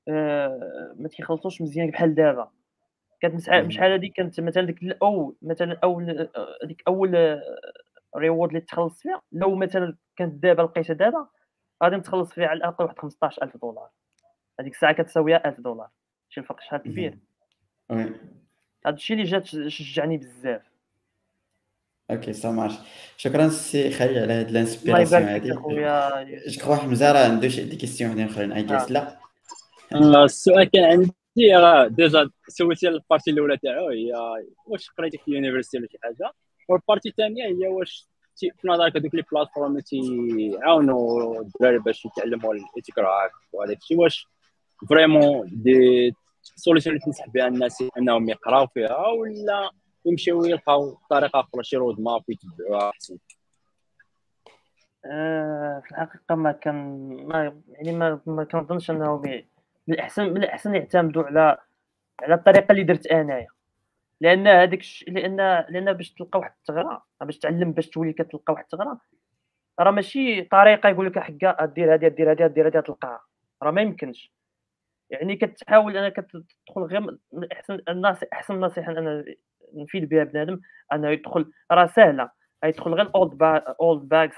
آه 0.09 0.95
ما 0.97 1.09
تيخلصوش 1.09 1.62
مزيان 1.62 1.91
بحال 1.91 2.14
دابا. 2.14 2.51
كانت 3.20 3.41
شحال 3.70 3.93
هذيك 3.93 4.12
كانت 4.16 4.41
مثلا 4.41 4.66
ديك 4.66 4.82
الأول 4.82 5.36
مثلا 5.43 5.78
أول 5.84 6.28
هذيك 6.64 6.82
أول 6.89 7.41
reward 8.16 8.49
اللي 8.51 8.61
تخلص 8.61 9.03
فيها 9.03 9.22
لو 9.32 9.55
مثلا 9.55 9.97
كانت 10.16 10.34
دابا 10.43 10.62
لقيتها 10.62 10.95
دابا 10.95 11.28
غادي 11.84 11.97
نتخلص 11.97 12.32
فيها 12.32 12.47
على 12.47 12.57
الأقل 12.57 12.84
واحد 12.84 12.99
15000 12.99 13.57
دولار. 13.57 13.89
هذيك 14.61 14.74
الساعة 14.74 14.92
كتساوي 14.92 15.36
1000 15.36 15.61
دولار. 15.61 15.88
شي 16.28 16.40
الفرق 16.40 16.61
شحال 16.61 16.80
كبير. 16.80 17.18
هذا 17.90 18.16
الشيء 18.86 19.16
اللي 19.16 19.28
جات 19.28 19.46
شجعني 19.46 20.16
بزاف. 20.16 20.62
أوكي 22.11 22.32
ça 22.32 22.51
marche 22.51 22.74
شكرا 23.16 23.48
سي 23.48 23.90
خالد 23.90 24.18
على 24.18 24.32
هاد 24.32 24.48
ال 24.49 24.55
inspiration 24.55 25.22
هادي. 25.22 25.48
جو 25.48 26.61
كخوا 26.61 26.76
حمزه 26.76 27.12
راه 27.12 27.24
عنده 27.24 27.48
شي 27.48 27.64
des 27.64 27.76
questions 27.76 28.11
وحدين 28.11 28.26
أخرين. 28.26 28.52
I 28.53 28.62
guess 28.62 28.90
لا. 28.90 29.18
السؤال 30.24 30.70
كان 30.70 30.84
عندي 30.84 31.14
déjà 31.96 32.30
سولتي 32.48 32.88
ال 32.88 32.94
partie 32.94 33.30
الأولى 33.30 33.56
تاعو. 33.56 33.88
هي 33.88 34.12
واش 34.66 34.90
قريتي 34.90 35.18
في 35.18 35.28
ال 35.28 35.33
université 35.33 35.78
ولا 35.78 35.88
شي 35.92 35.98
حاجة؟ 36.02 36.32
وال 36.68 36.78
partie 36.78 37.09
الثانية 37.09 37.44
هي 37.44 37.68
واش 37.68 38.09
في 38.36 38.68
نظرك 38.68 38.96
هذوك 38.96 39.14
les 39.14 39.24
plateformes 39.32 39.80
تيعاونوا 39.80 41.40
الدراري 41.40 41.78
باش 41.78 42.04
يتعلموا 42.04 42.54
ال 42.55 42.61
ethical 42.61 43.05
hack 43.05 43.30
وهذاك 43.52 43.76
الشيء 43.76 43.98
واش 43.98 44.26
vraiment 44.90 45.51
des 45.53 46.12
solutions 46.42 46.96
اللي 46.97 47.05
تنصح 47.05 47.29
بها 47.29 47.49
الناس 47.49 47.85
انهم 47.99 48.29
يقراو 48.29 48.66
فيها 48.66 49.07
ولا 49.07 49.70
يمشيو 50.05 50.45
يلقاو 50.45 50.99
طريقة 51.11 51.41
أخرى 51.41 51.64
شي 51.64 51.76
roadmap 51.76 52.22
يتبعوها 52.29 52.91
أحسن؟ 52.91 53.18
آه، 55.07 55.83
في 55.85 55.91
الحقيقة 55.91 56.35
ما 56.35 56.53
كان 56.53 56.76
ما 57.26 57.62
يعني 57.68 57.93
ما, 57.93 58.20
ما 58.26 58.45
كنظنش 58.45 58.91
أنه 58.91 59.22
من 59.89 59.95
الاحسن 59.95 60.22
الأحسن 60.22 60.74
يعتمدوا 60.74 61.22
على 61.22 61.59
على 62.22 62.35
الطريقة 62.35 62.72
اللي 62.72 62.83
درت 62.83 63.07
أنايا. 63.07 63.47
لأن 64.20 64.47
هذاك 64.47 64.83
لأن 65.09 65.37
لأن 65.68 65.93
باش 65.93 66.12
تلقى 66.12 66.39
واحد 66.39 66.53
الثغره 66.61 67.05
باش 67.20 67.39
تعلم 67.39 67.72
باش 67.72 67.89
تولي 67.89 68.12
كتلقى 68.12 68.53
واحد 68.53 68.64
الثغره 68.64 69.01
راه 69.81 69.91
ماشي 69.91 70.43
طريقة 70.43 70.89
يقول 70.89 71.07
لك 71.07 71.18
حكا 71.18 71.64
دير 71.64 71.95
هذه 71.95 72.09
دير 72.09 72.33
هذه 72.33 72.47
دير 72.47 72.68
هذه 72.68 72.81
تلقاها 72.81 73.20
راه 73.62 73.70
ما 73.70 73.83
يمكنش. 73.83 74.33
يعني 75.11 75.36
كتحاول 75.36 75.96
أنك 75.96 76.16
تدخل 76.16 76.80
غير 76.80 77.18
أحسن 77.52 77.80
الناس 77.88 78.24
أحسن 78.32 78.61
نصيحه 78.61 78.92
أنا 78.92 79.24
نفيد 79.74 80.09
بها 80.09 80.24
بنادم 80.24 80.61
أنه 80.92 81.09
يدخل 81.09 81.50
راه 81.70 81.86
سهلة 81.86 82.30
يدخل 82.64 82.90
غير 82.90 83.11
old 83.14 83.42
old 83.80 84.09
bugs 84.09 84.36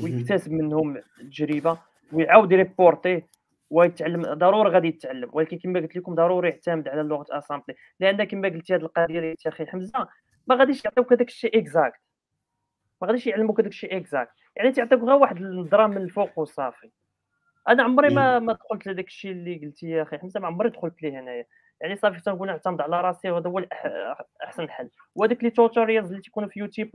ويكتسب 0.00 0.52
منهم 0.52 0.96
التجربه 0.96 1.78
ويعاود 2.12 2.52
يريبورتي 2.52 3.22
ويتعلم 3.70 4.22
ضروري 4.22 4.70
غادي 4.70 4.88
يتعلم. 4.88 5.30
ولكن 5.32 5.58
كما 5.58 5.80
قلت 5.80 5.96
لكم 5.96 6.14
ضروري 6.14 6.48
يعتمد 6.48 6.88
على 6.88 7.02
لغة 7.02 7.26
assembly. 7.30 7.76
لأن 8.00 8.24
كما 8.24 8.48
قلتي 8.48 8.74
هذه 8.74 8.80
القضية 8.80 9.18
اللي 9.18 9.30
قلتي 9.30 9.48
أخي 9.48 9.66
حمزة 9.66 10.08
ما 10.46 10.54
غاديش 10.54 10.84
يعطيوك 10.84 11.12
هذاك 11.12 11.28
الشيء 11.28 11.58
exact 11.58 12.00
ما 13.02 13.08
غاديش 13.08 13.26
يعلموك 13.26 13.60
هذاك 13.60 13.72
الشيء 13.72 13.96
exact 13.96 14.32
يعني 14.56 14.72
تيعطيوك 14.72 15.02
غير 15.02 15.14
واحد 15.14 15.36
النظرة 15.36 15.86
من 15.86 15.96
الفوق 15.96 16.38
وصافي. 16.38 16.90
أنا 17.68 17.82
عمري 17.82 18.14
ما 18.14 18.38
ما 18.38 18.52
دخلت 18.52 18.86
لهذاك 18.86 19.06
الشيء 19.06 19.30
اللي 19.30 19.56
قلتي 19.64 19.86
يا 19.86 20.02
أخي 20.02 20.18
حمزة 20.18 20.40
ما 20.40 20.46
عمري 20.46 20.70
دخلت 20.70 21.02
ليه 21.02 21.20
هنايا. 21.20 21.46
يعني 21.80 21.96
صافي 21.96 22.20
تنقول 22.20 22.48
نعتمد 22.48 22.80
على 22.80 23.00
راسي 23.00 23.30
وهذا 23.30 23.50
هو 23.50 23.66
أحسن 24.44 24.70
حل. 24.70 24.90
وهذاك 25.14 25.44
les 25.44 25.50
tutorials 25.50 26.08
اللي 26.08 26.22
تيكونوا 26.22 26.48
في 26.48 26.60
يوتيوب 26.60 26.88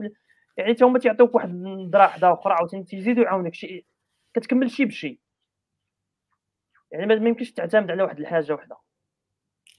يعني 0.56 0.74
تا 0.74 0.86
هما 0.86 0.98
تيعطيوك 0.98 1.34
واحد 1.34 1.48
النظره 1.48 2.02
واحدة 2.02 2.32
أخرى 2.32 2.54
عاوتاني 2.54 2.84
تيزيدوا 2.84 3.24
يعاونوك 3.24 3.54
شي 3.54 3.86
كتكمل 4.34 4.70
شي 4.70 4.84
بشي. 4.84 5.20
يعني 6.92 7.06
ما 7.06 7.28
يمكنش 7.28 7.52
تعتمد 7.52 7.90
على 7.90 8.02
واحد 8.02 8.18
الحاجة 8.20 8.52
وحدة. 8.52 8.76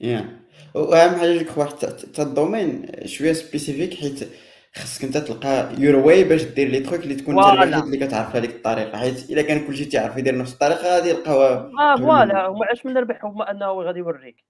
يا 0.00 0.40
وأهم 0.74 1.14
حاجة 1.14 1.32
لك 1.32 1.58
واحد 1.58 1.76
تا 2.14 2.22
ال 2.22 2.30
domaine 2.30 2.86
شوية 3.06 3.32
spécifique 3.32 3.94
حيت 3.94 4.28
خاصك 4.76 5.04
انت 5.04 5.16
تلقى 5.16 5.74
your 5.78 5.96
way 5.96 6.24
باش 6.24 6.42
دير 6.44 6.68
les 6.68 6.80
trucs 6.80 7.00
اللي 7.02 7.14
تكون 7.14 7.38
انت. 7.38 7.46
الوحيد 7.48 7.74
اللي 7.84 8.06
كتعرف 8.06 8.36
هذيك 8.36 8.50
الطريقة 8.50 8.98
حيت 8.98 9.30
إلا 9.30 9.42
كان 9.42 9.66
كلشي 9.66 9.84
تيعرف 9.84 10.16
يدير 10.16 10.38
نفس 10.38 10.52
الطريقة 10.52 10.94
غادي 10.94 11.08
يلقاوها 11.08 11.70
آه 11.80 11.96
voilà. 11.96 12.46
هما 12.46 12.66
علاش 12.66 12.86
من 12.86 12.96
الربح؟ 12.96 13.24
هما 13.24 13.50
أنه 13.50 13.66
غادي 13.72 13.98
يوريك. 13.98 14.44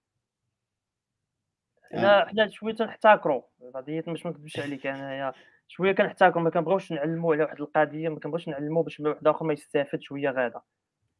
آه. 1.94 1.98
حنا 1.98 2.26
حنا 2.28 2.48
شوية 2.50 2.74
تنحتكروا 2.74 3.42
قضيه 3.74 4.00
باش 4.00 4.26
ما 4.26 4.30
نكذبش 4.32 4.60
عليك 4.60 4.86
أنايا. 4.86 5.32
شوية 5.68 5.92
كنحتكروا 5.92 6.42
ما 6.44 6.50
كنبغيوش 6.50 6.92
نعلموا 6.92 7.34
على 7.34 7.44
واحد 7.44 7.60
القضية 7.60 8.08
ما 8.08 8.20
كنبغيوش 8.20 8.48
نعلموا 8.48 8.82
باش 8.82 9.00
واحد 9.00 9.26
آخر 9.26 9.44
ما 9.44 9.52
يستافد 9.52 10.00
شوية 10.00 10.30
غادا. 10.30 10.60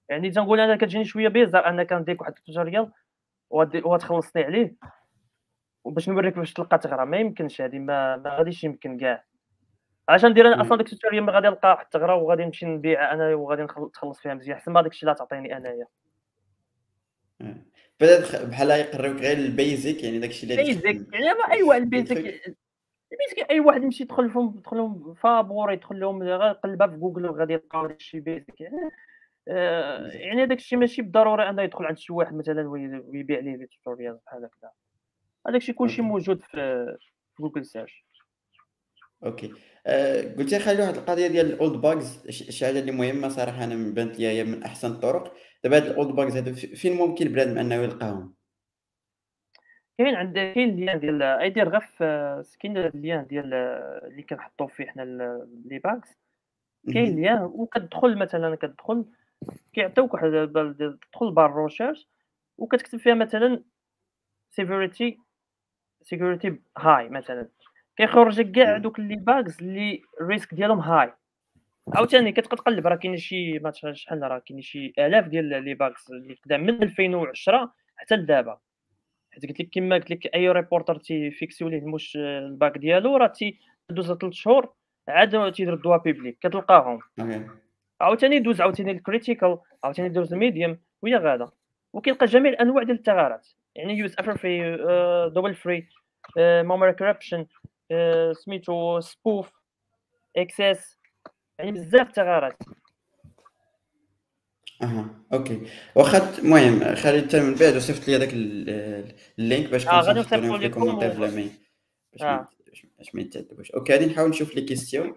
يعني 0.09 0.31
تنقول 0.31 0.61
أنا 0.61 0.77
كتجيني 0.77 1.05
شوية 1.05 1.29
bizarre 1.29 1.67
أنا 1.67 1.85
كنديك 1.85 2.21
واحد 2.21 2.33
ال 2.39 2.45
tutorial 2.45 2.91
وغادي- 3.51 3.83
وغتخلصني 3.85 4.43
عليه. 4.43 4.75
وباش 5.85 6.09
نوريك 6.09 6.37
باش 6.39 6.53
تلقى 6.53 6.79
ثغرة 6.79 7.07
ما 7.07 7.17
يمكنش 7.17 7.61
هذه 7.61 7.79
ما, 7.79 8.17
ما 8.17 8.31
غاديش 8.37 8.65
يمكن 8.65 8.99
كاع 8.99 9.25
عشان 10.09 10.31
ندير 10.31 10.47
أنا. 10.47 10.63
أصلا 10.63 10.77
ديك 10.79 10.87
ال 10.87 10.91
tutorial 10.91 11.25
ما 11.25 11.33
غادي 11.33 11.47
نلقى 11.49 11.69
واحد 11.71 11.85
الثغرة 11.85 12.13
وغادي 12.13 12.45
نمشي 12.45 12.67
نبيعها 12.67 13.13
أنا 13.15 13.35
وغادي 13.35 13.63
نخل- 13.63 13.85
نتخلص 13.87 14.21
فيها 14.21 14.35
مزيان 14.35 14.57
احسن 14.57 14.73
ما 14.73 14.83
داك 14.83 14.91
الشيء 14.93 15.09
اللي 15.09 15.19
تعطيني 15.19 15.57
أنايا 15.57 15.87
بدات 18.01 18.37
بحال 18.47 18.71
يقريوك 18.71 19.17
غير 19.17 19.37
ال 19.39 19.50
basic 19.50 20.05
يعني 20.05 20.19
داكشي 20.19 20.43
اللي 20.43 20.57
basic 20.57 20.83
تخدم. 20.83 21.15
يعني 21.15 21.25
ما 21.27 21.53
أي 21.53 21.63
واحد 21.63 21.81
des 21.83 21.89
basic 21.89 22.13
tricks. 22.19 22.57
basic 23.11 23.51
أي 23.51 23.61
واحد 23.61 23.83
يمشي 23.83 24.03
يدخل 24.03 24.25
لهم 24.29 24.55
يدخل 24.59 24.77
لهم 24.77 25.15
فابور 25.15 25.73
يدخل 25.73 26.01
لهم 26.01 26.23
غير 26.23 26.43
يقلبها 26.51 26.87
في 26.87 26.97
جوجل 26.97 27.27
وغادي 27.27 27.53
يلقى 27.53 27.83
داك 27.89 27.97
الشيء 27.97 28.21
basic 28.21 28.61
يعني 28.61 28.77
آه، 29.49 30.07
يعني 30.09 30.43
هذاك 30.43 30.59
الشيء 30.59 30.79
ماشي 30.79 31.03
بالضروري 31.03 31.49
أنه 31.49 31.63
يدخل 31.63 31.85
عند 31.85 31.99
شي 31.99 32.13
واحد 32.13 32.35
مثلا 32.35 32.69
وي- 32.69 32.99
ويبيع 32.99 33.39
ليه 33.39 33.57
les 33.57 33.67
tutorial 33.67 34.19
بحال 34.27 34.45
هكذا 34.45 34.71
هذاك 35.49 35.61
الشيء 35.61 35.75
كلشي. 35.75 36.03
موجود 36.03 36.43
في 36.43 36.97
جوجل 37.41 37.67
search. 37.67 38.07
أوكي. 39.25 39.53
آه 39.87 40.35
قلت 40.35 40.53
لي 40.53 40.59
خلي 40.59 40.83
واحد 40.83 40.95
القضية 40.97 41.27
ديال 41.27 41.47
ال 41.47 41.55
old 41.55 41.81
bugs 41.81 42.31
شي 42.31 42.65
حاجة 42.67 42.79
اللي 42.79 42.93
مهمة 42.93 43.29
صراحة 43.29 43.65
أنا 43.65 43.75
من 43.75 43.95
بانت 43.95 44.19
لي 44.19 44.27
هي 44.27 44.45
من 44.45 44.63
أحسن 44.63 44.91
الطرق. 44.91 45.35
دابا 45.65 45.77
هاد 45.77 45.87
ال 45.87 45.94
old 45.94 46.17
bugs 46.17 46.37
هادو 46.37 46.55
في- 46.55 46.77
فين 46.77 46.97
ممكن 46.97 47.29
بنادم 47.29 47.59
إنه 47.59 47.75
يلقاهم؟ 47.75 48.35
كاين 49.99 50.15
عند 50.15 50.35
كاين 50.35 50.69
ال 50.71 50.77
lien 50.77 51.01
ديال 51.01 51.23
يدير 51.43 51.69
غير 51.69 51.81
في 51.81 52.43
كاين 52.61 52.77
ال 52.77 52.87
lien 52.87 53.27
ديال 53.27 53.55
اللي 53.55 54.23
كنحطو 54.23 54.67
فيه 54.67 54.87
حنا 54.87 55.03
les 55.65 55.79
bugs 55.79 56.09
كاين 56.93 57.17
lien 57.17 57.43
وكتدخل 57.43 58.19
مثلا 58.19 58.57
كتدخل 58.57 59.05
كيعطيوك 59.73 60.15
واحد 60.15 60.31
تدخل 60.79 61.31
barre 61.33 61.65
recherche 61.65 62.09
وكتكتب 62.59 62.99
فيها 62.99 63.15
مثلا 63.15 63.63
severity 64.51 65.19
security 66.03 66.61
high 66.79 67.09
مثلا. 67.09 67.49
كيخرج 67.97 68.41
كاع. 68.41 68.77
دوك 68.77 68.99
ال 68.99 69.03
les 69.03 69.17
bugs 69.17 69.61
اللي 69.61 70.03
ال 70.21 70.28
risk 70.28 70.55
ديالهم 70.55 70.79
high 70.81 71.13
عاوتاني 71.95 72.33
كتبقى 72.33 72.57
تقلب 72.57 72.87
راه 72.87 72.97
كاين 72.97 73.17
شي 73.17 73.59
ما 73.59 73.73
شحال 73.93 74.23
راه 74.23 74.39
كاين 74.39 74.61
شي 74.61 74.93
آلاف 74.99 75.29
ديال 75.29 75.65
les 75.65 75.75
bugs 75.75 76.11
اللي 76.11 76.35
قدام 76.45 76.61
من 76.61 76.83
2010 76.83 77.73
حتى 77.97 78.17
لدابا. 78.17 78.59
حيت 79.31 79.47
قلت 79.47 79.61
لك 79.61 79.69
كما 79.73 79.97
قلت 79.97 80.11
لك 80.11 80.35
أي 80.35 80.53
reporter 80.53 80.97
تيفيكسيو 80.97 81.69
ليه 81.69 81.79
المش 81.79 82.17
ال 82.17 82.32
bug 82.32 82.79
ديالو 82.79 83.17
راه 83.17 83.27
تيدوز 83.89 84.07
3 84.07 84.31
شهور 84.31 84.75
عاد 85.09 85.53
تيردوها 85.53 85.97
public 85.97 86.39
كتلقاهم. 86.41 86.99
عاوتاني 88.01 88.37
يدوز 88.37 88.61
عاوتاني 88.61 88.91
ال 88.91 88.98
critical 88.98 89.59
عاوتاني 89.85 90.09
يدوز 90.09 90.33
ال 90.33 90.39
medium 90.39 90.79
وهي 91.03 91.17
غادا. 91.17 91.49
وكيلقى 91.93 92.27
جميع 92.27 92.53
الأنواع 92.53 92.83
ديال 92.83 92.97
الثغرات 92.99 93.49
يعني 93.77 93.99
use 93.99 94.15
after 94.19 94.37
free 94.39 94.77
double 95.29 95.55
free 95.55 95.89
memory 96.39 96.93
corruption 96.93 97.47
سميتو 98.33 99.01
spoof 99.01 99.51
XSS 100.37 100.99
يعني 101.59 101.73
بزاف 101.73 102.09
الثغرات 102.09 102.57
أها 104.83 105.11
OK. 105.33 105.63
واخا 105.95 106.39
المهم 106.39 106.95
خلي 106.95 107.23
حتى 107.23 107.41
من 107.41 107.55
بعد 107.55 107.77
وصيفط 107.77 108.09
لي 108.09 108.17
هذاك 108.17 108.31
ال- 108.33 109.15
ال 109.39 109.45
link 109.45 109.71
باش 109.71 109.87
آه، 109.87 110.01
غادي 110.01 110.21
نصيفطو 110.21 110.59
في 110.59 110.65
لكم 110.65 110.99
ما. 110.99 111.59
باش 112.13 112.23
ما 112.23 113.21
آه. 113.21 113.25
يتعذبوش 113.25 113.71
OK 113.71 113.93
غادي 113.93 114.07
نحاول 114.07 114.31
نشوف 114.31 114.55
les 114.55 114.61
questions 114.63 115.15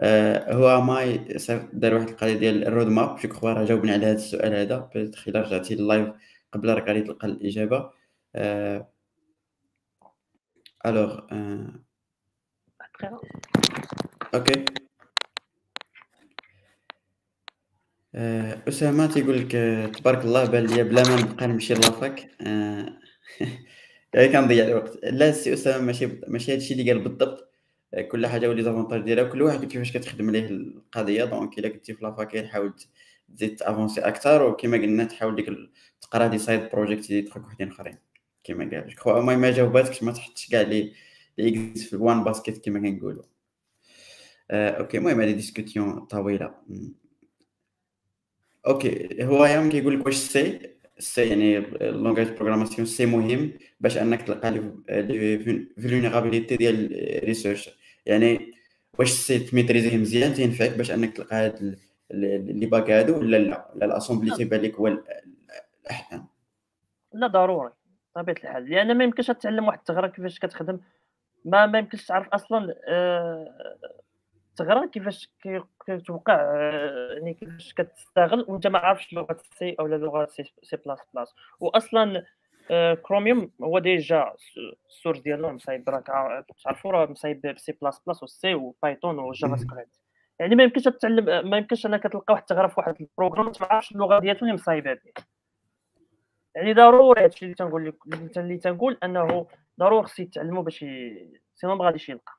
آه 0.00 0.52
هو 0.52 0.80
ماي 0.80 1.18
دار 1.72 1.94
واحد 1.94 2.08
القضية 2.08 2.34
ديال 2.34 2.66
ال 2.66 2.86
roadmap 2.86 3.16
je 3.16 3.28
crois 3.28 3.52
راه 3.52 3.64
جاوبني 3.64 3.92
على 3.92 4.06
هذا 4.06 4.14
السؤال 4.16 4.54
هذا. 4.54 4.90
الا 4.96 5.40
رجعتي 5.40 5.74
لل 5.74 5.85
live 5.85 6.08
قبل 6.52 6.68
راك 6.74 6.88
غادي 6.88 7.00
تلقى 7.02 7.26
الإجابة. 7.28 7.90
alors 10.86 11.20
آه 11.32 11.70
OK 14.34 14.64
آه، 18.14 18.62
أسامة 18.68 19.06
تيقول 19.06 19.38
لك 19.40 19.52
تبارك 19.96 20.24
الله 20.24 20.44
بان 20.44 20.66
ليا 20.66 20.82
بلا 20.82 21.02
ما 21.02 21.22
نبقى 21.22 21.46
نمشي 21.46 21.74
la 21.74 21.96
fac 21.96 22.30
آه، 22.40 22.86
يعني 24.14 24.28
كنضيع 24.28 24.64
الوقت. 24.68 24.98
لا 25.04 25.32
سي 25.32 25.54
أسامة 25.54 25.84
ماشي 25.84 26.06
ماشي 26.28 26.52
هادشي 26.52 26.74
اللي 26.74 26.92
قال 26.92 27.02
بالضبط. 27.04 27.50
كل 28.12 28.26
حاجة 28.26 28.48
و 28.48 28.62
les 28.62 28.71
avantages 28.71 29.00
ديالها 29.02 29.24
كل 29.24 29.42
واحد 29.42 29.64
كيفاش 29.64 29.92
كتخدم 29.92 30.30
ليه 30.30 30.46
القضية. 30.46 31.24
donc 31.24 31.58
إلا 31.58 31.68
كنتي 31.68 31.94
في 31.94 32.04
la 32.04 32.21
fac 32.21 32.46
حاول 32.46 32.74
تزيد 33.36 33.56
تافونسي 33.56 34.00
أكثر 34.00 34.42
وكما 34.42 34.76
قلنا 34.76 35.04
تحاول 35.04 35.36
ديك 35.36 35.46
تقرا 36.00 36.26
des 36.26 36.38
side 36.38 36.70
projects 36.72 37.08
دي 37.08 37.22
تخرج 37.22 37.44
وحدين 37.44 37.68
أخرين 37.68 37.98
كما 38.44 38.70
قال 38.70 38.88
je 38.88 38.96
crois 38.96 39.18
المهم 39.20 39.38
ما 39.40 39.50
جاوباتكش 39.50 40.02
ما 40.02 40.12
تحطش 40.12 40.48
كاع 40.50 40.60
لي 40.60 40.92
لي 41.38 41.74
في 41.74 41.96
one 41.96 42.24
basket 42.24 42.64
كما 42.64 42.80
كنقولوا. 42.80 43.22
آه، 44.50 44.70
OK. 44.70 44.98
المهم 44.98 45.20
هذه 45.20 45.30
discussion 45.32 46.00
طويلة. 46.00 46.54
م. 46.68 46.88
OK. 48.66 49.24
هو 49.24 49.46
يوم 49.46 49.70
كيقول 49.70 50.00
لك 50.00 50.06
واش 50.06 50.14
C 50.16 50.60
C 50.98 51.28
يعني 51.28 51.58
ال 51.58 51.67
langage 51.67 52.28
programmation 52.36 52.86
C 52.86 53.06
مهم 53.06 53.52
باش 53.80 53.98
أنك 53.98 54.22
تلقى 54.22 54.50
les 54.50 55.38
vulnérabilités 55.78 56.56
ديال 56.56 56.88
research 57.24 57.70
يعني 58.06 58.54
واش 58.98 59.10
C 59.10 59.38
تميتريزيه 59.38 59.96
مزيان 59.96 60.34
تينفعك 60.34 60.70
باش 60.70 60.90
أنك 60.90 61.16
تلقى 61.16 61.36
هاد 61.36 61.78
ال- 62.10 62.24
ال- 62.24 62.60
les 62.60 62.66
bugs 62.66 62.90
هادو 62.90 63.18
ولا 63.18 63.36
لا؟ 63.36 63.68
ولا 63.74 63.84
ال 63.86 63.91
assembly 63.91 64.30
تيبان 64.36 64.60
لك 64.60 64.74
هو 64.74 64.86
ال- 64.86 65.04
الاحسن 65.86 66.24
لا 67.12 67.26
ضروري 67.26 67.72
بطبيعة 68.16 68.36
الحال. 68.44 68.70
لأن 68.70 68.98
ما 68.98 69.04
يمكنش 69.04 69.26
تعلم 69.26 69.66
واحد 69.66 69.78
الثغره 69.78 70.06
كيفاش 70.06 70.38
كتخدم. 70.38 70.80
ما 71.44 71.66
ما 71.66 71.78
يمكنش 71.78 72.06
تعرف 72.06 72.28
أصلا 72.28 72.74
آه، 72.88 73.54
الثغره 74.50 74.86
كيفاش 74.86 75.30
كي- 75.42 75.62
كتوقع 75.86 76.34
آه، 76.40 77.12
يعني 77.12 77.34
كيفاش 77.34 77.74
كتستغل 77.74 78.44
وأنت 78.48 78.66
ما 78.66 78.78
عارفش 78.78 79.12
لغة 79.12 79.36
C 79.58 79.76
أو 79.80 79.86
لغة 79.86 80.26
C 80.26 80.44
C 80.62 80.76
plus 80.76 80.98
plus 81.14 81.34
واصلا 81.60 82.24
كروميوم 83.02 83.50
هو 83.62 83.78
déjà 83.78 84.32
ال 84.88 84.92
source 84.92 85.18
ديالو 85.20 85.52
مصايب 85.52 85.88
راك 85.88 86.06
تعرفوا 86.64 86.92
راه 86.92 87.06
مصايب 87.10 87.40
بسي 87.54 87.72
بلاس 87.72 88.00
بلاس 88.06 88.22
وسي 88.22 88.54
وبايثون 88.54 89.18
وجافا. 89.18 89.56
سكريبت 89.56 89.99
يعني 90.40 90.54
ما 90.54 90.62
يمكنش 90.62 90.84
تتعلم 90.84 91.50
ما 91.50 91.56
يمكنش 91.56 91.86
انك 91.86 92.02
تلقى 92.02 92.32
واحد 92.32 92.42
الثغره 92.42 92.66
في 92.66 92.74
واحد 92.78 92.94
ال 93.00 93.05
programme 93.05 93.46
ما 93.60 93.66
عارفش 93.70 93.92
اللغة 93.92 94.18
ديالته 94.18 94.42
اللي 94.42 94.54
مصايبة 94.54 94.94
به 94.94 95.12
يعني 96.54 96.74
ضروري 96.74 97.24
هادشي 97.24 97.44
اللي 97.44 97.54
تنقول 97.54 97.88
لك 97.88 97.96
اللي 98.36 98.58
تنقول 98.58 98.98
أنه 99.02 99.46
ضروري 99.78 100.06
خصو 100.06 100.22
يتعلموا 100.22 100.62
باش. 100.62 100.78
sinon 101.54 101.74
ما 101.74 101.84
غاديش 101.84 102.08
يلقى. 102.08 102.32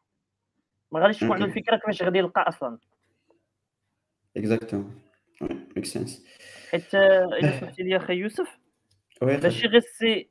ما 0.91 0.99
غاديش 0.99 1.19
تكون 1.19 1.31
عنده. 1.31 1.45
الفكرة 1.45 1.75
كيفاش 1.75 2.03
غادي 2.03 2.17
يلقى 2.17 2.47
أصلا. 2.47 2.79
exactement 4.37 5.01
make 5.75 5.85
sense 5.85 6.25
حيت 6.71 6.95
الا 6.95 7.59
سمحتي 7.59 7.83
لي 7.83 7.97
أخي 7.97 8.13
يوسف؟ 8.13 8.59
ماشي 9.21 9.67
غير 9.67 9.77
ال 9.77 10.03
C 10.03 10.29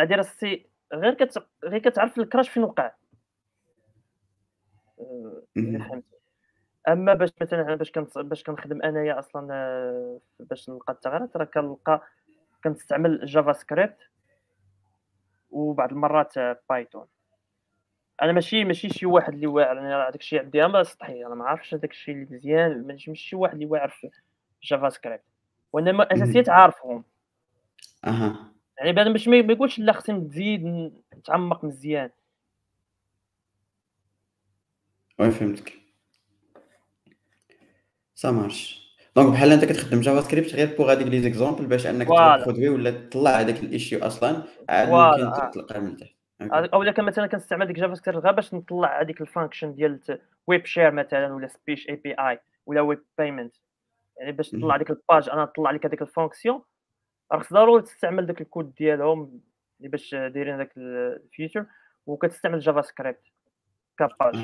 غادي 0.00 0.14
راه 0.14 0.20
ال 0.20 0.43
C 0.43 0.66
غير 0.92 1.14
كت... 1.14 1.46
غير 1.64 1.78
كتعرف 1.78 2.18
ال 2.18 2.23
crash 2.23 2.48
فين 2.48 2.62
وقع. 2.62 2.94
الا 5.56 5.78
فهمتي. 5.78 6.17
أما 6.88 7.14
باش 7.14 7.30
مثلا 7.40 7.60
أنا 7.60 7.74
باش 7.74 7.92
كنت 7.92 8.18
باش 8.18 8.42
كنخدم 8.42 8.82
أنايا 8.82 9.18
أصلا 9.18 9.48
آه، 9.52 10.20
باش 10.40 10.70
نلقى 10.70 10.92
الثغرات 10.92 11.36
راه 11.36 11.44
كنلقى 11.44 12.02
كنستعمل 12.64 13.26
JavaScript 13.26 13.98
وبعض 15.50 15.92
المرات 15.92 16.38
Python 16.70 17.06
أنا 18.22 18.32
ماشي 18.32 18.64
ماشي 18.64 18.88
شي 18.88 19.06
واحد 19.06 19.34
اللي 19.34 19.46
واعر 19.46 19.78
أنا 19.78 20.10
داك 20.10 20.20
الشيء 20.20 20.40
عندي 20.40 20.64
أما 20.64 20.82
سطحي 20.82 21.26
أنا 21.26 21.34
ما 21.34 21.44
عارفش 21.44 21.74
هذاك 21.74 21.90
الشيء 21.90 22.14
اللي 22.14 22.26
مزيان 22.30 22.86
ماشي 22.86 23.14
شي 23.14 23.36
واحد 23.36 23.54
اللي 23.54 23.66
واعر 23.66 23.88
في 23.88 24.10
JavaScript 24.62 25.22
وانما 25.72 26.12
اساسيات 26.12 26.48
عارفهم. 26.48 27.04
أها. 28.04 28.52
يعني 28.78 28.92
بعد 28.92 29.08
باش 29.08 29.28
ما 29.28 29.36
يقولش 29.36 29.78
لا 29.78 29.92
خصني 29.92 30.18
نزيد 30.18 30.92
نتعمق 31.16 31.64
مزيان. 31.64 32.10
oui 35.18 35.30
فهمتك. 35.30 35.87
ça 38.18 38.30
marche 38.30 38.88
donc 39.16 39.32
بحال 39.32 39.52
أنت 39.52 39.64
كتخدم 39.64 40.00
JavaScript 40.00 40.54
غير 40.54 40.76
pour 40.76 40.92
هذيك 40.92 41.06
les 41.06 41.20
exemples 41.20 41.66
باش 41.66 41.86
أنك 41.86 42.06
تبرودوي 42.06 42.68
ولا 42.68 42.90
تطلع 42.90 43.30
هذاك 43.30 43.62
ال 43.62 43.68
issue 43.68 43.98
أصلا. 43.98 44.42
عاد 44.68 44.88
ممكن 44.88 45.50
تلقاه 45.50 45.80
من 45.80 45.96
تحت. 45.96 46.14
أو 46.40 46.92
كان 46.92 47.04
مثلا 47.04 47.26
كنستعمل 47.26 47.66
ديك 47.66 47.76
JavaScript 47.76 48.24
غير 48.24 48.32
باش 48.32 48.54
نطلع 48.54 49.00
هذيك 49.00 49.20
ال 49.20 49.26
function 49.26 49.74
ديال 49.74 50.00
Web 50.46 50.66
Share 50.66 50.90
مثلا 50.90 51.34
ولا 51.34 51.48
Speech 51.48 51.88
API 51.88 52.40
ولا 52.66 52.80
Web 52.80 53.04
Payment 53.18 53.54
يعني 54.16 54.32
باش 54.32 54.50
تطلع 54.50 54.76
ديك 54.76 54.90
ال 54.90 54.99
bug 54.99 55.28
أنا 55.28 55.42
نطلع 55.42 55.70
لك 55.70 55.86
هذيك 55.86 56.02
ال 56.02 56.09
fonction 56.09 56.62
راه 57.32 57.42
ضروري 57.52 57.82
تستعمل 57.82 58.26
داك 58.26 58.40
الكود 58.40 58.74
ديالهم 58.74 59.40
اللي 59.78 59.88
باش 59.88 60.14
دايرين 60.14 60.54
هذاك 60.54 60.72
ال 60.76 60.87
feature 60.87 61.66
وكتستعمل 62.06 62.58
JavaScript 62.58 63.22
ك 63.98 64.06
bug. 64.06 64.36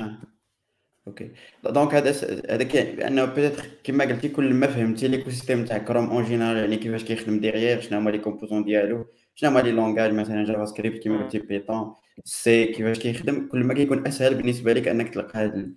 OK 1.07 1.31
donc 1.63 1.93
هذا 1.93 2.11
هذا 2.49 2.63
بانه 2.95 3.25
peut-être 3.25 3.65
كما 3.83 4.05
قلتي 4.05 4.29
كل 4.29 4.53
ما 4.53 4.67
فهمتي 4.67 5.07
l'écosystème 5.07 5.65
تاع 5.65 5.77
Chrome 5.77 6.09
en 6.09 6.23
général 6.23 6.57
يعني 6.57 6.77
كيفاش 6.77 7.03
كيخدم 7.03 7.39
derrière 7.39 7.81
شنو 7.81 7.99
هما 7.99 8.09
les 8.09 8.17
composants 8.17 8.63
ديالو 8.63 9.05
شنو 9.35 9.49
هما 9.49 9.59
les 9.59 9.71
langages 9.71 10.13
مثلا 10.13 10.45
JavaScript 10.45 11.03
كما 11.03 11.23
قلتي 11.23 11.39
Python 11.39 11.93
C 12.23 12.65
كيفاش 12.65 12.99
كيخدم 12.99 13.47
كل 13.47 13.63
ما 13.63 13.73
كيكون 13.73 14.07
اسهل 14.07 14.35
بالنسبة 14.35 14.73
لك 14.73 14.87
انك 14.87 15.13
تلقى 15.13 15.39
هاد 15.39 15.75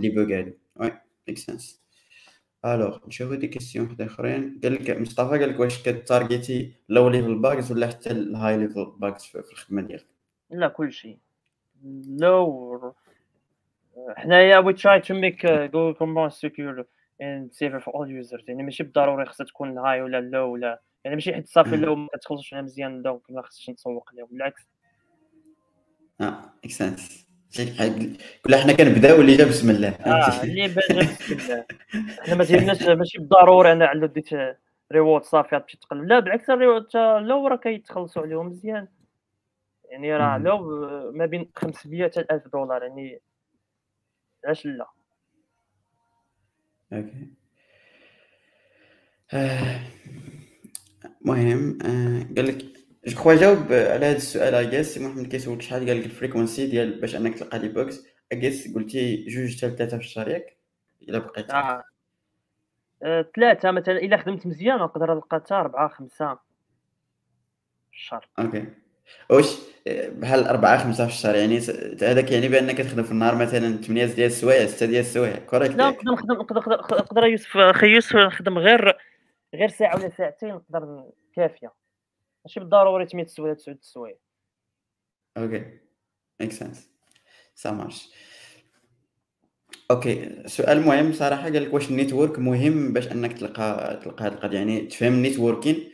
les 0.00 0.08
bugs 0.08 0.38
هادو 0.38 0.52
oui 0.76 0.92
make 1.28 1.38
sense 1.38 1.80
alors 2.64 2.98
نشوفو 3.06 3.34
des 3.34 3.48
questions 3.48 3.86
وحده 3.86 4.06
اخرين 4.06 4.60
قال 4.62 4.74
لك 4.74 4.90
مصطفى 4.90 5.38
قال 5.38 5.48
لك 5.48 5.60
واش 5.60 5.82
كتارجيتي 5.82 6.72
low 6.88 7.08
level 7.08 7.38
bugs 7.38 7.72
ولا 7.72 7.86
حتى 7.86 8.10
ال 8.10 8.56
high 8.56 8.72
level 8.72 8.92
bugs 8.98 9.22
في 9.22 9.52
الخدمه 9.52 9.82
ديالك 9.82 10.06
لا 10.50 10.68
كلشي 10.68 11.18
لو 12.08 12.94
حنايا 14.16 14.58
we 14.58 14.72
try 14.72 15.00
to 15.00 15.14
make 15.14 15.46
Google 15.46 16.06
more 16.06 16.28
secure 16.28 16.84
and 17.22 17.52
safer 17.52 17.80
for 17.80 17.94
all 17.94 18.10
users 18.10 18.44
يعني 18.48 18.62
ماشي 18.62 18.82
بالضروري 18.82 19.26
خصها 19.26 19.44
تكون 19.44 19.78
high 19.78 20.02
ولا 20.02 20.20
low 20.20 20.52
ولا 20.52 20.80
يعني 21.04 21.16
ماشي 21.16 21.34
حيت 21.34 21.48
صافي 21.48 21.76
low 21.76 21.94
ما 21.94 22.08
تخلصش 22.22 22.54
عليها 22.54 22.64
مزيان 22.64 23.02
donc 23.02 23.30
ما 23.30 23.42
خصش 23.42 23.70
نتسوق 23.70 24.10
لهم 24.14 24.28
بالعكس. 24.30 24.68
آه 26.20 26.34
make 26.64 26.92
sense 26.92 27.26
كل 28.44 28.54
حنا 28.56 28.72
كنبداو 28.72 29.18
واللي 29.18 29.36
جا 29.36 29.44
بسم 29.44 29.70
الله 29.70 29.88
آه 29.88 30.42
اللي 30.42 30.68
جا 30.68 30.74
بسم 30.74 30.98
الله. 31.32 31.64
حنا 32.20 32.34
ما 32.34 32.44
تهمناش 32.44 32.82
ماشي 32.82 33.18
بالضروري 33.18 33.72
أنا 33.72 33.86
على 33.86 34.08
that 34.08 34.28
reward 34.92 35.22
صافي 35.22 35.60
تمشي 35.60 35.78
تقلب. 35.78 36.04
لا 36.04 36.18
بالعكس 36.18 36.50
ال 36.50 36.55
reward 36.55 36.86
low 37.26 37.46
راه 37.46 37.56
كيتخلصوا 37.56 38.22
عليهم 38.22 38.46
مزيان. 38.46 38.88
يعني 39.90 40.16
راه 40.16 40.38
low 40.38 40.58
ما 41.12 41.26
بين 41.26 41.50
500 41.56 42.04
حتى 42.04 42.20
1000 42.20 42.48
دولار 42.48 42.82
يعني 42.82 43.20
علاش 44.44 44.66
لا 44.66 44.86
OK. 46.92 47.30
آه، 49.32 49.80
مهم. 51.20 51.78
آه، 51.82 52.34
قال 52.36 52.46
لك 52.46 52.64
je 53.06 53.16
crois 53.16 53.34
جاوب 53.34 53.58
على 53.72 54.06
هذا 54.06 54.16
السؤال 54.16 54.54
اجاس 54.54 54.86
سي 54.86 55.00
محمد 55.00 55.26
كيسولك 55.26 55.62
شحال؟ 55.62 55.88
قال 55.88 55.98
لك 56.00 56.04
ال 56.06 56.12
fréquence 56.12 56.66
ديال 56.66 57.00
باش 57.00 57.16
أنك 57.16 57.38
تلقى 57.38 57.58
les 57.58 57.68
bugs 57.68 58.06
اجاس 58.32 58.74
قلتي 58.74 59.26
جوج 59.28 59.56
حتى 59.56 59.76
ثلاثة 59.76 59.98
في 59.98 60.04
الشهر 60.04 60.28
ياك 60.28 60.56
إلا 61.02 61.18
بقيت. 61.18 61.50
آه. 61.50 61.84
آه. 63.02 63.30
ثلاثة 63.36 63.70
مثلا 63.70 63.98
إلا 63.98 64.16
خدمت 64.16 64.46
مزيان 64.46 64.78
نقدر 64.78 65.14
نلقى 65.14 65.36
حتى 65.36 65.54
أربعة 65.54 65.88
خمسة 65.88 66.34
في 66.34 67.96
الشهر. 67.96 68.28
OK. 68.38 68.66
واش 69.30 69.56
بحال 69.88 70.44
أربعة 70.44 70.84
خمسة 70.84 71.06
في 71.06 71.12
الشهر 71.12 71.34
يعني 71.34 71.58
هذاك 72.02 72.32
يعني 72.32 72.48
بأنك 72.48 72.78
تخدم 72.78 73.02
في 73.02 73.10
النهار 73.10 73.34
مثلا 73.34 73.76
8 73.76 74.04
ديال 74.04 74.26
السوايع 74.26 74.66
6 74.66 74.86
ديال 74.86 75.00
السوايع 75.00 75.38
correct 75.38 75.74
لا 75.74 75.90
نقدر 75.90 76.12
نخدم 76.12 76.32
نقدر 76.32 76.60
نقدر 76.92 77.26
يوسف 77.26 77.56
أخي 77.56 77.86
يوسف 77.86 78.16
نخدم 78.16 78.58
غير 78.58 78.98
غير 79.54 79.68
ساعة 79.68 79.96
ولا 79.96 80.08
ساعتين 80.08 80.48
نقدر 80.48 81.04
كافية. 81.36 81.72
ماشي 82.44 82.60
بالضروري 82.60 83.06
8 83.06 83.24
السوايع 83.24 83.54
9 83.54 83.72
السوايع. 83.72 84.16
OK 85.36 85.64
make 86.40 86.52
sense 86.52 86.90
ça 87.54 87.70
marche 87.70 88.08
OK 89.90 90.42
سؤال 90.46 90.80
مهم 90.80 91.12
صراحة 91.12 91.42
قال 91.42 91.62
لك 91.62 91.74
واش 91.74 91.90
ال 91.90 91.96
network 91.96 92.38
مهم 92.38 92.92
باش 92.92 93.12
أنك 93.12 93.32
تلقى 93.32 94.00
تلقى 94.04 94.24
هذه 94.24 94.32
القضية؟ 94.32 94.58
يعني 94.58 94.80
تفهم 94.80 95.12
ال 95.12 95.19
networking 95.19 95.89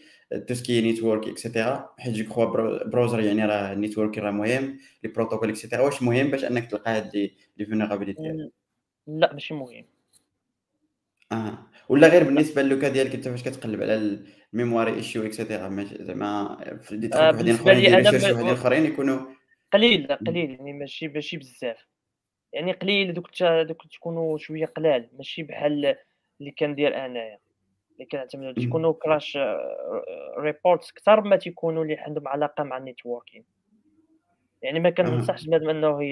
tout 0.49 0.55
ce 0.55 0.65
qui 0.65 0.81
network 0.81 1.29
et 1.29 1.45
cetera 1.45 1.95
حيت 1.99 2.15
je 2.15 2.25
crois 2.25 2.85
browser 2.85 3.21
يعني 3.21 3.45
راه 3.45 3.73
ال 3.73 3.78
network 3.79 4.19
راه 4.19 4.31
مهم 4.31 4.79
les 5.03 5.11
protocoles 5.11 5.49
et 5.49 5.57
cetera 5.57 5.83
واش 5.83 6.03
مهم 6.03 6.31
باش 6.31 6.45
انك 6.45 6.71
تلقى 6.71 6.97
هاد 6.97 7.17
les 7.17 7.35
les 7.57 7.67
vulnérabilités 7.67 8.51
لا 9.07 9.33
ماشي 9.33 9.55
مهم 9.55 9.85
آه 11.33 11.59
ولا 11.89 12.09
غير 12.09 12.25
بالنسبة 12.25 12.63
لل 12.63 12.73
cas 12.73 12.89
ديالك 12.89 13.15
انت 13.15 13.29
فاش 13.29 13.43
كتقلب 13.43 13.83
على 13.83 14.25
ال 14.53 14.59
memory 14.59 14.95
issues 14.95 15.27
et 15.27 15.42
cetera 15.42 15.87
زعما 16.01 16.79
في 16.83 16.97
دي 16.97 17.15
آه 17.15 17.31
وحدين 17.31 17.55
آخرين 17.55 17.95
وحدين 17.95 18.49
آخرين 18.49 18.87
يكونوا 18.87 19.37
قليل 19.73 20.07
قليل 20.07 20.51
يعني 20.51 20.73
ماشي 20.73 21.09
ماشي 21.09 21.37
بزاف. 21.37 21.87
يعني 22.53 22.73
قليل 22.73 23.15
دوك 23.15 23.43
دوك 23.43 23.87
تكونوا 23.87 24.39
شوية 24.39 24.67
قلال. 24.67 25.09
ماشي 25.13 25.43
بحال 25.43 25.97
اللي 26.41 26.51
كندير 26.51 27.07
أنايا. 27.07 27.39
اللي 27.97 28.07
كنعتمدوا 28.07 28.53
تيكونوا 28.53 28.93
crash 28.93 29.39
reports 30.39 30.91
أكثر 30.91 31.21
ما 31.21 31.37
تيكونوا 31.37 31.83
اللي 31.83 31.97
عندهم 31.97 32.29
علاقة 32.29 32.65
مع 32.65 32.77
ال 32.77 32.83
networking 32.83 33.45
يعني 34.63 34.81
ما 34.81 34.91
كننصحش 34.91 35.47
بنادم 35.47 35.69
إنه 35.69 36.03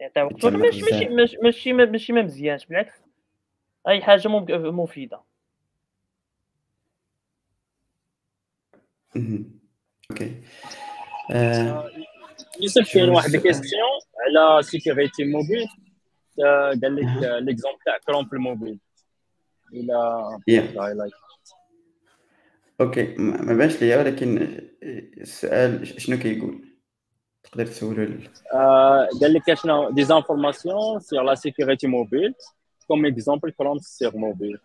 يعطي 0.00 0.22
وقته 0.22 0.50
ماشي 0.50 0.82
ماشي 0.82 1.08
ماشي 1.42 1.72
ماشي 1.72 2.12
ما 2.12 2.22
مزيانش 2.22 2.66
بالعكس. 2.66 2.94
أي 3.88 4.02
حاجة 4.02 4.28
مفيدة. 4.28 5.20
OK. 10.10 10.42
يوسف 12.60 12.94
كاين 12.94 13.08
واحد 13.08 13.34
ال 13.34 13.39
question 13.39 13.82
على 14.20 14.62
sécurité 14.62 15.24
mobile 15.24 15.66
قال 16.82 16.96
لك 16.96 17.42
l'exemple 17.42 17.78
تاع 17.84 17.98
كروم 18.06 18.24
في 18.24 18.32
الموبيل 18.32 18.80
إلى 19.72 20.38
yeah. 20.50 21.10
OK 22.80 23.14
ما 23.18 23.54
بانش 23.54 23.82
ليا 23.82 23.98
ولكن 23.98 24.58
السؤال 25.20 26.00
شنو 26.00 26.18
كيقول؟ 26.18 26.68
تقدر 27.42 27.66
تسولو 27.66 28.18
آه 28.54 29.08
قال 29.20 29.32
لك 29.32 29.54
شنو؟ 29.54 29.90
des 29.90 30.04
informations 30.04 31.00
sur 31.00 31.22
la 31.22 31.34
sécurité 31.34 31.86
mobile 31.86 32.34
comme 32.88 33.06
exemple 33.06 33.50
Chrome 33.50 33.78
sur 33.78 34.16
mobile 34.16 34.58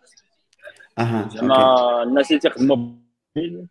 أها 0.98 1.28
زعما 1.28 2.02
الناس 2.02 2.30
اللي 2.30 2.40
تخدموا 2.40 2.76
موبيل 2.76 3.66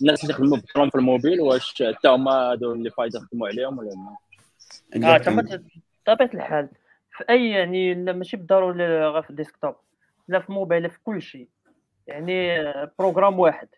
الناس 0.00 0.22
اللي 0.22 0.34
تخدموا 0.34 0.56
بكروم 0.56 0.90
في 0.90 0.98
الموبيل 0.98 1.40
واش 1.40 1.82
حتى 1.82 2.08
هما 2.08 2.32
هادو 2.32 2.72
اللي 2.72 2.90
فايد 2.90 3.14
يخدموا 3.14 3.48
عليهم 3.48 3.78
ولا 3.78 3.90
لا؟ 4.94 5.14
آه 5.14 5.18
تما 5.18 5.62
بطبيعة 6.06 6.30
الحال 6.34 6.68
في 7.10 7.24
أي 7.30 7.50
يعني 7.50 7.94
ماشي 7.94 8.36
بالضروري 8.36 8.86
غير 8.86 9.22
في 9.22 9.30
ال 9.30 9.35
desktop. 9.35 9.74
لا 10.28 10.40
في 10.40 10.52
موبايل 10.52 10.90
في 10.90 10.98
كل 11.02 11.22
شيء 11.22 11.48
يعني 12.06 12.58
programme 12.98 13.38
واحد. 13.38 13.68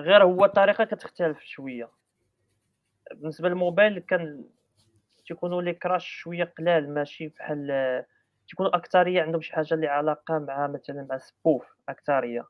غير 0.00 0.22
هو 0.22 0.44
الطريقة 0.44 0.84
كتختلف 0.84 1.40
شوية. 1.40 1.90
بالنسبة 3.14 3.48
للموبايل 3.48 3.98
كان 3.98 4.44
تيكونوا 5.26 5.62
les 5.62 5.74
crashs 5.74 6.06
شوية 6.06 6.44
قلال 6.58 6.94
ماشي 6.94 7.28
بحال 7.28 8.04
تيكونوا 8.48 8.76
اكثريه 8.76 9.22
عندهم 9.22 9.40
شي 9.40 9.52
حاجة 9.54 9.74
اللي 9.74 9.86
علاقة 9.86 10.38
مع 10.38 10.66
مثلا 10.66 11.06
مع 11.10 11.18
spoof 11.18 11.66
اكثريه 11.88 12.48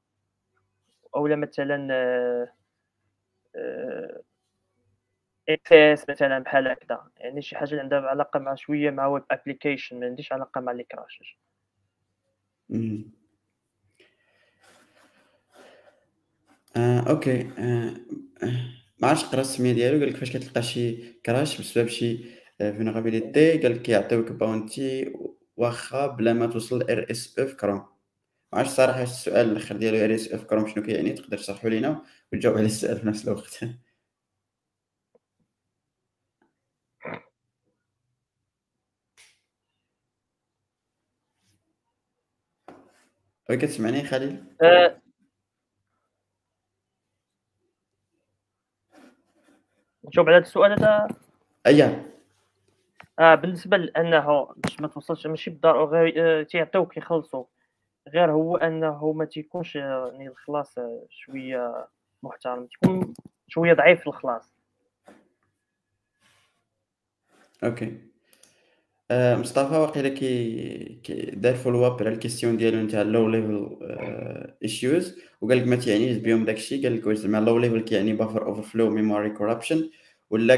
أولا 1.16 1.36
مثلا 1.36 1.88
XSS 5.48 6.10
مثلا 6.10 6.38
بحال 6.38 6.68
هكذا. 6.68 7.10
يعني 7.16 7.42
شي 7.42 7.56
حاجة 7.56 7.70
اللي 7.70 7.82
عندها 7.82 8.00
علاقة 8.00 8.40
مع 8.40 8.54
شوية 8.54 8.90
مع 8.90 9.06
web 9.06 9.24
application 9.30 10.00
ما 10.00 10.06
عنديش 10.06 10.32
علاقة 10.32 10.60
مع 10.60 10.72
les 10.72 10.84
crashs. 10.84 11.38
آه، 16.76 17.00
أوكي. 17.00 17.40
آه، 17.58 17.94
آه، 18.42 18.62
ما 19.02 19.08
عرفتش 19.08 19.24
قرا 19.24 19.40
السمية 19.40 19.72
ديالو 19.72 19.98
قال 20.00 20.08
لك 20.08 20.16
فاش 20.16 20.30
كتلقى 20.36 20.62
شي 20.62 20.96
كراش 21.26 21.60
بسبب 21.60 21.88
شي 21.88 22.18
فينيرابيليتي 22.58 23.58
قال 23.58 23.72
لك 23.72 23.82
كيعطيوك 23.82 24.32
باونتي 24.32 25.12
واخا 25.56 26.06
بلا 26.06 26.32
ما 26.32 26.46
توصل 26.46 26.82
اس 26.90 27.38
اف 27.38 27.54
كروم 27.54 27.76
ما 28.52 28.58
عرفتش 28.58 28.72
الصراحه 28.72 29.02
السؤال 29.02 29.50
الآخر 29.52 29.76
ديالو 29.76 29.98
ار 30.04 30.14
اس 30.14 30.28
اف 30.32 30.44
كروم 30.44 30.68
شنو 30.68 30.84
كيعني؟ 30.84 31.12
تقدر 31.12 31.38
تشرحوا 31.38 31.70
لينا 31.70 32.02
وتجاوب 32.32 32.56
على 32.58 32.66
السؤال 32.66 32.98
في 33.00 33.06
نفس 33.08 33.24
الوقت. 33.28 33.60
كتسمعني 43.56 44.04
خليل؟ 44.04 44.44
أه. 44.62 45.00
نجاوب 50.04 50.28
على 50.28 50.36
هذا 50.36 50.44
السؤال 50.44 50.72
هذا. 50.72 51.08
اييه 51.66 52.16
آه 53.18 53.34
بالنسبة 53.34 53.76
لأنه 53.76 54.54
باش 54.56 54.80
ما 54.80 54.88
توصلش 54.88 55.26
ماشي 55.26 55.50
بالضروره 55.50 55.86
غير 55.86 56.42
تيعطيوك 56.42 56.96
يخلصوا. 56.96 57.44
غير 58.08 58.30
هو 58.32 58.56
أنه 58.56 59.12
ما 59.12 59.24
تيكونش 59.24 59.76
يعني 59.76 60.28
الخلاص 60.28 60.74
شوية 61.10 61.88
محترم 62.22 62.66
تيكون 62.66 63.14
شوية 63.48 63.72
ضعيف 63.74 64.00
في 64.00 64.06
الخلاص. 64.06 64.54
أوكي. 67.64 68.09
آه 69.10 69.36
مصطفى 69.36 69.74
واقيلا 69.74 70.08
كي 70.08 71.00
كي 71.04 71.30
دار 71.34 71.54
follow 71.54 71.86
up 71.86 72.02
على 72.02 72.08
ال 72.08 72.14
question 72.14 72.56
ديالو 72.56 72.82
نتاع 72.82 73.02
ال 73.02 73.28
low 73.28 73.46
level 73.46 73.76
issues 74.62 75.18
وقال 75.40 75.58
لك 75.58 75.66
ما 75.66 75.76
تيعنيش 75.76 76.16
بهم 76.16 76.44
داكشي 76.44 76.82
قال 76.82 76.96
لك 76.96 77.06
واش 77.06 77.16
زعما 77.16 77.38
low 77.38 77.58
level 77.58 77.80
كيعني 77.80 78.12
buffer 78.12 78.46
overflow 78.46 78.90
memory 78.90 79.30
corruption 79.30 79.90
ولا 80.30 80.56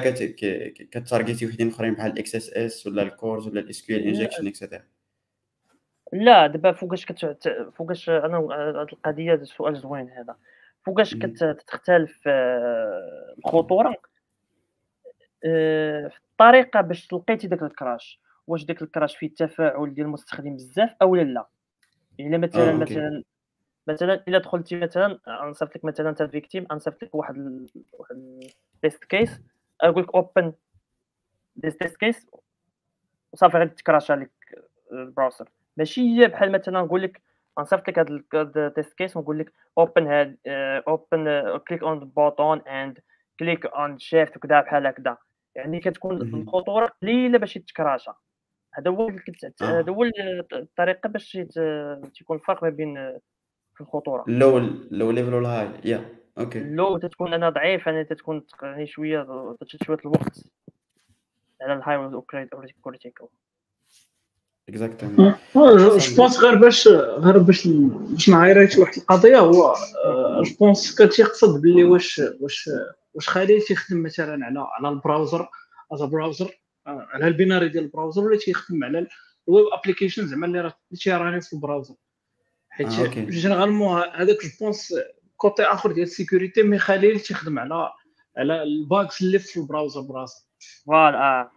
كت 0.90 1.03
targeti 1.03 1.46
وحدين 1.46 1.68
أخرين 1.68 1.94
بحال 1.94 2.12
ال 2.12 2.34
XSS 2.34 2.86
ولا 2.86 3.02
ال 3.02 3.11
CORS 3.11 3.48
ولا 3.48 3.60
ال 3.60 4.02
SQL 4.02 4.13
injection 4.13 4.46
et 4.46 4.55
cetera 4.55 4.82
لا 6.12 6.46
دابا 6.46 6.72
فوقاش 6.72 7.06
كت 7.06 7.48
فوقاش 7.76 8.08
أنا 8.08 8.36
هاد 8.38 8.88
القضية 8.92 9.40
سؤال 9.44 9.76
زوين 9.76 10.10
هذا. 10.10 10.36
فوقاش 10.86 11.14
كتختلف 11.14 12.20
آه، 12.26 13.34
الخطورة؟ 13.38 13.96
آه، 15.44 16.08
في 16.08 16.16
الطريقة 16.16 16.80
باش 16.80 17.12
لقيتي 17.12 17.46
داك 17.46 17.62
ال 17.62 17.71
crash. 17.71 18.21
واش 18.46 18.64
داك 18.64 18.82
الكراش 18.82 19.16
فيه 19.16 19.26
التفاعل 19.26 19.94
ديال 19.94 20.06
المستخدم 20.06 20.56
بزاف 20.56 20.90
أو 21.02 21.16
لا 21.16 21.46
إلا 22.20 22.38
مثلا 22.38 22.70
آه، 22.70 22.72
مثلا 22.72 23.22
مثلا 23.86 24.24
إلا 24.28 24.38
دخلتي 24.38 24.76
مثلا 24.76 25.18
نصيفط 25.28 25.76
لك 25.76 25.84
مثلا 25.84 26.10
أنت 26.10 26.22
victim 26.22 26.66
نصيفط 26.72 27.02
لك 27.02 27.14
واحد 27.14 27.36
ال... 27.36 27.66
واحد 27.92 28.16
ال 28.74 28.80
test 28.80 29.04
case 29.04 29.40
أقول 29.80 30.02
لك 30.02 30.14
open 30.14 30.52
this 31.56 31.76
test 31.76 31.96
case 31.96 32.26
وصافي 33.32 33.56
غادي 33.58 33.70
ت 33.70 33.76
crasha 33.76 34.12
لك 34.12 34.30
ال 34.92 34.99
browser 34.99 35.48
ماشي 35.76 36.00
هي 36.00 36.28
بحال 36.28 36.52
مثلا 36.52 36.80
نقول 36.80 37.02
لك 37.02 37.22
غنصيفط 37.58 37.88
لك 37.88 37.98
هذا 37.98 38.66
ال 38.66 38.73
test 38.73 38.98
case 38.98 39.16
ونقول 39.16 39.38
لك 39.38 39.52
open 39.78 40.06
هاد 40.06 40.36
open 40.88 41.58
click 41.68 41.82
on 41.82 41.98
button 41.98 42.60
and 42.60 42.98
click 43.38 43.66
on 43.66 43.98
shift 43.98 44.36
وكذا 44.36 44.60
بحال 44.60 44.86
هكذا. 44.86 45.16
يعني 45.54 45.80
كتكون 45.80 46.22
الخطورة 46.22 46.86
قليلة 47.02 47.38
باش 47.38 47.56
يت 47.56 47.71
crasha 47.71 48.14
هذا 48.74 48.90
هو 48.90 49.12
هذا 49.62 49.92
هو 49.92 50.04
الطريقة 50.52 51.08
باش 51.08 51.32
تيكون 52.14 52.36
الفرق 52.36 52.64
ما 52.64 52.70
بين 52.70 53.18
في 53.74 53.80
الخطورة. 53.80 54.24
لو 54.26 54.58
لو 54.90 55.10
ليفل 55.10 55.34
ولا 55.34 55.48
high 55.48 55.68
yeah 55.84 56.08
OK 56.38 56.60
low 56.60 56.98
تتكون 56.98 57.34
أنا 57.34 57.50
ضعيف 57.50 57.86
يعني 57.86 58.04
تتكون 58.04 58.44
يعني 58.62 58.86
شوية 58.86 59.26
شوية 59.84 59.98
الوقت. 60.04 60.44
على 61.62 61.74
الهاي 61.74 62.22
كريتيكال 62.84 63.26
اكزاكتومون 64.68 65.34
جو 65.54 66.16
بونس 66.16 66.40
غير 66.44 66.54
باش 66.54 66.88
غير 66.88 67.38
باش 67.38 67.68
باش 67.68 68.28
نعيريت 68.28 68.78
واحد 68.78 68.96
القضية 68.96 69.38
هو 69.38 69.74
جو 70.42 70.54
بونس 70.60 70.98
كان 70.98 71.08
تيقصد 71.08 71.62
باللي 71.62 71.84
واش 71.84 72.22
واش 72.40 72.70
واش 73.14 73.28
خليل 73.28 73.62
تيخدم 73.62 74.02
مثلا 74.02 74.46
على 74.46 74.58
على 74.58 74.88
البراوزر 74.88 75.48
از 75.92 76.02
براوزر 76.02 76.61
على 76.86 77.28
البيناري 77.28 77.68
ديال 77.68 77.84
البراوزر 77.84 78.24
ولا 78.24 78.38
تيخدم 78.38 78.84
على 78.84 79.06
الويب 79.48 79.66
ابليكيشن 79.72 80.26
زعما 80.26 80.46
اللي 80.46 80.60
راه 80.60 80.74
تيراني 81.02 81.40
في 81.40 81.52
البراوزر. 81.52 81.94
حيت 82.68 82.88
جينيرالمون 83.16 84.02
هذاك 84.14 84.36
جو 84.42 84.48
بونس 84.60 84.94
كوتي 85.36 85.62
آخر 85.62 85.92
ديال 85.92 86.06
السيكوريتي 86.06 86.62
مي 86.62 86.78
خليل 86.78 87.20
تيخدم 87.20 87.58
على 87.58 87.90
على 88.36 88.62
الباكس 88.62 89.22
اللي 89.22 89.38
في 89.38 89.60
البراوزر 89.60 90.00
براسو. 90.00 90.44
فوالا 90.86 91.18
آه 91.18 91.50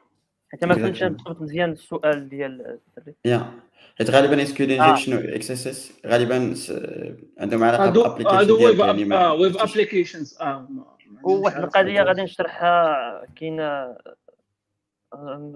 حيت 0.51 0.65
ما 0.65 0.75
فهمتش 0.75 1.03
مزيان 1.41 1.71
السؤال 1.71 2.29
ديال 2.29 2.79
yeah. 3.25 3.51
حيت 3.97 4.09
غالبا 4.09 4.43
SQL 4.43 4.85
injection 4.85 5.29
XSS 5.29 5.93
غالبا 6.05 6.55
عندهم 7.39 7.63
علاقة 7.63 7.89
بال 7.91 7.98
application 7.98 8.37
هادو 8.37 8.65
ويب 8.65 9.09
ويب 9.39 9.57
ابليكيشنز 9.57 10.37
آه 10.41 10.67
وواحد 11.23 11.63
القضية 11.63 12.01
غادي 12.01 12.21
نشرحها 12.21 13.25
كاين 13.35 13.57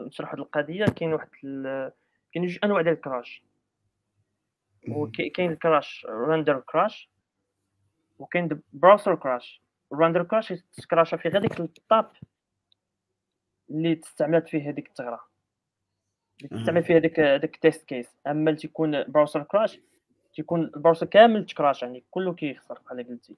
نشرح 0.06 0.34
هذه 0.34 0.40
القضية 0.40 0.86
كاين 0.86 1.14
واحد 1.14 1.30
كاين 2.34 2.46
جوج 2.46 2.60
أنواع 2.64 2.82
ديال 2.82 2.94
الكراش. 2.94 3.44
وكاين 4.88 5.52
الكراش 5.52 6.06
رندر 6.10 6.60
كراش 6.60 7.10
وكاين 8.20 8.62
براوسر 8.74 9.16
كراش 9.16 9.62
الرندر 9.94 10.24
كراش 10.24 10.54
تكراشا 10.72 11.18
في 11.18 11.30
غير 11.30 11.42
ديك 11.42 11.60
ال 11.60 11.73
tab 11.73 12.12
اللي 13.70 13.96
تستعملت 13.96 14.48
فيه 14.48 14.70
هذيك 14.70 14.88
الثغره 14.88 15.28
اللي 16.44 16.60
تستعمل 16.60 16.84
فيها 16.84 16.98
ديك 16.98 17.20
ديك 17.20 17.56
test 17.56 17.86
case 17.86 18.18
أما 18.28 18.50
اللي 18.50 18.62
تيكون 18.62 19.04
browser 19.04 19.44
crash 19.44 19.80
تيكون 20.34 20.62
ال 20.62 20.67
browser 20.67 21.06
كامل 21.06 21.46
ت 21.46 21.52
crash 21.52 21.84
يعني 21.84 22.04
كله 22.12 22.34
كيخسر 22.34 22.80
بحال 22.86 23.08
قلتي. 23.08 23.36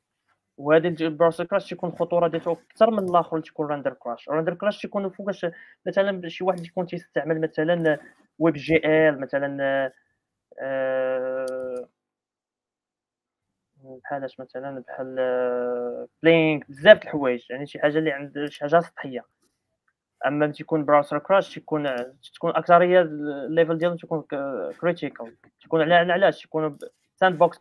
وهذا 0.62 0.88
ال 0.88 0.95
browser 0.95 1.46
crash 1.46 1.70
تيكون 1.70 1.90
الخطورة 1.90 2.28
ديالو 2.28 2.52
أكثر 2.52 2.92
من 2.92 3.10
الآخر 3.10 3.36
اللي 3.36 3.44
تيكون 3.46 3.68
render 3.68 3.94
crash 3.94 4.30
render 4.30 4.54
crash 4.54 4.82
تيكون 4.82 5.10
فوقاش 5.10 5.46
مثلا 5.86 6.30
شي 6.30 6.44
واحد 6.44 6.66
يكون 6.66 6.86
تيستعمل 6.88 7.42
مثلا 7.42 8.00
WebGL 8.40 9.22
مثلا 9.22 9.92
آه 10.62 11.88
بحال 13.84 14.28
مثلا؟ 14.40 14.84
بحال 14.88 15.16
Blink 16.24 16.70
بزاف 16.70 16.98
د 16.98 17.04
الحوايج. 17.04 17.46
يعني 17.50 17.66
شي 17.66 17.80
حاجة 17.80 17.98
اللي 17.98 18.12
عند 18.12 18.46
شي 18.50 18.60
حاجة 18.62 18.80
سطحية. 18.80 19.26
أما 20.26 20.46
ملي 20.46 20.54
تيكون 20.54 20.86
browser 20.86 21.20
crash 21.20 21.54
تيكون 21.54 21.96
تكون 22.36 22.52
أكثرية 22.56 23.02
ال 23.02 23.15
level 23.15 23.78
ديالهم 23.78 23.98
تيكون 23.98 24.24
critical 24.82 25.36
تيكون 25.62 25.82
على 25.82 26.14
علاش؟ 26.14 26.42
تيكون 26.42 26.78
sandbox 27.16 27.60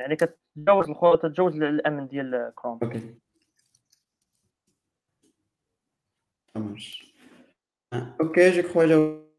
يعني 0.00 0.16
كتجاوز. 0.16 0.86
تتجاوز 1.22 1.62
الأمن 1.62 2.08
ديال 2.08 2.52
كروم. 2.54 2.80
OK. 2.82 3.16
OK 8.20 8.50
je 8.50 8.62
crois 8.62 8.86
جاو. 8.86 9.30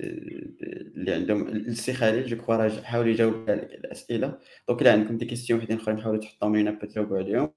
اللي 0.00 1.14
عندهم 1.14 1.48
السي 1.48 1.92
خالد 1.92 2.26
je 2.26 2.36
crois 2.36 2.56
راه 2.56 2.82
حاول 2.82 3.08
يجاوب 3.08 3.50
على 3.50 3.62
الأسئلة. 3.62 4.38
donc 4.68 4.82
إلا 4.82 4.92
عندكم 4.92 5.18
des 5.18 5.24
questions 5.26 5.60
وحدين 5.60 5.76
أخرين 5.76 6.02
حاولوا 6.02 6.20
تحطهم 6.20 6.56
لينا 6.56 6.70
تجاوبوا 6.70 7.18
عليهم. 7.18 7.52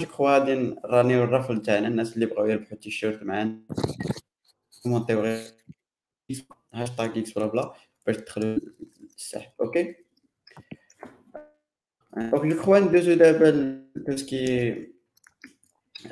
جو 0.00 0.06
كخوا 0.06 0.38
غادي 0.38 0.76
راني 0.84 1.22
ال 1.22 1.28
raffle 1.28 1.62
تاعنا 1.62 1.88
الناس 1.88 2.14
اللي 2.14 2.26
بغاو 2.26 2.46
يربحوا 2.46 2.72
التيشيرت 2.72 3.22
معانا. 3.22 3.62
comment 4.82 5.12
يو 5.12 5.20
غير. 5.20 5.40
hashtag 6.74 7.18
GeeksBlabla 7.18 7.74
باش 8.06 8.16
تدخلوا 8.16 8.58
السحب 9.16 9.50
okay؟ 9.60 9.94
donc 12.16 12.66
je 12.66 12.76
ندوزو 12.76 13.14
دابا 13.14 13.82
ل 13.96 14.06
tout 14.06 14.46
ce 14.46 14.66
qui 14.66 14.96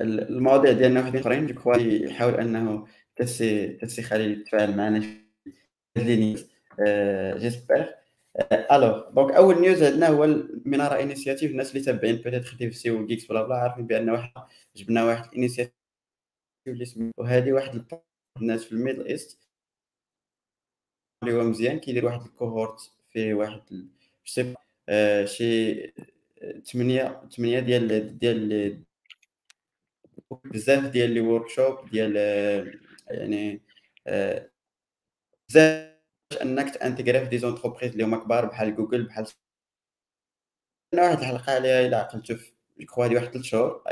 المواضيع 0.00 0.72
ديالنا 0.72 1.00
وحدين 1.00 1.20
اخرين 1.20 1.46
جو 1.46 1.72
يحاول 1.74 2.34
انه 2.34 2.86
تسي 3.16 3.68
تسي 3.68 4.02
خليل 4.02 4.40
يتفاعل 4.40 4.76
معنا 4.76 4.98
لي 5.96 6.16
نيوز 6.16 6.48
جيسبر 7.40 7.94
الوغ 8.72 9.10
دونك 9.10 9.32
اول 9.32 9.60
نيوز 9.60 9.82
عندنا 9.82 10.08
هو 10.08 10.24
المناره 10.24 11.02
انيسياتيف 11.02 11.50
الناس 11.50 11.70
اللي 11.70 11.84
تابعين 11.84 12.16
بيتيت 12.16 12.44
خديم 12.44 12.70
في 12.70 12.76
سي 12.76 13.04
جيكس 13.04 13.26
بلا 13.26 13.42
بلا 13.42 13.54
عارفين 13.54 13.86
بان 13.86 14.10
واحد 14.10 14.32
جبنا 14.76 15.04
واحد 15.04 15.24
الانيسياتيف 15.24 15.74
اللي 16.66 16.84
سميتو 16.84 17.22
وهذه 17.22 17.52
واحد 17.52 17.84
الناس 18.40 18.64
في 18.64 18.72
الميدل 18.72 19.06
ايست 19.06 19.43
اللي 21.28 21.40
هو 21.40 21.44
مزيان 21.44 21.80
كيدير 21.80 22.04
واحد 22.04 22.20
الكوهورت 22.20 22.90
في 23.10 23.34
واحد 23.34 23.62
سي 24.24 24.54
شي 25.24 25.92
8 26.72 27.28
8 27.36 27.60
ديال 27.60 28.18
ديال 28.18 28.84
بزاف 30.44 30.84
ديال 30.86 31.10
les 31.10 31.20
workshops 31.20 31.90
ديال 31.90 32.16
يعني 33.10 33.60
بزاف 35.48 35.94
انك 36.42 36.74
ت 36.76 36.81
intégrer 36.81 37.20
في 37.20 37.26
des 37.26 37.38
entreprises 37.38 37.92
اللي 37.92 38.04
هما 38.04 38.16
كبار 38.16 38.46
بحال 38.46 38.76
جوجل 38.76 39.02
بحال 39.04 39.26
واحد 40.94 41.18
الحلقة 41.18 41.52
عليها 41.54 41.86
إلا 41.86 41.96
عقلتو 41.98 42.36
في 42.36 42.84
quoi 42.86 43.06
واحد 43.06 43.26
3 43.26 43.42
شهور 43.42 43.84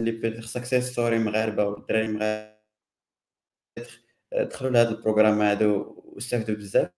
اللي 0.00 0.42
success 0.42 0.84
story 0.84 1.18
مغاربة 1.18 1.64
والدراري 1.64 2.08
مغاربة 2.08 2.56
دخلوا 4.32 4.70
لهذا 4.70 4.90
ال 4.90 4.95
programme 4.95 5.42
هذا 5.42 5.66
واستافدوا 6.16 6.56
بزاف. 6.56 6.90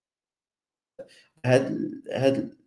هاد 1.45 1.91
هاد 2.11 2.57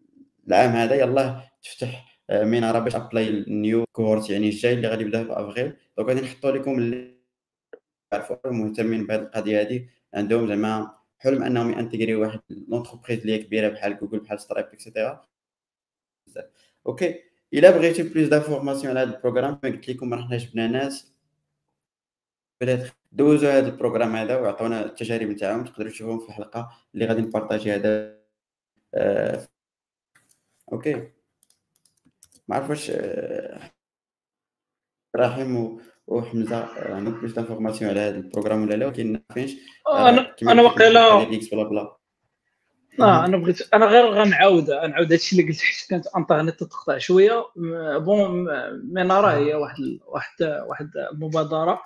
العام 0.48 0.70
هذا 0.70 0.94
يلاه 0.94 1.50
تفتح 1.62 2.20
منارة 2.30 2.78
باش 2.78 2.94
apply 2.96 3.28
ال 3.28 3.42
new 3.42 3.84
cohorte 3.92 4.30
يعني 4.30 4.48
الجاي 4.48 4.74
اللي 4.74 4.88
غادي 4.88 5.03
يبدأ 5.05 5.24
في 5.24 5.32
avril 5.32 5.76
donc 5.96 6.09
غادي 6.09 6.20
نحطوا 6.20 6.50
لكم 6.50 6.78
اللي 6.78 7.18
عارفوا 8.12 8.36
مهتمين 8.53 9.07
بهذه 9.07 9.20
القضية 9.22 9.61
هذه 9.61 9.88
عندهم 10.14 10.48
زعما 10.48 10.98
حلم 11.18 11.42
أنهم 11.42 11.72
ي 11.78 11.82
intégrer 11.82 12.14
يو 12.14 12.22
واحد 12.22 12.40
l'entreprise 12.50 13.20
اللي 13.20 13.38
كبيرة 13.38 13.68
بحال 13.68 13.98
جوجل 13.98 14.20
بحال 14.20 14.40
Stripe 14.40 14.66
et 14.66 14.82
cetera 14.82 15.26
okay 16.86 17.20
إلا 17.55 17.70
بغيتي 17.70 18.03
plus 18.03 18.28
d'informations 18.28 18.96
على 18.96 19.00
هذا 19.00 19.16
ال 19.16 19.20
programme 19.20 19.55
قلت 19.55 19.88
لكم 19.88 20.14
راه 20.14 20.26
حنا 20.26 20.36
جبنا 20.36 20.66
ناس. 20.66 21.12
بدات 22.61 23.01
دوزوا 23.12 23.58
هذا 23.58 23.68
ال 23.68 23.73
programme 23.73 24.16
هذا 24.16 24.38
وعطونا 24.40 24.84
التجارب 24.84 25.28
نتاعهم 25.28 25.64
تقدروا 25.64 25.90
تشوفوهم 25.90 26.18
في 26.18 26.28
الحلقة 26.28 26.70
اللي 26.94 27.06
غادي 27.06 27.20
ن 27.20 27.26
partager 27.26 27.74
هذا. 27.74 28.18
آه 28.94 29.48
okay. 30.72 31.09
ما 32.48 32.56
عرف 32.56 32.70
واش 32.70 32.90
آه 32.90 33.70
رحيم 35.16 35.80
وحمزة 36.06 36.68
عندهم 36.94 37.14
plus 37.14 37.32
d'informations 37.32 37.90
على 37.90 38.00
هذا 38.00 38.16
ال 38.16 38.21
programme 38.21 38.62
ولا 38.62 38.74
لا؟ 38.74 38.86
ولكن 38.86 39.12
ما 39.12 39.20
فينش 39.34 39.52
أنا 39.88 40.34
أنا 40.42 40.62
واقيلا 40.62 41.24
بلا 41.24 41.62
بلا. 41.62 41.96
آه 43.00 43.24
أنا 43.24 43.36
بغيت 43.36 43.74
أنا 43.74 43.86
غير 43.86 44.06
غنعاود 44.06 44.70
غنعاود 44.70 45.12
هادشي 45.12 45.40
اللي 45.40 45.52
قلت 45.52 45.60
حيت 45.60 45.90
كانت 45.90 46.06
إنترنت 46.16 46.64
تقطع 46.64 46.98
شوية. 46.98 47.44
bon 47.96 48.44
مناره 48.92 49.28
هي 49.28 49.54
واحد 49.54 49.98
واحد 50.06 50.42
واحد 50.42 50.90
المبادرة. 51.12 51.82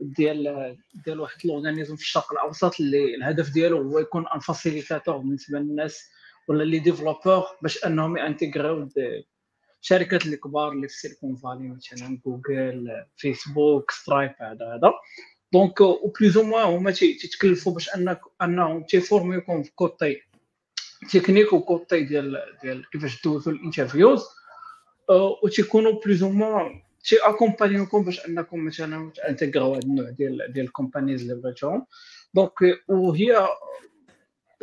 ديال 0.00 0.76
ديال 1.04 1.20
واحد 1.20 1.46
l'organisme 1.46 1.96
في 1.96 2.02
الشرق 2.02 2.32
الأوسط 2.32 2.80
اللي 2.80 3.14
الهدف 3.14 3.50
ديالو 3.50 3.82
هو 3.82 3.98
يكون 3.98 4.28
un 4.34 4.40
facilitateur 4.40 5.16
بالنسبة 5.16 5.58
للناس 5.58 6.10
ولا 6.48 6.64
les 6.64 6.78
développeurs 6.78 7.44
باش 7.62 7.84
أنهم 7.84 8.16
ي 8.16 8.22
intégrer 8.22 8.75
يو 8.75 8.88
الشركات 9.82 10.26
الكبار 10.26 10.72
اللي 10.72 10.88
في 10.88 10.94
Silicon 10.94 11.36
Valley 11.36 11.68
مثلا 11.68 12.20
Google 12.26 13.04
Facebook 13.16 13.90
Stripe 13.90 14.34
هذا 14.40 14.66
هذا. 14.74 14.92
donc 15.52 15.80
plus 15.80 16.36
ou 16.36 16.44
moins 16.44 16.64
هما 16.64 16.90
تيتكلفوا 16.90 17.72
باش 17.72 17.88
انك 17.94 18.20
أنهم 18.42 18.82
تي 18.82 18.95
former 18.95 19.35
يوكم 19.35 19.62
في 19.62 19.70
côté 19.74 20.22
technique 21.12 21.52
و 21.52 21.62
côté 21.62 22.04
ديال 22.04 22.42
ديال 22.62 22.90
كيفاش 22.90 23.22
دوزو 23.22 23.50
ال 23.50 23.57
interviews 23.57 24.24
و 25.42 25.48
تيكونوا 25.48 26.00
plus 26.04 26.22
ou 26.22 26.30
moins 26.30 26.82
تي 27.08 27.16
accompagner 27.16 27.80
يوكم 27.80 28.04
باش 28.04 28.26
أنكم 28.26 28.64
مثلا 28.64 29.12
ت 29.16 29.22
intégrer 29.22 29.68
او 29.68 29.74
هذا 29.74 29.82
النوع 29.82 30.10
ديال 30.10 30.52
ديال 30.52 30.66
ال 30.66 30.72
companies 30.72 31.22
اللي 31.22 31.34
بغيتهم. 31.42 31.86
donc 32.34 32.52
وهي 32.88 33.48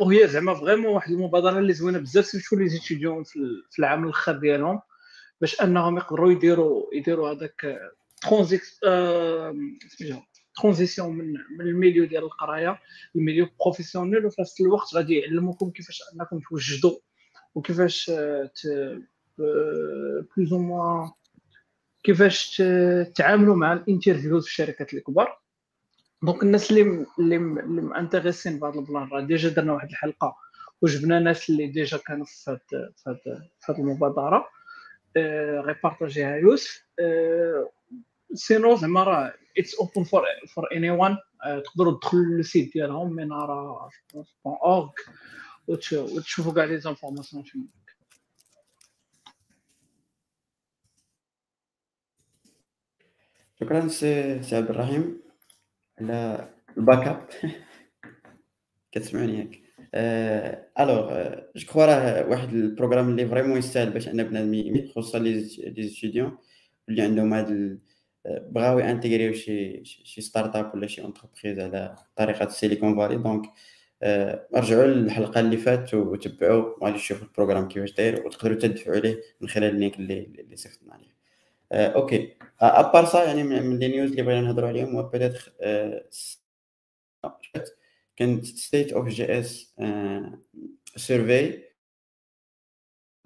وهي 0.00 0.28
زعما 0.28 0.54
vraiment 0.54 0.86
واحد 0.86 1.12
المبادرة 1.12 1.58
اللي 1.58 1.72
زوينة 1.72 1.98
بزاف 1.98 2.26
surtout 2.26 2.56
les 2.56 2.68
étudiants 2.68 3.24
في 3.70 3.78
العام 3.78 4.04
الآخر 4.04 4.36
ديالهم 4.36 4.80
باش 5.40 5.60
أنهم 5.60 5.96
يقدروا 5.96 6.32
يديروا 6.32 6.94
يديروا 6.94 7.30
هذاك 7.30 7.78
transition 10.56 11.16
من 11.16 11.32
من 11.58 11.60
ال 11.60 11.66
milieu 11.66 12.04
ديال 12.04 12.24
القراية 12.24 12.78
ال 13.16 13.21
milieu 13.21 13.48
professionnel 13.60 14.26
وفي 14.26 14.40
نفس 14.40 14.60
الوقت 14.60 14.94
غادي 14.94 15.18
يعلموكم 15.18 15.70
كيفاش 15.70 16.02
أنكم 16.14 16.40
توجدوا 16.50 16.98
وكيفاش 17.54 18.10
plus 19.38 20.52
ou 20.52 20.58
moins 20.58 21.10
كيفاش 22.06 22.62
تعاملوا 23.14 23.56
مع 23.56 23.72
ال 23.72 23.78
interviews 23.78 24.44
في 24.44 24.50
الشركات 24.50 24.94
الكبار. 24.94 25.38
donc 26.22 26.42
الناس 26.42 26.70
اللي 26.70 26.82
اللي 27.18 27.36
اللي 27.36 27.82
م 27.82 27.88
intéressé 27.88 28.45
ين 28.45 28.58
بهذا 28.58 28.80
ال 28.80 28.86
plan 28.86 29.08
راه 29.08 29.20
déjà 29.20 29.48
درنا 29.48 29.72
واحد 29.72 29.88
الحلقة 29.88 30.36
وجبنا 30.82 31.20
ناس 31.20 31.50
اللي 31.50 31.66
déjà 31.66 31.96
كانوا 31.96 32.24
في 32.24 32.50
هاد 32.50 32.92
في 32.96 33.40
هاد 33.68 33.78
المبادرة 33.78 34.48
غي 35.66 35.79
partager 35.79 36.30
ها 36.30 36.36
يوسف. 36.36 36.86
sinon 38.34 38.76
زعما 38.76 39.04
راه 39.04 39.34
it's 39.58 39.74
open 39.74 40.04
for 40.04 40.22
for 40.54 40.76
anyone 40.76 41.16
تقدروا 41.64 41.98
تدخلوا 41.98 42.24
لل 42.24 42.40
site 42.40 42.72
ديالهم 42.72 43.12
مناره 43.12 43.88
org 44.46 44.88
وتشوفوا 45.68 46.52
كاع 46.52 46.64
les 46.64 46.78
informations 46.78 47.44
تما 47.44 47.64
شكرا 53.60 53.88
سي 53.88 54.42
سي 54.42 54.56
عبد 54.56 54.70
الرحيم 54.70 55.20
على 56.00 56.48
ال 56.78 57.08
backup 57.08 57.28
كتسمعوني 58.92 59.38
ياك 59.38 59.60
alors 60.80 61.34
je 61.56 61.66
crois 61.66 61.86
راه 61.86 62.28
واحد 62.28 62.52
ال 62.52 62.58
programme 62.58 63.08
اللي 63.08 63.26
vraiment 63.26 63.58
يستاهل 63.58 63.90
باش 63.90 64.08
ان 64.08 64.22
بنادم 64.22 64.88
خصوصا 64.88 65.18
les 65.18 65.44
étudiants 65.88 66.38
اللي 66.88 67.02
عندهم 67.02 67.34
هاد 67.34 67.80
بغاو 68.26 68.78
ي 68.78 68.83
intégrer 68.83 69.22
يو 69.22 69.32
شي 69.32 69.84
شي 69.84 70.20
startup 70.20 70.74
ولا 70.74 70.86
شي 70.86 71.02
entreprise 71.02 71.60
على 71.60 71.96
طريقة 72.16 72.44
ال 72.44 72.50
Silicon 72.50 72.96
Valley 72.96 73.16
donc 73.16 73.42
رجعوا 74.54 74.86
للحلقة 74.86 75.40
اللي 75.40 75.56
فاتت 75.56 75.94
وتبعوا 75.94 76.74
وغادي 76.80 76.98
تشوفوا 76.98 77.26
ال 77.26 77.30
programme 77.30 77.68
كيفاش 77.68 77.92
داير 77.92 78.26
وتقدروا 78.26 78.56
تدفعوا 78.56 78.96
عليه 78.96 79.20
من 79.40 79.48
خلال 79.48 79.70
ال 79.70 79.75
link 79.75 79.96
اللي 79.98 80.24
اللي 80.38 80.56
صيفطنا 80.56 80.94
عليه. 80.94 81.15
أوكي. 81.72 82.36
ابار 82.60 83.04
سا 83.04 83.24
يعني 83.24 83.42
من 83.42 83.78
لي 83.78 83.88
نيوز 83.88 84.10
اللي 84.10 84.22
بغينا 84.22 84.40
نهضروا 84.40 84.68
عليهم 84.68 84.96
هو 84.96 85.02
بيتيتر 85.02 85.52
كانت 88.16 88.44
ستيت 88.44 88.92
اوف 88.92 89.08
جي 89.08 89.38
اس 89.38 89.74
سيرفي 90.96 91.62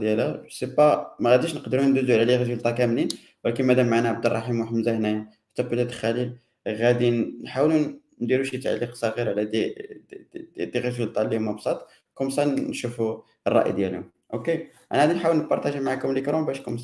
ديالها. 0.01 0.49
سي 0.49 0.67
با 0.67 1.17
ما 1.21 1.31
غاديش 1.31 1.55
نقدروا 1.55 1.85
ندوزو 1.85 2.13
على 2.15 2.25
لي 2.25 2.37
ريزولطا 2.37 2.71
كاملين 2.71 3.09
ولكن 3.45 3.65
مادام 3.65 3.89
معنا 3.89 4.09
عبد 4.09 4.27
الرحيم 4.27 4.61
وحمزه 4.61 4.97
هنايا 4.97 5.31
حتى 5.53 5.63
بيتيتر 5.63 5.93
خليل 5.93 6.39
غادي 6.69 7.11
نحاولوا 7.11 8.01
نديروا 8.21 8.45
شي 8.45 8.59
تعليق 8.59 8.95
صغير 8.95 9.29
على 9.29 9.45
دي 9.45 9.69
دي, 10.11 10.29
دي, 10.57 10.65
دي 10.65 10.89
اللي 11.23 11.37
هما 11.37 11.53
بساط. 11.53 11.89
كوم 12.15 12.31
سا 12.31 12.45
نشوفوا 12.45 13.23
الرأي 13.47 13.73
ديالهم. 13.73 14.11
أوكي. 14.35 14.67
أنا 14.93 15.01
غادي 15.01 15.13
نحاول 15.15 15.37
ن 15.37 15.41
partager 15.41 15.81
معكم 15.81 16.13
l'écran 16.13 16.45
باش 16.47 16.61
comme 16.61 16.79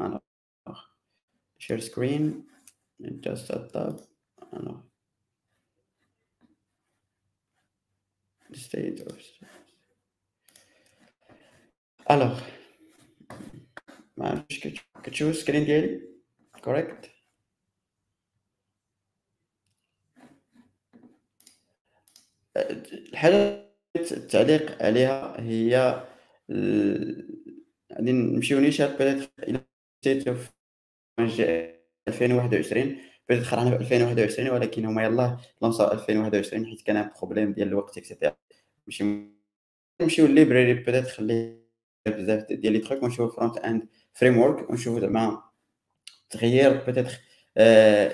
alors 0.00 0.22
share 1.58 1.80
screen 1.80 2.44
just 3.20 3.50
a 3.50 3.58
tab 3.72 4.00
alors 4.52 4.82
state 8.52 9.00
of 9.06 9.18
alors 12.06 12.40
ما 14.16 14.28
عرفتش 14.28 14.58
كتشوف 15.04 15.30
ال 15.30 15.35
screen 15.35 15.64
ديالي؟ 15.64 16.08
correct 16.64 17.10
الحاجة 22.56 23.70
التعليق 23.96 24.82
عليها 24.82 25.40
هي 25.40 25.76
غادي 27.92 28.12
نمشيو 28.12 28.60
نيشان 28.60 28.86
بيتيتر 28.86 29.30
إلى 29.42 29.73
ستيت 30.04 30.28
اوف 30.28 30.50
2021 32.08 32.96
بدات 33.28 33.42
خرجنا 33.42 33.70
في 33.70 33.76
2021 33.76 34.50
ولكن 34.50 34.84
هما 34.84 35.04
يلاه 35.04 35.40
لونساو 35.62 35.92
2021 35.92 36.66
حيت 36.66 36.82
كان 36.82 37.10
بروبليم 37.18 37.52
ديال 37.52 37.68
الوقت 37.68 37.98
اكسيتيرا. 37.98 38.36
نمشيو 38.86 39.06
نمشيو 40.02 40.26
لليبراري 40.26 40.74
بدات 40.74 41.08
خلي 41.08 41.58
بزاف 42.08 42.52
ديال 42.52 42.72
لي 42.72 42.78
تروك 42.78 43.02
ونشوفو 43.02 43.36
فرونت 43.36 43.58
إند 43.58 43.88
فريم 44.12 44.38
ورك 44.38 44.70
ونشوفو 44.70 45.00
زعما 45.00 45.42
تغيير 46.30 46.84
بيتيتر 46.84 47.12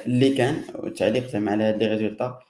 اللي 0.07 0.35
كان 0.37 0.65
والتعليق 0.75 1.27
زعما 1.27 1.53
على 1.53 1.65
هاد 1.65 1.83
les 1.83 1.89
résultats 1.89 2.41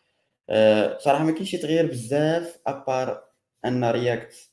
صراحة 0.98 1.24
ما 1.24 1.32
كاينش 1.32 1.52
تغيير 1.52 1.86
بزاف 1.86 2.58
à 2.66 2.78
part 2.78 3.24
أن 3.64 3.84
React 3.84 4.50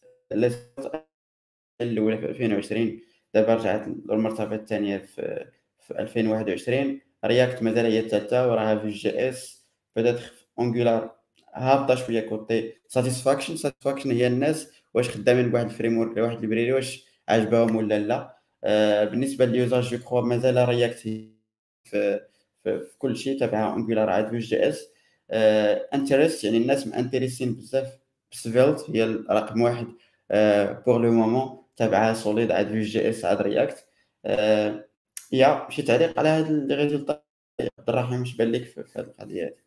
الأولى 1.82 2.18
في 2.18 2.26
2020 2.26 3.07
دابا 3.38 3.56
رجعت 3.56 3.88
للمرتبة 3.88 4.56
الثانية 4.56 4.98
في 4.98 5.46
في 5.80 6.00
2021 6.00 7.02
React 7.26 7.64
مازال 7.64 7.86
هي 7.86 8.00
الثالثة 8.00 8.52
وراها 8.52 8.80
Vue.js. 8.80 9.68
بدات 9.96 10.20
Angular 10.60 11.16
هابطة 11.54 11.96
شوية 11.96 12.22
côté 12.30 12.74
satisfaction 12.88 13.56
satisfaction 13.58 14.12
هي 14.12 14.28
الناس. 14.28 14.72
واش 14.94 15.10
خدامين 15.10 15.52
بواحد 15.52 15.66
ال 15.66 15.98
framework 15.98 16.18
واحد 16.18 16.44
library 16.44 16.74
واش 16.74 17.06
عجبهم 17.30 17.76
ولا 17.76 18.00
لا. 18.00 18.38
آه 18.64 19.04
بالنسبة 19.06 19.46
لليوزاج 19.46 19.84
جو 19.84 19.98
كخوا 19.98 20.22
مازال 20.22 20.70
React 20.70 21.00
في 21.00 21.32
في, 21.84 22.20
في 22.64 22.98
كل 22.98 23.18
شيء 23.18 23.40
تبع 23.40 23.74
Angular 23.74 24.10
عاد 24.10 24.30
Vue.js. 24.30 24.88
interest 25.94 26.44
يعني 26.44 26.58
الناس 26.58 26.88
مأنتريسين 26.88 27.54
بزاف. 27.56 28.00
ب 28.32 28.40
Svelte 28.40 28.86
هي 28.90 29.04
رقم 29.32 29.62
واحد. 29.62 29.88
pour 30.86 31.02
le 31.02 31.12
moment 31.12 31.67
تابعها 31.78 32.14
Solid 32.14 32.52
عاد 32.52 32.68
Vue.js 32.68 33.26
عاد 33.26 33.42
React 33.42 33.88
يا 35.32 35.68
شي 35.70 35.82
تعليق 35.82 36.20
على 36.20 36.30
هاد 36.30 36.52
les 36.52 36.76
résultats 36.76 37.24
عبد 37.80 37.90
الرحيم 37.90 38.22
اش 38.22 38.36
بان 38.36 38.52
لك 38.52 38.64
في 38.64 38.86
هاد 38.96 39.08
القضية 39.08 39.44
هادي؟ 39.44 39.64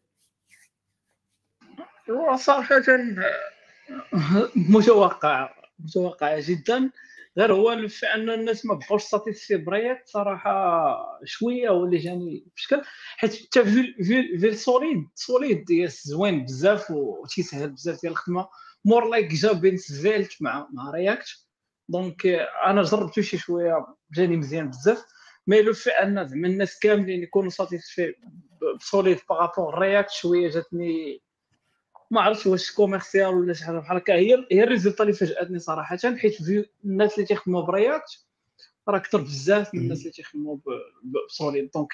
صراحة 2.37 2.83
متوقع 4.57 5.55
متوقع 5.79 6.39
جدا. 6.39 6.91
غير 7.39 7.53
هو 7.53 7.71
أن 8.15 8.31
الناس 8.31 8.67
ما 8.67 8.75
بقاوش 8.75 9.03
satisfaits 9.03 9.57
صراحة 10.05 11.21
شوية 11.25 11.69
هو 11.69 11.85
اللي 11.85 11.99
جاني 11.99 12.47
بشكل 12.57 12.83
حيت 13.17 13.35
حتى 13.35 13.65
في 13.65 13.95
في 14.05 14.39
في 14.39 14.55
Solid 14.55 15.09
Solid 15.15 15.71
JS 15.71 16.07
زوين 16.07 16.45
بزاف 16.45 16.91
وتيسهل 16.91 17.71
بزاف 17.71 18.01
ديال 18.01 18.13
الخدمة. 18.13 18.49
more 18.85 19.09
like 19.09 19.27
جا 19.33 19.53
بين 19.53 19.77
Svelte 19.77 20.43
مع 20.43 20.69
مع 20.73 20.91
React 20.91 21.50
donc 21.91 22.27
أنا 22.67 22.83
جربته 22.83 23.23
شي 23.23 23.39
شوية 23.39 23.87
جاني 24.13 24.37
مزيان 24.37 24.69
بزاف 24.71 25.05
mais 25.47 25.63
le 25.63 25.73
fait 25.73 25.91
أن 25.91 26.29
زعما 26.29 26.49
الناس 26.49 26.79
كاملين 26.79 27.23
يكونوا 27.23 27.51
satisfaits 27.51 28.15
ب 28.81 28.87
Solid 28.87 29.19
par 29.31 29.45
rapport 29.45 29.79
React 29.79 30.11
شوية 30.11 30.51
جاتني 30.51 31.23
ما 32.11 32.21
عرفتش 32.21 32.47
واش 32.47 32.73
commercial 32.73 33.35
ولا 33.35 33.53
شي 33.53 33.65
حاجة 33.65 33.79
بحال 33.79 33.97
هكا. 33.97 34.15
هي 34.15 34.47
هي 34.53 34.63
ال 34.63 34.68
result 34.68 35.01
اللي 35.01 35.13
فاجأتني 35.13 35.59
صراحة 35.59 35.97
حيت 35.97 36.41
الناس 36.85 37.15
اللي 37.15 37.27
تيخدموا 37.27 37.63
ب 37.63 37.73
React 37.73 38.27
راه 38.89 38.99
كثر 38.99 39.21
بزاف 39.21 39.75
من 39.75 39.81
الناس 39.81 40.01
اللي 40.01 40.11
تيخدموا 40.11 40.57
ب 41.29 41.71
Solid 41.75 41.89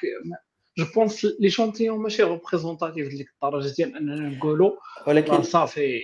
donc 0.78 0.84
je 0.94 1.24
pense 1.40 1.50
l'échantillon 1.50 1.98
ماشي 1.98 2.22
représentatif 2.22 3.08
ديك 3.08 3.28
الدرجة 3.34 3.74
ديال 3.74 3.96
أننا 3.96 4.28
نقولوا 4.28 4.76
ولكن 5.06 5.42
صافي. 5.42 6.00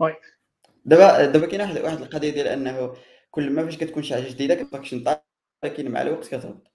oui 0.00 0.16
دابا 0.88 1.26
دابا 1.26 1.46
كاين 1.46 1.60
واحد 1.60 1.78
واحد 1.78 2.00
القضية 2.00 2.30
ديال 2.30 2.46
أنه 2.46 2.94
كل 3.30 3.50
ما 3.50 3.64
فاش 3.64 3.76
كتكون 3.76 4.02
شي 4.02 4.14
حاجة 4.14 4.28
جديدة 4.28 4.54
كتبقى 4.54 4.88
تنطلق 4.88 5.22
ولكن 5.62 5.90
مع 5.90 6.02
الوقت 6.02 6.26
كتهبط. 6.26 6.66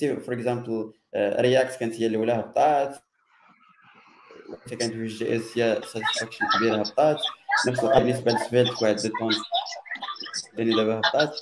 for 0.00 0.34
example 0.34 0.92
React 1.16 1.80
كانت 1.80 1.94
هي 1.94 2.06
الأولى 2.06 2.32
هبطات. 2.32 2.96
كانت 4.70 4.82
Vue.js 4.82 5.58
هي 5.58 5.80
satisfaction 5.84 6.46
كبيرة 6.56 6.76
هبطات. 6.76 7.20
نفس 7.68 7.84
القضية 7.84 7.98
بالنسبة 7.98 8.32
ل 8.32 8.39
Svelte 8.39 8.82
واحد 8.82 8.96
deux 8.96 9.08
ans 9.18 9.32
ثاني 10.56 10.74
دابا 10.74 10.94
هبطات. 10.94 11.36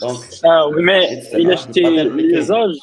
donc 0.00 0.18
آه 0.44 0.70
mais 0.70 1.18
إلا 1.34 1.56
شتي 1.56 2.04
l'usage 2.04 2.78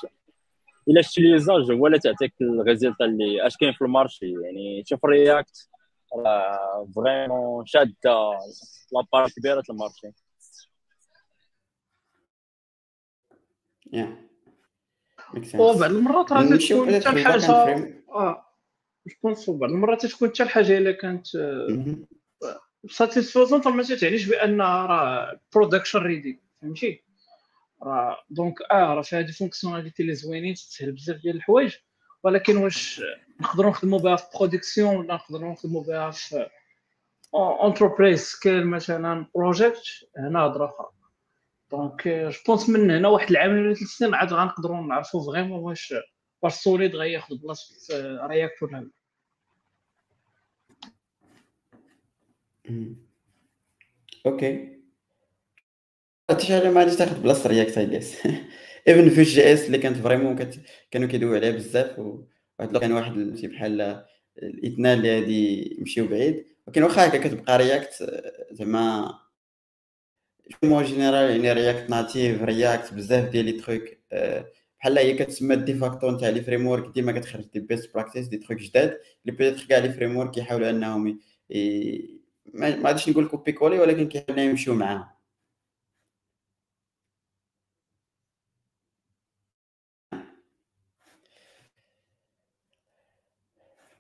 إلا 0.88 1.02
شتي 1.02 1.22
l'usage 1.22 1.72
هو 1.72 1.88
اللي 1.88 2.00
تعطيك 2.00 2.34
ال 2.42 2.50
result 2.50 3.02
اللي 3.02 3.48
أش 3.48 3.58
كاين 3.58 3.74
في 3.74 3.82
ال 3.82 3.88
marché. 3.88 4.34
يعني 4.44 4.84
شوف 4.86 5.06
React 5.06 5.70
vraiment 6.96 7.66
شاده 7.66 8.40
la 8.92 9.04
part 9.04 9.30
كبيره 9.38 9.64
ال 9.70 9.76
marché 9.76 10.12
وبعض 15.56 15.92
المرات 15.92 16.32
راه 16.32 16.58
تكون 16.58 16.96
حتى 16.96 17.10
الحاجة 17.10 17.52
آه. 18.10 18.46
je 19.24 19.58
بعض 19.58 19.70
المرات 19.70 20.06
تكون 20.06 20.30
حتى 20.30 20.44
الحاجة 20.44 20.78
إلا 20.78 20.92
كانت 20.92 21.28
satisfaisante 22.90 23.68
ما 23.68 23.84
تعنيش 23.84 24.26
بانها 24.26 24.86
راه 24.86 25.40
production 25.56 26.00
ready 26.00 26.42
فهمتي؟ 26.62 27.04
راه 27.84 28.18
donc 28.30 28.62
آه 28.72 28.94
راه 28.94 29.02
فيها 29.02 29.22
des 29.22 29.32
fonctionnalités 29.32 30.04
اللي 30.04 30.16
زوينين 30.16 30.54
تسهل 30.54 30.92
بزاف 30.92 31.22
ديال 31.22 31.36
الحوايج. 31.36 31.76
ولكن 32.24 32.58
واش 32.58 33.02
نقدروا 33.42 33.72
نخدموا 33.72 34.00
بها 34.00 34.16
في 34.16 34.26
production 34.38 34.96
ولا 34.96 35.16
نقدروا 35.16 35.52
نخدموا 35.52 35.84
بها 35.84 36.12
في 36.12 36.50
enterprise 37.64 38.22
scale 38.22 38.68
مثلا 38.68 39.26
project 39.36 39.84
هنا 40.18 40.40
هضرة 40.40 40.66
أخرى. 40.66 40.88
donc 41.72 42.08
je 42.08 42.40
pense 42.48 42.70
من 42.70 42.92
هنا 42.92 43.08
واحد 43.08 43.30
العام 43.30 43.52
ولا 43.52 43.74
ثلاث 43.74 43.90
سنين 43.90 44.14
عاد 44.14 44.34
غنقدروا 44.34 44.82
نعرفوا 44.82 45.32
vraiment 45.32 45.60
واش 45.60 45.94
واش 46.42 46.54
Solid 46.54 46.96
غياخذ 46.96 47.36
بلاصة 47.38 47.76
React 48.28 48.64
ولا 48.64 48.90
لا. 52.70 52.96
OK 54.26 54.80
حتى 56.30 56.46
شي 56.46 56.54
حاجة 56.54 56.72
ما 56.72 56.80
غاديش 56.80 56.96
تاخذ 56.96 57.22
بلاصه 57.22 57.50
React 57.50 57.78
I 57.78 57.86
guess 57.86 58.26
even 58.88 59.10
Vue.js 59.10 59.66
اللي 59.66 59.78
كانت 59.78 59.98
vraiment. 59.98 60.52
كانوا 60.92 61.08
كيدويو 61.08 61.36
عليها 61.36 61.52
بزاف 61.52 62.00
وواحد 62.60 62.78
كان 62.78 62.92
واحد 62.92 63.38
شي 63.42 63.48
بحال 63.48 64.04
الاثنان 64.44 64.98
اللي 64.98 65.20
غادي 65.20 65.76
يمشيو 65.80 66.08
بعيد. 66.08 66.46
ولكن 66.68 66.84
واخا 66.84 67.08
هكا 67.08 67.18
كتبقى 67.28 67.58
React 67.58 68.22
زعما 68.52 69.14
mais 70.64 70.82
en 70.82 70.92
général 70.92 71.30
يعني 71.32 71.54
React 71.54 71.90
Native 71.90 72.44
React 72.44 72.94
بزاف 72.94 73.30
ديال 73.30 73.46
les 73.46 73.52
trucs 73.52 73.82
بحال 74.80 74.98
هي 74.98 75.14
كتسمى 75.14 75.56
de 75.56 75.74
facto 75.74 76.12
نتاع 76.16 76.30
les 76.30 76.42
frameworks 76.42 76.94
ديما 76.94 77.12
كتخرج 77.12 77.46
des 77.54 77.60
best 77.60 77.94
practices 77.94 78.28
des 78.28 78.38
trucs 78.38 78.60
جداد 78.60 78.98
اللي 79.26 79.38
peut-être 79.38 79.66
كاع 79.70 79.78
les 79.78 79.90
frameworks 79.94 80.32
كيحاولوا 80.32 80.70
انهم 80.70 81.20
ما 82.54 82.82
غاديش 82.86 83.10
نقول 83.10 83.28
copier-coller 83.28 83.80
ولكن 83.80 84.08
كيحاولوا 84.08 84.44
يمشيو 84.44 84.74
معاهم. 84.76 85.06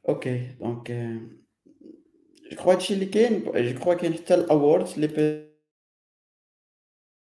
OK 0.10 0.56
donc 0.60 0.92
je 2.52 2.58
crois 2.58 2.74
هادشي 2.74 2.94
اللي 2.94 3.06
كاين 3.06 3.44
je 3.44 3.80
crois 3.80 3.94
كاين 3.94 4.14
حتى 4.14 4.34
ال 4.34 4.42
awards 4.42 4.94
les 4.94 5.50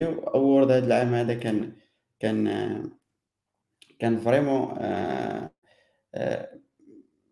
awards 0.04 0.72
هذا 0.72 0.86
العام 0.86 1.14
هذا 1.14 1.34
كان 1.34 1.76
كان 2.20 2.48
كان 4.00 4.18
vraiment 4.18 4.78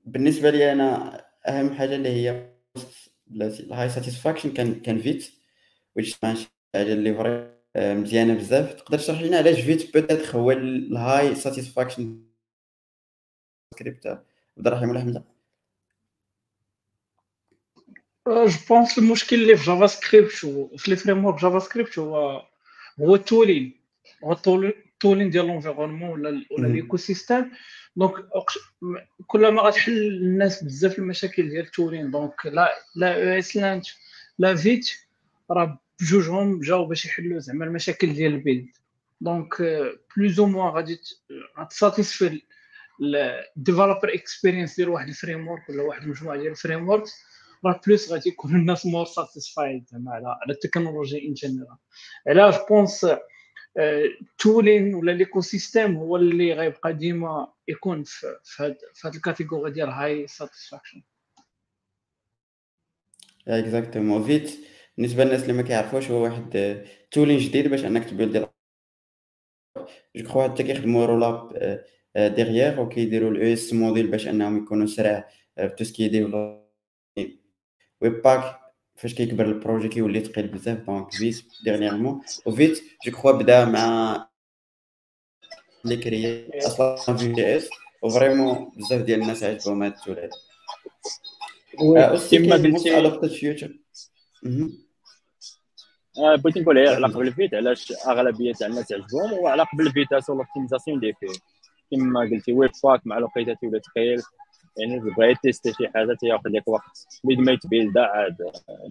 بالنسبة 0.05 0.49
لي 0.49 0.71
أنا 0.71 1.21
أهم 1.47 1.73
حاجة 1.73 1.95
اللي 1.95 2.09
هي 2.09 2.55
ال 3.31 3.89
high 3.89 4.05
satisfaction 4.05 4.53
كان 4.53 4.79
كان 4.79 4.99
Vite 4.99 5.31
which 5.95 6.19
حاجة 6.21 6.93
اللي 6.93 7.13
very 7.13 7.55
مزيانة 7.77 8.33
بزاف. 8.33 8.73
تقدر 8.73 8.97
تشرح 8.97 9.21
لنا 9.21 9.37
علاش 9.37 9.61
Vite 9.61 9.93
peut-être 9.93 10.37
هو 10.37 10.51
ال 10.51 11.35
high 11.35 11.58
satisfaction 11.58 12.25
سكريبت 13.73 14.07
عبد 14.57 14.67
الرحيم 14.67 14.89
ولا 14.89 14.99
حمزة؟ 14.99 15.34
je 18.27 18.47
pense 18.69 18.97
المشكل 18.97 19.41
اللي 19.41 19.57
في 19.57 19.65
JavaScript 19.65 20.43
وفي 20.43 20.91
les 20.91 20.97
frameworks 20.97 21.41
JavaScript 21.41 21.99
هو 21.99 22.45
هو 22.99 23.15
ال 23.15 23.23
tooling 23.24 23.81
هو 24.23 24.31
ال 24.31 24.43
tooling 24.43 25.29
ديال 25.29 25.47
l'environnement 25.47 26.09
ولا 26.09 26.45
ولا 26.51 26.67
l'écosystème 26.67 27.51
donc 27.95 28.13
كل 29.27 29.47
ما 29.47 29.61
غتحل 29.61 30.07
الناس 30.07 30.63
بزاف 30.63 30.99
المشاكل 30.99 31.49
ديال 31.49 31.65
ال 31.65 31.71
tooling 31.71 32.11
donc 32.11 32.45
لا 32.45 32.75
لا 32.95 33.33
أو 33.33 33.39
ESLint 33.39 33.85
لا 34.39 34.55
Vite 34.55 34.89
راه 35.51 35.79
بجوجهم 36.01 36.59
جاو 36.59 36.85
باش 36.85 37.05
يحلوا 37.05 37.39
زعما 37.39 37.65
المشاكل 37.65 38.13
ديال 38.13 38.33
ال 38.33 38.39
build 38.39 38.67
donc 39.21 39.61
plus 40.17 40.39
ou 40.39 40.45
moins 40.45 40.73
غادي 40.73 40.99
غاتساتيسفي 41.59 42.41
ال 43.57 43.63
developer 43.63 44.13
experience 44.13 44.75
ديال 44.75 44.89
واحد 44.89 45.07
ال 45.07 45.47
framework 45.47 45.69
ولا 45.69 45.83
واحد 45.83 46.01
المجموعه 46.01 46.37
ديال 46.37 46.51
ال 46.51 46.89
framework 46.89 47.03
راه 47.65 47.81
plus 47.87 48.11
غادي 48.11 48.29
يكونوا 48.29 48.57
الناس 48.59 48.85
more 48.85 49.05
satisfied 49.05 49.85
زعما 49.87 50.11
على 50.11 50.27
على 50.27 50.53
ال 50.53 50.59
technologie 50.59 51.27
en 51.27 51.33
général 51.33 51.77
علاش 52.27 52.55
pense 52.69 53.07
tooling 54.37 54.95
ولا 54.95 55.11
l'écosystème 55.11 55.95
هو 55.95 56.15
اللي 56.15 56.53
غيبقى 56.53 56.93
ديما 56.93 57.53
يكون 57.67 58.03
في 58.03 58.27
هاد 58.59 58.77
في 58.93 59.07
هاد 59.07 59.15
ال 59.15 59.21
catégorie 59.21 59.71
ديال 59.71 59.89
high 59.89 60.27
satisfaction 60.27 61.01
exactement 63.47 64.23
Vite 64.23 64.59
بالنسبة 64.97 65.23
للناس 65.23 65.41
اللي 65.41 65.53
ما 65.53 65.61
كيعرفوش 65.61 66.11
هو 66.11 66.23
واحد 66.23 66.83
tooling 67.11 67.37
جديد 67.37 67.67
باش 67.67 67.85
أنك 67.85 68.09
تبيلدي 68.09 68.39
je 68.39 68.47
crois 70.15 70.43
حتى 70.47 70.63
كيخدموا 70.63 71.05
Rollup 71.05 71.53
derrière 72.15 72.79
وكيديروا 72.79 73.31
ال 73.31 73.53
ES 73.53 73.73
modules 73.73 74.07
باش 74.07 74.27
أنهم 74.27 74.57
يكونوا 74.63 74.87
سرع 74.87 75.29
في 75.55 75.69
tout 75.77 75.83
ce 75.83 76.07
qui 76.07 76.64
développe 78.01 78.21
Webpack 78.21 78.59
فاش 78.95 79.13
كيكبر 79.13 79.45
ال 79.45 79.51
projet 79.51 79.87
كيولي 79.87 80.19
ثقيل 80.19 80.47
بزاف 80.47 80.77
donc 80.77 81.11
Vite 81.11 81.45
dernièrement 81.63 82.21
و 82.45 82.53
Vite 82.53 82.83
je 83.05 83.11
crois 83.11 83.31
بدا 83.31 83.65
مع 83.65 84.29
اللي 85.85 85.97
créé 85.97 86.49
أصلا 86.67 87.17
Vue.js 87.17 87.69
و 88.01 88.09
vraiment 88.09 88.71
بزاف 88.77 89.01
ديال 89.01 89.21
الناس 89.21 89.43
عجبهم 89.43 89.83
هاد 89.83 89.91
ال 89.91 89.97
tool 89.97 90.19
هذا 90.19 90.29
كيما 92.29 92.55
قلتي 92.55 93.29
feature 93.39 93.77
بغيت 96.17 96.57
نقول 96.57 96.77
على 96.77 96.89
علاقه 96.89 97.19
ب 97.19 97.26
Vite 97.26 97.53
علاش 97.53 97.93
اغلبيه 98.07 98.53
تاع 98.53 98.67
الناس 98.67 98.91
عجبهم 98.91 99.33
وعلاقه 99.33 99.77
بال 99.77 99.91
vitesse 99.91 100.37
وال 100.37 100.46
optimisation 100.46 100.97
اللي 100.97 101.13
فيه 101.13 101.39
كما 101.91 102.19
قلتي 102.19 102.53
Webpack 102.53 103.01
مع 103.07 103.17
لوقيته 103.17 103.57
ولا 103.63 103.79
ثقيل 103.79 104.21
يعني 104.77 104.99
بغيت 104.99 105.37
تيستي 105.43 105.73
شي 105.73 105.87
حاجة 105.89 106.13
تياخذ 106.13 106.49
لك 106.49 106.67
وقت. 106.67 107.07
بيد 107.23 107.39
ما 107.39 107.51
يتبيلدا 107.51 108.01
عاد. 108.01 108.37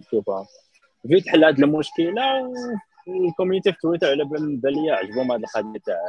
تشوفها 0.07 0.47
Vite 1.07 1.29
حل 1.29 1.45
هذه 1.45 1.59
المشكلة 1.59 2.53
ال 3.07 3.13
community 3.13 3.71
في 3.71 3.77
تويتر 3.81 4.07
على 4.07 4.25
بالنسبة 4.25 4.69
لي 4.69 4.91
عجبهم 4.91 5.31
هذه 5.31 5.41
القضية 5.41 5.79
تاع 5.85 5.99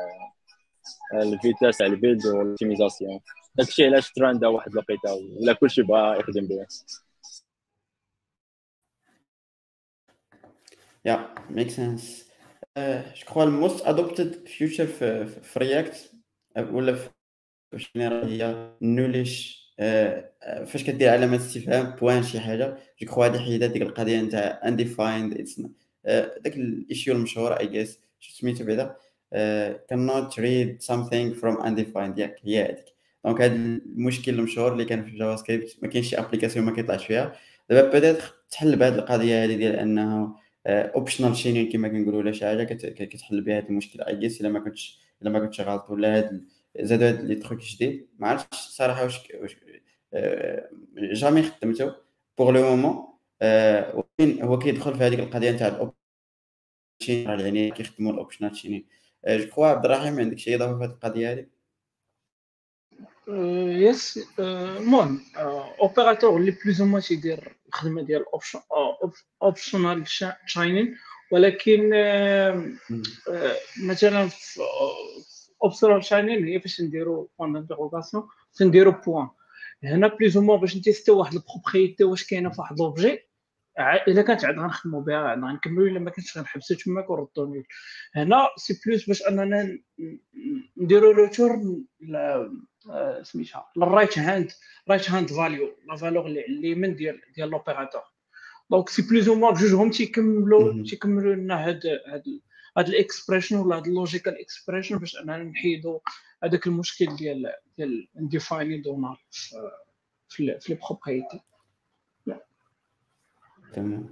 ال 1.23 1.30
vitesse 1.30 1.79
تاع 1.79 1.87
ال 1.87 1.94
build 1.94 2.27
وال 2.27 2.39
optimisation. 2.39 3.21
داكشي 3.55 3.87
علاش 3.87 4.13
تراندا 4.13 4.49
واحد 4.49 4.71
الوقيتة 4.73 5.15
ولا 5.15 5.53
كلشي 5.53 5.83
بغا 5.83 6.17
يخدم 6.17 6.49
بها. 6.49 6.67
yeah 11.05 11.35
make 11.51 11.71
sense 11.71 12.31
crois 13.23 13.45
ال 13.45 13.53
most 13.53 13.87
adopted 13.87 14.49
feature 14.49 14.87
في 14.87 15.59
React 15.59 16.13
ولا 16.57 16.95
في 16.95 17.11
général 17.77 18.29
هي 18.43 18.73
nullish 18.83 19.66
فاش 20.67 20.85
كدير 20.85 21.09
علامة 21.09 21.37
استفهام 21.37 21.91
point 21.91 22.23
شي 22.23 22.41
حاجة 22.41 22.77
je 23.03 23.07
crois 23.07 23.25
هادي 23.25 23.39
حيدات 23.39 23.71
ديك 23.71 23.83
القضية 23.83 24.21
نتاع 24.21 24.61
undefined 24.65 25.47
داك 26.45 26.57
ال 26.57 26.66
issue 26.66 27.15
المشهور 27.15 27.53
I 27.53 27.67
guess 27.67 28.01
سميتو 28.21 28.65
بعدا؟ 28.65 28.97
cannot 29.91 30.33
read 30.35 30.83
something 30.87 31.35
from 31.41 31.63
undefined 31.67 32.19
ياك 32.19 32.37
هي 32.45 32.65
هذيك 32.65 32.85
donc 33.25 33.41
هذا 33.41 33.55
المشكل 33.55 34.35
المشهور 34.35 34.73
اللي 34.73 34.85
كان 34.85 35.05
في 35.05 35.11
JavaScript 35.11 35.77
ما 35.83 35.89
كاينش 35.89 36.11
شي 36.11 36.19
application 36.19 36.67
ما 36.67 36.73
كيطلعش 36.73 37.07
فيها. 37.07 37.37
دابا 37.71 37.91
peut-être 37.91 38.35
تحل 38.51 38.77
بهذه 38.77 38.95
القضية 38.95 39.45
هذه 39.45 39.57
ديال 39.57 39.77
انه 39.77 40.35
optional 40.67 41.37
chaining 41.37 41.73
كما 41.73 41.89
كنقولوا 41.89 42.19
ولا 42.19 42.33
شي 42.33 42.45
حاجة 42.45 42.65
كتحل 43.05 43.41
بها 43.41 43.59
هذا 43.59 43.69
المشكل. 43.69 44.03
I 44.03 44.17
guess 44.17 44.41
إلا 44.41 44.49
ما 44.49 44.61
كنتش 44.61 45.01
إلا 45.23 45.31
ما 45.31 45.39
كنتش 45.39 45.61
غلط 45.61 45.91
ولا 45.91 46.19
هاد 46.19 46.45
زادوا 46.81 47.09
هاد 47.09 47.25
les 47.25 47.35
trucs 47.35 47.61
جديد. 47.61 48.07
ما 48.19 48.29
عرفتش 48.29 48.59
صراحة 48.59 49.05
واش 49.05 49.21
jamais 50.97 51.43
خدمته. 51.43 51.95
pour 52.39 52.51
le 52.51 52.63
moment 52.63 53.07
ولكن 53.95 54.43
هو 54.43 54.59
كيدخل 54.59 54.95
في 54.95 55.05
هذيك 55.05 55.21
القضية 55.21 55.51
نتاع 55.51 55.69
ال 55.69 55.88
optional 55.88 57.41
يعني 57.41 57.71
كيخدموا 57.71 58.13
ال 58.13 58.18
optional 58.18 58.57
chaining 58.57 58.89
je 59.29 59.47
crois 59.47 59.67
عبد 59.67 59.85
الرحيم 59.85 60.21
عندك 60.21 60.39
شي 60.39 60.55
إضافة 60.55 60.79
في 60.79 60.85
هذه 60.85 60.91
القضية 60.91 61.33
هذه؟ 61.33 61.47
yes 63.89 64.29
المهم 64.39 65.21
opérateur 65.81 66.37
اللي 66.37 66.51
plus 66.51 66.81
ou 66.81 66.87
moins 66.87 67.03
تيدير 67.03 67.57
الخدمة 67.69 68.03
ديال 68.03 68.25
optional 69.43 70.05
chaining 70.47 70.97
ولكن 71.33 71.91
مثلا 73.85 74.29
في 74.29 74.61
optional 75.65 76.05
chaining 76.05 76.45
هي 76.45 76.61
فاش 76.61 76.81
نديرو 76.81 77.31
point 77.39 77.53
d'interrogation 77.53 78.29
تنديرو 78.55 78.91
point 78.91 79.29
هنا 79.85 80.09
plus 80.09 80.37
ou 80.37 80.43
moins 80.43 80.61
باش 80.61 80.77
نتيستيو 80.77 81.19
واحد 81.19 81.35
ال 81.35 81.42
propriété 81.42 82.05
واش 82.05 82.25
كاينة 82.27 82.51
في 82.51 82.61
واحد 82.61 82.79
l'objet 82.79 83.19
إلا 84.09 84.23
كانت 84.23 84.45
عاد 84.45 84.59
غنخدموا 84.59 85.03
بها 85.03 85.17
عاد 85.17 85.45
غنكملوا 85.45 85.89
إلا 85.89 85.99
ما 85.99 86.11
كانتش 86.11 86.39
غنحبسو 86.39 86.75
تماك 86.75 87.11
ونردو 87.11 87.63
هنا 88.15 88.49
c'est 88.57 88.81
plus 88.87 89.07
باش 89.09 89.23
أننا 89.23 89.79
نديرو 90.77 91.11
retour 91.11 91.51
سميتها 93.23 93.71
لل 93.77 93.89
right 93.89 94.19
hand 94.19 94.53
right 94.89 95.11
hand 95.11 95.29
value 95.31 95.77
la 95.89 95.97
valeur 95.97 96.27
اللي 96.27 96.47
اليمين 96.47 96.97
ديال 96.97 97.21
ديال 97.35 97.51
l'opérateur 97.51 98.03
donc 98.71 98.89
c'est 98.89 99.03
plus 99.03 99.29
ou 99.29 99.35
moins 99.35 99.55
بجوجهم 99.55 99.91
تيكملوا 99.91 100.85
تيكملوا 100.85 101.35
لنا 101.35 101.69
هاد 101.69 101.81
هاد 101.87 102.41
هاد 102.79 102.89
ال 102.89 102.95
expression 102.95 103.57
ولا 103.57 103.77
هاد 103.77 103.87
ال 103.87 103.94
logical 103.94 104.41
expression 104.41 104.99
باش 104.99 105.17
أننا 105.17 105.43
نحيدوا 105.43 105.99
هذاك 106.45 106.67
المشكل 106.67 107.17
ديال 107.17 107.53
ديال 107.77 108.09
undefined 108.19 108.79
error 108.79 109.25
في 110.29 110.59
في 110.61 110.75
les 110.75 110.81
propriétés 110.89 111.41
تمام. 113.73 114.11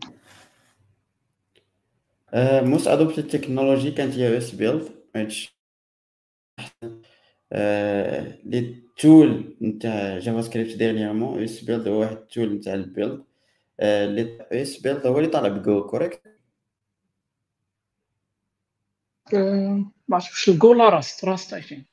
most 2.68 2.87
adopted 2.87 3.29
technology 3.29 3.91
كانت 3.91 4.14
هي 4.14 4.39
esbuild 4.39 5.05
which 5.16 5.55
les 8.45 8.85
tools 8.99 9.57
نتاع 9.62 10.18
JavaScript 10.18 10.77
dernièrement 10.77 11.43
esbuild 11.43 11.89
هو 11.89 12.01
واحد 12.01 12.16
ال 12.16 12.24
tool 12.24 12.55
نتاع 12.55 12.75
ال 12.75 12.83
build 12.83 13.25
لي 13.81 14.47
esbuild 14.53 15.07
هو 15.07 15.18
اللي 15.18 15.29
طالع 15.29 15.49
ب 15.49 15.87
Go 15.87 15.95
correct 15.95 16.22
ما 20.09 20.17
عرفتش 20.17 20.49
ال 20.49 20.57
Go 20.57 20.75
لا 20.75 20.89
Rust 20.89 21.25
Rust 21.25 21.53
I 21.55 21.62
think 21.62 21.87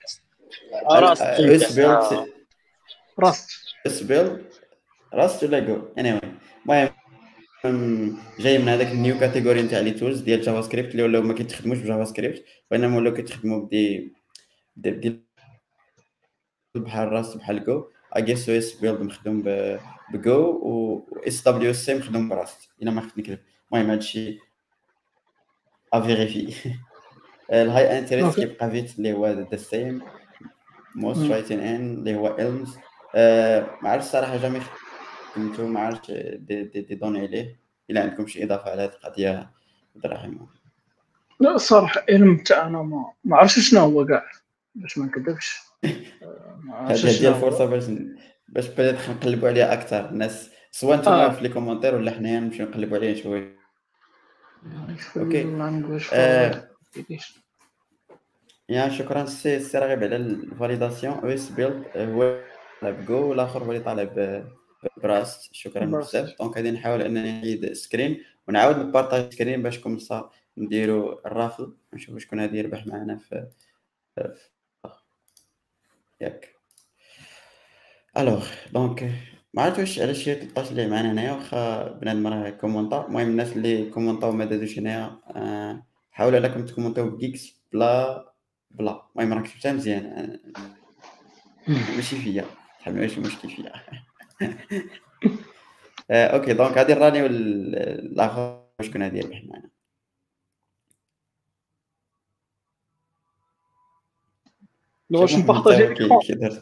Rust. 0.91 1.21
esbuild 1.21 2.27
Rust. 3.19 3.49
إس 3.87 4.03
Rust 5.13 5.43
ولا 5.43 5.59
Go 5.59 5.81
anyway. 5.99 6.27
المهم 7.65 8.17
جاي 8.39 8.57
من 8.57 8.69
هذاك 8.69 8.87
ال 8.87 8.95
new 8.95 9.19
category 9.19 9.61
نتاع 9.61 9.79
les 9.79 9.91
tools 9.91 10.19
ديال 10.21 10.41
JavaScript 10.41 10.91
اللي 10.91 11.03
ولاو 11.03 11.21
ما 11.21 11.33
كيتخدموش 11.33 11.77
ب 11.77 12.03
JavaScript 12.05 12.45
وانما 12.71 12.97
ولاو 12.97 13.13
كيتخدموا 13.13 13.65
ب 13.65 13.77
des 13.77 14.13
ب 14.75 14.87
des 14.87 15.21
بحال 16.75 17.11
Rust 17.11 17.35
بحال 17.35 17.63
Go 17.63 17.85
I 18.13 18.19
guess 18.19 18.49
أو 18.49 18.57
esbuild 18.57 19.01
مخدوم 19.01 19.43
ب 20.13 20.22
Go 20.22 20.41
و 20.41 21.05
SWC 21.27 21.89
مخدوم 21.89 22.29
ب 22.29 22.36
Rust. 22.36 22.69
إلا 22.81 22.91
ما 22.91 23.01
خفت 23.01 23.17
نكذب 23.17 23.39
المهم 23.73 23.89
هادشي 23.91 24.39
à 25.93 26.00
vérifier 26.00 26.53
ال 27.51 27.99
high 27.99 28.12
interest 28.12 28.39
كيبقى 28.39 28.71
Vite 28.71 28.97
اللي 28.97 29.13
هو 29.13 29.27
the 29.27 29.57
same 29.57 30.01
most 30.95 31.31
write-in 31.31 31.93
اللي 31.93 32.15
هو 32.15 32.37
المز 32.39 32.77
ما 33.81 33.89
عرفتش 33.89 34.07
الصراحه 34.07 34.37
jamais 34.37 34.61
خدمتو 35.33 35.67
ما 35.67 35.79
عرفتش 35.79 36.11
دي, 36.11 36.63
دي, 36.63 36.81
دي 36.81 36.95
دوني 36.95 37.19
عليه. 37.19 37.61
إلا 37.89 38.01
عندكم 38.01 38.27
شي 38.27 38.43
إضافة 38.43 38.71
على 38.71 38.81
هذه 38.81 38.89
القضية 38.89 39.51
الرحيم؟ 40.05 40.47
لا 41.39 41.55
الصراحه 41.55 42.03
علم 42.09 42.37
تاعنا 42.37 42.81
ما 42.81 43.13
ما 43.23 43.37
عرفتش 43.37 43.69
شنو 43.69 43.79
هو 43.79 44.05
كاع 44.05 44.25
باش 44.75 44.97
ما 44.97 45.05
نكذبش. 45.05 45.59
هذه 46.73 47.21
هي 47.21 47.27
الفرصه 47.27 47.65
باش 47.65 47.83
باش 48.47 48.67
بدات 48.67 49.09
نقلبوا 49.09 49.49
عليها 49.49 49.73
أكثر. 49.73 50.09
الناس 50.09 50.49
سواء 50.71 50.97
أنتم 50.97 51.11
آه. 51.11 51.29
في 51.29 51.43
les 51.43 51.49
commentaires 51.49 51.95
ولا 51.95 52.11
حنايا 52.11 52.39
نمشيو 52.39 52.65
نقلبوا 52.65 52.97
عليها 52.97 53.15
شوية. 53.15 53.57
okay. 55.17 55.43
آه. 56.97 57.03
yeah 58.69 58.89
شكرا 58.89 59.25
سي 59.25 59.59
سي 59.59 59.77
راغب 59.77 60.03
على 60.03 60.15
ال 60.15 60.24
validation 60.24 61.13
أو 61.13 61.27
esbuild 61.29 61.83
هو 61.97 62.41
طالع 62.81 62.99
ب 62.99 63.05
Go 63.05 63.29
والآخر 63.29 63.63
هو 63.63 63.71
اللي 63.71 63.83
طالع 63.83 64.43
ب 64.97 65.08
Rust 65.08 65.53
شكرا. 65.53 65.85
بزاف. 65.85 66.35
donc 66.39 66.55
غادي 66.55 66.71
نحاول 66.71 67.01
إنني 67.01 67.31
نعيد 67.41 67.73
screen 67.73 68.23
ونعاود 68.47 68.77
نبارطاج 68.77 69.33
screen 69.33 69.63
باش 69.63 69.79
comme 69.79 69.99
ça 69.99 70.29
نديرو 70.57 71.19
ال 71.25 71.32
raffle 71.32 71.73
نشوفو 71.93 72.17
شكون 72.19 72.41
غادي 72.41 72.57
يربح 72.57 72.87
معنا 72.87 73.17
في 73.17 73.47
ياك. 76.21 76.55
alors 78.17 78.47
donc 78.73 79.11
ما 79.53 79.61
عرفت 79.61 79.79
واش 79.79 79.99
علاش 79.99 80.29
هي 80.29 80.35
13 80.35 80.71
اللي 80.71 80.87
معنا 80.87 81.11
هنايا 81.11 81.31
واخا 81.31 81.87
بنادم 81.91 82.27
راه 82.27 82.49
كومونطا 82.49 83.05
المهم 83.07 83.27
الناس 83.27 83.51
اللي 83.53 83.89
كومونطاو 83.89 84.29
وما 84.29 84.45
دازوش 84.45 84.79
هنايا 84.79 85.19
آه، 85.35 85.83
حاولوا 86.11 86.39
انكم 86.39 86.65
تكومونطاو 86.65 87.09
بجيكس 87.09 87.61
بلا 87.73 88.25
بلا. 88.71 89.01
المهم 89.15 89.33
راك 89.33 89.43
كتبتها 89.47 89.73
مزيان. 89.73 90.05
آه، 90.05 90.39
ماشي 91.95 92.15
فيا. 92.15 92.45
شحال 92.81 92.95
ماشي 92.95 93.19
مشكل 93.21 93.49
فيا. 93.49 93.73
آه، 96.11 96.27
أوكي. 96.27 96.53
دونك 96.53 96.77
غادي 96.77 96.93
نرانيو 96.93 97.25
ال- 97.25 97.75
الآخر 98.11 98.63
شكون 98.81 99.03
غادي 99.03 99.17
يربح 99.17 99.43
معنا 99.43 99.69
واش 105.11 105.35
نبارطاجي 105.35 105.83
دار. 106.33 106.61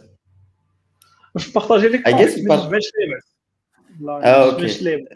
واش 1.35 1.49
نبارطاجي 1.49 1.87
ليك 1.87 2.07
I 2.07 2.11
guess 2.11 2.47
ما 2.47 2.55
part- 2.57 2.65
جبتش 2.69 2.91
لي 2.99 3.19
لا 3.99 4.13
آه، 4.13 4.19
ما 4.19 4.45
أوكي. 4.45 4.61
جبتش 4.61 4.81
لي 4.81 5.07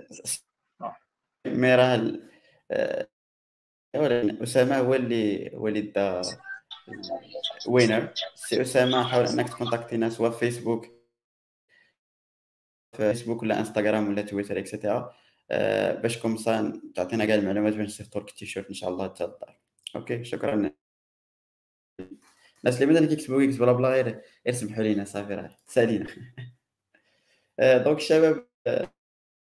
mais 1.45 1.75
راه 1.76 2.19
أسامة 3.95 4.77
هو 4.77 4.93
اللي 5.67 5.81
the 5.81 6.21
winner 7.67 8.13
سي 8.35 8.61
أسامة 8.61 9.03
حاول 9.03 9.25
إنك 9.25 9.49
تكونتاكتينا 9.49 10.09
سواء 10.09 10.31
في 10.31 10.39
فيسبوك 10.39 10.85
في 12.91 12.97
فيسبوك 12.97 13.43
ولا 13.43 13.59
انستغرام 13.59 14.07
ولا 14.07 14.21
تويتر 14.21 14.59
et 14.59 14.73
cetera 14.73 15.13
آه، 15.51 15.95
باش 15.95 16.17
comme 16.17 16.38
ça 16.38 16.81
تعطينا 16.95 17.25
كاع 17.25 17.35
المعلومات 17.35 17.73
باش 17.73 17.85
نصيفطوا 17.87 18.21
لك 18.21 18.29
التيشيرت 18.29 18.67
إن 18.67 18.73
شاء 18.73 18.89
الله 18.89 19.05
حتى 19.05 19.23
الدار. 19.23 19.59
okay 19.95 20.23
شكرا. 20.23 20.53
الناس 22.59 22.81
اللي 22.81 22.85
مازال 22.85 23.07
كيكتبوا 23.09 23.39
كيكتبوا 23.41 23.65
blabla 23.65 23.89
غير 23.89 24.21
سمحوا 24.51 24.83
لينا 24.83 25.05
صافي 25.05 25.33
راه 25.35 25.57
سالينا. 25.67 26.07
آه، 27.59 27.77
donc 27.77 27.97
الشباب 27.97 28.47
آه، 28.67 28.93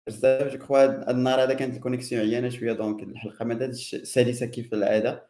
بزاف 0.06 0.52
je 0.52 0.58
crois 0.58 0.82
هاد 0.84 1.08
النهار 1.08 1.42
هذا 1.42 1.54
كانت 1.54 1.76
ال 1.76 1.81
connexion 1.81 2.22
عيانة 2.22 2.48
شوية 2.48 2.72
donc 2.72 3.02
الحلقة 3.02 3.44
ما 3.44 3.54
داتش 3.54 3.94
سلسة 3.96 4.46
كيف 4.46 4.74
العادة. 4.74 5.28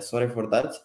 sorry 0.00 0.28
for 0.28 0.50
that 0.50 0.76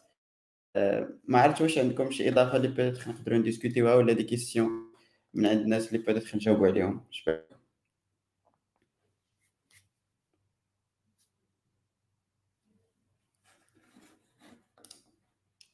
ما 1.27 1.39
عرفت 1.41 1.61
واش 1.61 1.77
عندكم 1.77 2.11
شي 2.11 2.29
إضافة 2.29 2.57
اللي 2.57 2.67
peut-être 2.67 3.07
نقدروا 3.07 3.37
نديسكوتيوها 3.37 3.95
ولا 3.95 4.13
des 4.13 4.23
questions 4.23 4.69
من 5.33 5.45
عند 5.45 5.61
الناس 5.61 5.87
اللي 5.87 5.97
peut-être 6.05 6.35
نجاوبوا 6.35 6.67
عليهم؟ 6.67 7.05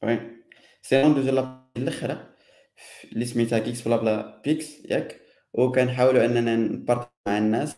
oui 0.02 0.18
c'est 0.82 1.02
دوز 1.14 1.28
لا 1.28 1.60
الاخرى 1.76 2.34
اللي 3.12 3.24
سميتها 3.24 3.58
GeeksBlabla 3.58 4.42
picks 4.44 4.84
ياك 4.84 5.19
وكنحاولوا 5.54 6.24
إننا 6.24 6.56
نبارطاجيو 6.56 7.10
مع 7.26 7.38
الناس 7.38 7.76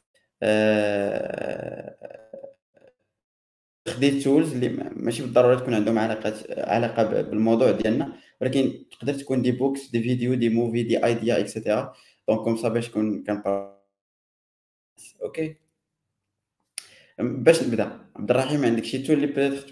خديت 3.89 4.25
tools 4.25 4.53
اللي 4.55 4.69
ماشي 4.97 5.23
بالضروره 5.23 5.55
تكون 5.61 5.75
عندهم 5.75 5.99
علاقة 5.99 6.35
علاقه 6.73 7.23
بالموضوع 7.23 7.71
ديالنا 7.71 8.17
ولكن 8.41 8.85
تقدر 8.91 9.15
تكون 9.15 9.43
des 9.43 9.53
books 9.53 9.91
des 9.91 10.03
vidéos 10.03 10.35
des 10.35 10.49
movies 10.49 10.83
des 10.83 11.05
ideas 11.05 11.41
et 11.41 11.54
cetera 11.54 11.95
donc 12.29 12.41
comme 12.41 12.57
ça 12.57 12.69
باش 12.69 12.91
كون 12.91 13.25
okay 15.23 15.57
باش 17.19 17.63
نبدأ. 17.63 18.11
عبد 18.17 18.31
الرحيم 18.31 18.65
عندك 18.65 18.85
شي 18.85 18.99
tool 19.03 19.17
اللي 19.17 19.27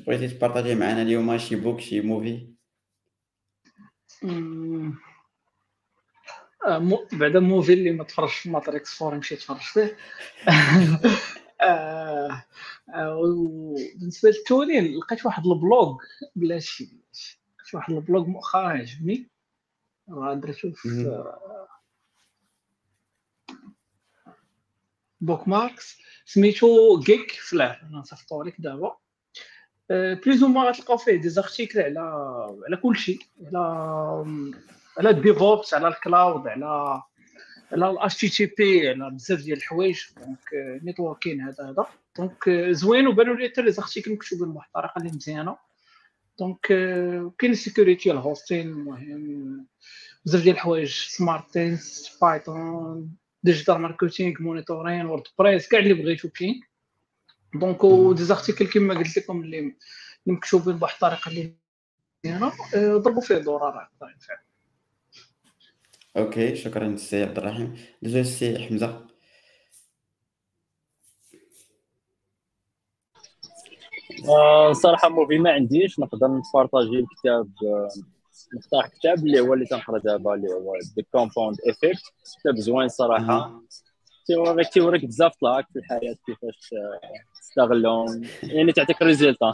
بغيتي 0.07 0.29
تبارطاجي 0.29 0.75
معنا 0.75 1.03
اليوم؟ 1.03 1.39
شي 1.39 1.57
book 1.57 1.81
شي 1.81 2.01
movie 2.01 2.47
آه، 6.67 7.07
بعدا 7.13 7.41
movie 7.41 7.73
اللي 7.73 7.91
ما 7.91 8.05
تفرجش 8.05 8.35
في 8.35 8.51
Matrix 8.51 8.95
four 8.95 9.15
يمشي 9.15 9.35
يتفرج 9.35 9.61
فيه. 9.61 9.97
آه، 11.61 12.45
آه، 12.95 13.17
وبالنسبة 13.17 14.31
لل 14.31 14.46
tooling 14.46 14.99
لقيت 14.99 15.27
واحد 15.27 15.47
ال 15.47 15.57
blog 15.57 15.97
بلاتي 16.37 16.85
لقيت 17.59 17.75
واحد 17.75 17.93
ال 17.93 17.99
blog 17.99 18.27
مؤخرا 18.27 18.69
عجبني 18.69 19.31
درتو 20.09 20.73
في 20.73 21.25
bookmarks 25.21 25.99
سميتو 26.25 27.01
Geekflare 27.01 27.81
أنا 27.83 27.99
نصيفطو 27.99 28.43
لك 28.43 28.61
دابا. 28.61 28.97
please 29.91 30.45
ما 30.45 30.63
غتلقاو 30.63 30.97
فيه 30.97 31.17
des 31.17 31.29
articles 31.29 31.81
على 31.81 32.01
على 32.67 32.77
كلشي 32.77 33.19
على 33.47 34.25
على 35.01 35.11
ال 35.11 35.20
DevOps 35.20 35.75
على 35.75 35.89
ال 35.89 35.99
cloud 35.99 36.49
على 36.49 37.03
على 37.73 37.91
ال 37.91 38.17
HTTP 38.17 38.89
على 38.89 39.11
بزاف 39.11 39.41
ديال 39.41 39.59
الحوايج. 39.59 40.01
donc 40.17 40.39
networking 40.83 41.41
هذا 41.41 41.65
هذا. 41.71 41.87
donc 42.19 42.51
زوين 42.71 43.07
وبانوا 43.07 43.35
لي 43.35 43.49
حتى 43.49 43.63
les 43.63 43.73
articles 43.73 44.13
مكتوبين 44.13 44.53
بواحد 44.53 44.67
الطريقة 44.67 44.99
اللي 44.99 45.13
مزيانة. 45.13 45.57
donc 46.39 46.67
كاين 47.39 47.53
ال 47.53 47.59
security 47.59 48.11
ال 48.11 48.18
hosting 48.18 48.69
المهم 48.69 49.67
بزاف 50.25 50.43
ديال 50.43 50.55
الحوايج 50.55 50.91
smart 50.91 51.55
things 51.55 52.19
Python 52.23 53.17
digital 53.43 53.79
marketing 53.79 54.35
monitoring 54.41 55.07
WordPress 55.07 55.69
كاع 55.69 55.79
اللي 55.79 55.95
بغيتو 55.95 56.29
كاين. 56.29 56.61
donc 57.55 57.85
و 57.85 58.25
des 58.25 58.36
articles 58.36 58.67
كما 58.67 58.95
قلت 58.95 59.19
لكم 59.19 59.41
اللي 59.41 59.77
مكتوبين 60.27 60.77
بواحد 60.77 60.95
الطريقة 60.95 61.29
اللي 61.29 61.55
مزيانة. 62.25 62.53
ضربوا 62.99 63.23
فيه 63.23 63.39
دور 63.39 63.61
راه 63.61 63.91
فعلا 64.01 64.50
okay 66.21 66.57
شكرا 66.57 66.97
سي 66.97 67.23
عبد 67.23 67.39
الرحيم. 67.39 67.77
دوزو 68.03 68.23
سي 68.23 68.59
حمزة. 68.59 69.07
آه، 74.29 74.73
صراحة 74.73 75.09
movie 75.09 75.39
ما 75.39 75.51
عنديش. 75.51 76.01
نقدر 76.01 76.27
نبارطاجي 76.27 76.99
الكتاب 76.99 77.49
آه، 77.65 77.89
نختار 78.57 78.87
كتاب 78.87 79.19
اللي 79.27 79.41
هو 79.41 79.55
اللي 79.55 79.67
تنقرا 79.67 79.99
دابا 79.99 80.35
اللي 80.35 80.49
هو 80.49 80.77
The 80.97 81.05
Compound 81.13 81.57
Effect 81.67 82.03
كتاب 82.41 82.57
زوين 82.57 82.89
صراحة. 82.89 83.63
تيوريك 84.27 84.69
تيوريك 84.69 85.05
بزاف 85.05 85.33
طلاق 85.41 85.65
في 85.73 85.79
الحياة 85.79 86.15
كيفاش 86.27 86.71
آه، 86.73 87.01
تستغلهم. 87.41 88.23
يعني 88.43 88.73
تعطيك 88.73 89.03
résultats 89.03 89.53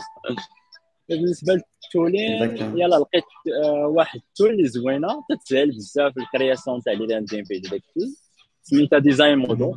بالنسبة 1.09 1.53
لل 1.53 1.73
tooling 1.73 2.43
يلا 2.79 2.97
لقيت 2.97 3.25
آه 3.65 3.87
واحد 3.87 4.21
ال 4.21 4.27
tool 4.27 4.51
اللي 4.51 4.69
زوينة 4.69 5.09
تتسهل 5.31 5.71
بزاف 5.71 6.19
ال 6.19 6.26
création 6.26 6.83
تاع 6.83 6.93
les 6.93 7.07
landing 7.07 7.45
pages 7.45 7.63
داكشي. 7.63 8.17
سميتها 8.63 8.99
Designmodo 8.99 9.77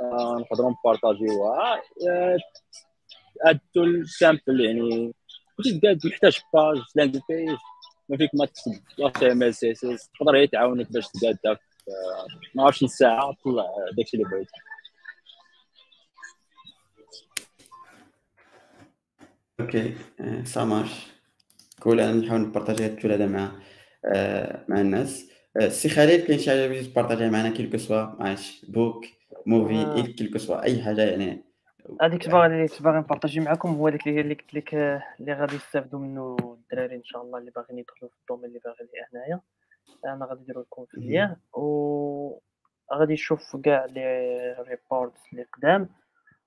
آه 0.00 0.36
نقدروا 0.40 0.70
نبارطاجيوها. 0.70 1.82
آه 2.10 2.38
هاد 3.46 3.54
ال 3.66 3.74
tool 3.74 4.08
simple 4.08 4.60
يعني 4.60 5.12
كنتي 5.56 5.78
تقاد 5.78 6.06
محتاج 6.06 6.38
page 6.54 6.76
landing 6.96 7.22
page 7.28 7.56
ما 8.08 8.16
فيك 8.16 8.30
ما 8.34 8.46
تكتب 8.46 8.72
واش 8.98 9.32
ام 9.32 9.42
اس 9.42 9.64
اس 9.64 10.08
تقدر 10.18 10.36
هي 10.36 10.46
تعاونك 10.46 10.92
باش 10.92 11.04
تقاد 11.08 11.38
داك 11.44 11.60
ما 12.54 12.64
عرفتش 12.64 12.84
نص 12.84 12.92
ساعه 12.92 13.36
طلع 13.44 13.64
داكشي 13.96 14.16
اللي 14.16 14.28
okay 19.60 19.94
ça 20.44 20.64
marche 20.64 21.12
cool 21.80 22.00
أنا 22.00 22.12
نحاول 22.12 22.40
نبارطاجي 22.40 22.84
هاد 22.84 22.90
ال 22.90 22.94
tool 22.94 23.12
هذا 23.12 23.26
مع 23.26 23.52
آه، 24.04 24.64
مع 24.68 24.80
الناس. 24.80 25.30
آه، 25.56 25.68
سي 25.68 25.88
خالد 25.88 26.20
كاين 26.20 26.38
شي 26.38 26.50
حاجة 26.50 26.66
بغيتي 26.68 26.90
تبارطاجيها 26.90 27.30
معنا؟ 27.30 27.50
quel 27.50 27.66
que 27.66 27.78
soit 27.78 28.04
معاش 28.04 28.64
book 28.68 29.04
movie 29.46 29.74
آه. 29.74 30.02
quel 30.02 30.23
que 30.23 30.38
soit 30.38 30.62
أي 30.62 30.82
حاجة 30.82 31.02
يعني. 31.02 31.44
هذيك 32.02 32.28
باغي 32.28 32.46
اللي 32.46 32.68
كنت 32.68 32.82
باغي 32.82 32.98
نبارطاجي 32.98 33.40
معكم 33.40 33.68
هو 33.68 33.88
داك 33.88 34.08
اللي 34.08 34.34
قلت 34.34 34.54
لك 34.54 34.74
آه، 34.74 35.02
اللي 35.20 35.32
غادي 35.32 35.56
يستافدوا 35.56 36.00
منه 36.00 36.36
الدراري 36.40 36.96
إن 36.96 37.04
شاء 37.04 37.22
الله 37.22 37.38
اللي 37.38 37.50
باغيين 37.50 37.78
يدخلوا 37.78 38.10
في 38.10 38.16
ال 38.20 38.23
domaine 38.23 38.44
اللي 38.44 38.60
باغي 38.64 38.88
ليه 38.94 39.08
هنايا. 39.12 39.40
أنا 40.06 40.26
غادي 40.26 40.42
ندير 40.42 40.60
لكم 40.60 40.84
في 40.84 40.94
ال 40.94 41.02
lien 41.02 41.36
و 41.54 42.38
غادي 42.92 43.12
يشوف 43.12 43.56
كاع 43.56 43.84
les 43.84 44.56
reports 44.68 45.12
اللي 45.32 45.46
قدام. 45.56 45.88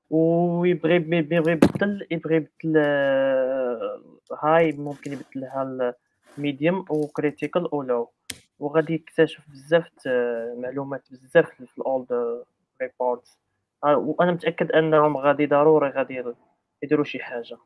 ويبغي 0.10 0.96
يبغي 0.96 1.52
يبدل 1.52 2.08
يبغي 2.12 2.36
يبدل 2.36 2.74
آه، 2.78 4.02
هاي 4.44 4.72
ممكن 4.72 5.12
يبدلها 5.12 5.94
ال 6.38 6.44
medium 6.44 6.86
و 6.90 6.99
critical 6.99 7.72
أو 7.72 7.82
low 7.82 8.11
وغادي 8.60 8.94
يكتشف 8.94 9.44
بزاف 9.50 9.88
آه، 10.08 10.56
معلومات 10.58 11.04
بزاف 11.12 11.50
في 11.50 11.78
ال 11.78 11.94
old 11.94 12.44
report 12.82 13.28
وأنا 13.84 14.32
متأكد 14.32 14.72
أنهم 14.72 15.18
غادي 15.18 15.46
ضروري 15.46 15.90
غادي 15.90 16.24
يديروا 16.84 17.06
شي 17.06 17.20
حاجة. 17.20 17.58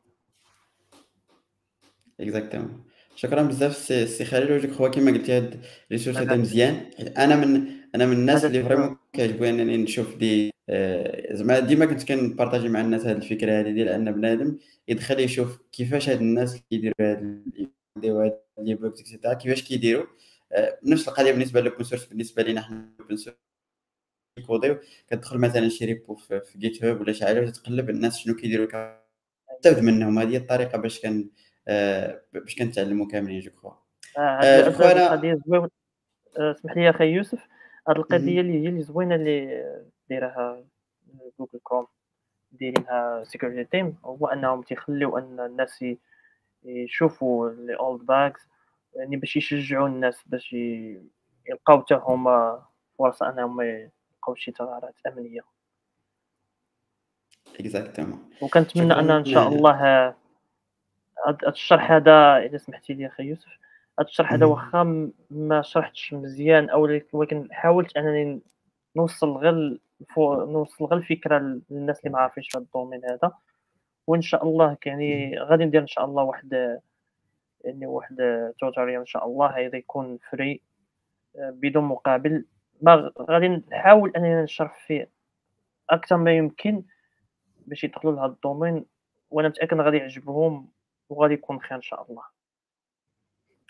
exactement 2.20 2.84
شكرا 3.16 3.42
بزاف 3.42 3.76
سي 3.76 4.06
سي 4.06 4.24
خالد 4.24 4.50
و 4.50 4.57
je 4.57 4.70
crois 4.70 4.88
كما 4.88 5.10
قلتي 5.10 5.36
هاد 5.36 5.64
ressource 5.92 6.16
هذا 6.16 6.36
مزيان. 6.36 6.90
أنا 7.18 7.36
من 7.36 7.68
أنا 7.94 8.06
من 8.06 8.12
الناس 8.12 8.44
اللي 8.44 8.62
vraiment 8.62 8.96
كيعجبوني 9.12 9.50
أنني 9.50 9.76
نشوف 9.76 10.16
des 10.16 10.48
آه، 10.48 10.57
زعما 11.32 11.58
ديما 11.58 11.86
كنت 11.86 12.08
كنبارطاجي 12.08 12.68
مع 12.68 12.80
الناس 12.80 13.06
هاد 13.06 13.16
الفكرة 13.16 13.60
هذه 13.60 13.70
ديال 13.70 13.88
أن 13.88 14.12
بنادم 14.12 14.58
يدخل 14.88 15.20
يشوف 15.20 15.60
كيفاش 15.72 16.08
هاد 16.08 16.20
الناس 16.20 16.62
كيديروا 16.70 16.94
هاد 17.00 17.42
هاد 18.04 18.38
les 18.58 18.74
bugs 18.74 19.00
et 19.00 19.09
cetera 19.09 19.34
كيفاش 19.34 19.62
كيديروا. 19.62 20.06
آه، 20.52 20.78
نفس 20.84 21.08
القضية 21.08 21.32
بالنسبة 21.32 21.60
لل 21.60 21.68
open 21.68 21.84
source 21.84 22.04
بالنسبة 22.04 22.42
لينا 22.42 22.60
حنا 22.60 22.88
open 23.00 23.16
source 23.16 23.36
كوديو 24.46 24.78
كتدخل 25.06 25.38
مثلا 25.38 25.68
شي 25.68 25.84
repo 25.84 26.14
في, 26.14 26.40
GitHub 26.58 27.00
ولا 27.00 27.12
شي 27.12 27.24
حاجة 27.24 27.40
وتتقلب 27.40 27.90
الناس 27.90 28.18
شنو 28.18 28.34
كيديروا 28.34 28.66
كتستافد 28.66 29.82
منهم. 29.82 30.18
هذه 30.18 30.36
الطريقة 30.36 30.78
باش 30.78 31.00
كان 31.00 31.30
آه، 31.68 32.22
باش 32.32 32.56
كنتعلموا 32.56 33.06
كاملين 33.06 33.40
je 33.40 33.50
crois. 33.50 33.72
هذه 35.14 35.40
اسمح 36.38 36.76
لي 36.76 36.90
أخي 36.90 37.04
يوسف. 37.04 37.40
هاد 37.88 37.96
القضية 37.96 38.40
اللي 38.40 38.64
هي 38.64 38.68
اللي 38.68 38.82
زوينة 38.82 39.14
اللي 39.14 39.64
دايرها 40.10 40.64
Google 41.38 41.60
Chrome 41.62 41.86
دايرينها 42.52 43.24
security 43.24 43.70
team 43.70 43.96
هو 44.04 44.26
أنهم 44.26 44.62
تيخليو 44.62 45.18
أن 45.18 45.40
الناس 45.40 45.84
يشوفوا 46.64 47.50
les 47.50 47.76
old 47.76 48.06
bugs 48.06 48.48
يعني 48.94 49.16
باش 49.16 49.36
يشجعوا 49.36 49.88
الناس 49.88 50.22
باش 50.26 50.52
يلقاو 51.48 51.80
حتى 51.80 51.94
هما 51.94 52.62
فرصة 52.98 53.28
أنهم 53.28 53.60
يلقاو 53.60 54.34
شي 54.34 54.52
ثغرات 54.52 54.94
أمنية. 55.06 55.40
exactement 57.60 58.30
وكنتمنى 58.42 58.92
أن 58.92 59.10
إن 59.10 59.24
شاء 59.24 59.48
الله 59.48 60.14
هاد 61.26 61.44
الشرح 61.46 61.92
هذا 61.92 62.36
إذا 62.36 62.58
سمحتي 62.58 62.94
لي 62.94 63.06
أخي 63.06 63.22
يوسف 63.22 63.58
هاد 63.98 64.06
الشرح 64.06 64.32
هذا 64.32 64.46
واخا 64.46 65.10
ما 65.30 65.62
شرحتش 65.62 66.12
مزيان 66.12 66.70
أو 66.70 67.00
ولكن 67.12 67.48
حاولت 67.52 67.96
أنني 67.96 68.40
نوصل 68.96 69.36
غير 69.36 69.80
نوصل 70.18 70.84
غير 70.84 70.98
الفكرة 70.98 71.38
للناس 71.70 72.00
اللي 72.00 72.12
ما 72.12 72.18
عارفينش 72.18 72.56
هذا 72.56 72.64
ال 72.64 72.69
domaine 72.69 73.04
هذا. 73.04 73.32
وإن 74.06 74.22
شاء 74.22 74.44
الله 74.44 74.76
يعني 74.86 75.38
غادي 75.38 75.64
ندير 75.64 75.80
إن 75.82 75.86
شاء 75.86 76.04
الله 76.04 76.22
واحد 76.22 76.78
يعني 77.64 77.86
واحد 77.86 78.16
tutorial 78.60 79.00
إن 79.00 79.06
شاء 79.06 79.26
الله. 79.26 79.46
هذا 79.46 79.76
يكون 79.76 80.18
free 80.30 80.62
بدون 81.34 81.84
مقابل. 81.84 82.44
ما 82.82 83.12
غادي 83.20 83.48
نحاول 83.48 84.12
انني 84.16 84.42
نشرح 84.42 84.86
فيه 84.86 85.10
أكثر 85.90 86.16
ما 86.16 86.36
يمكن 86.36 86.82
باش 87.66 87.84
يدخلوا 87.84 88.12
لهذا 88.12 88.32
ال 88.32 88.39
domaine 88.39 88.84
وأنا 89.30 89.48
متأكد 89.48 89.80
غادي 89.80 89.96
يعجبهم 89.96 90.68
وغادي 91.08 91.34
يكون 91.34 91.60
خير 91.60 91.76
إن 91.76 91.82
شاء 91.82 92.06
الله. 92.10 92.22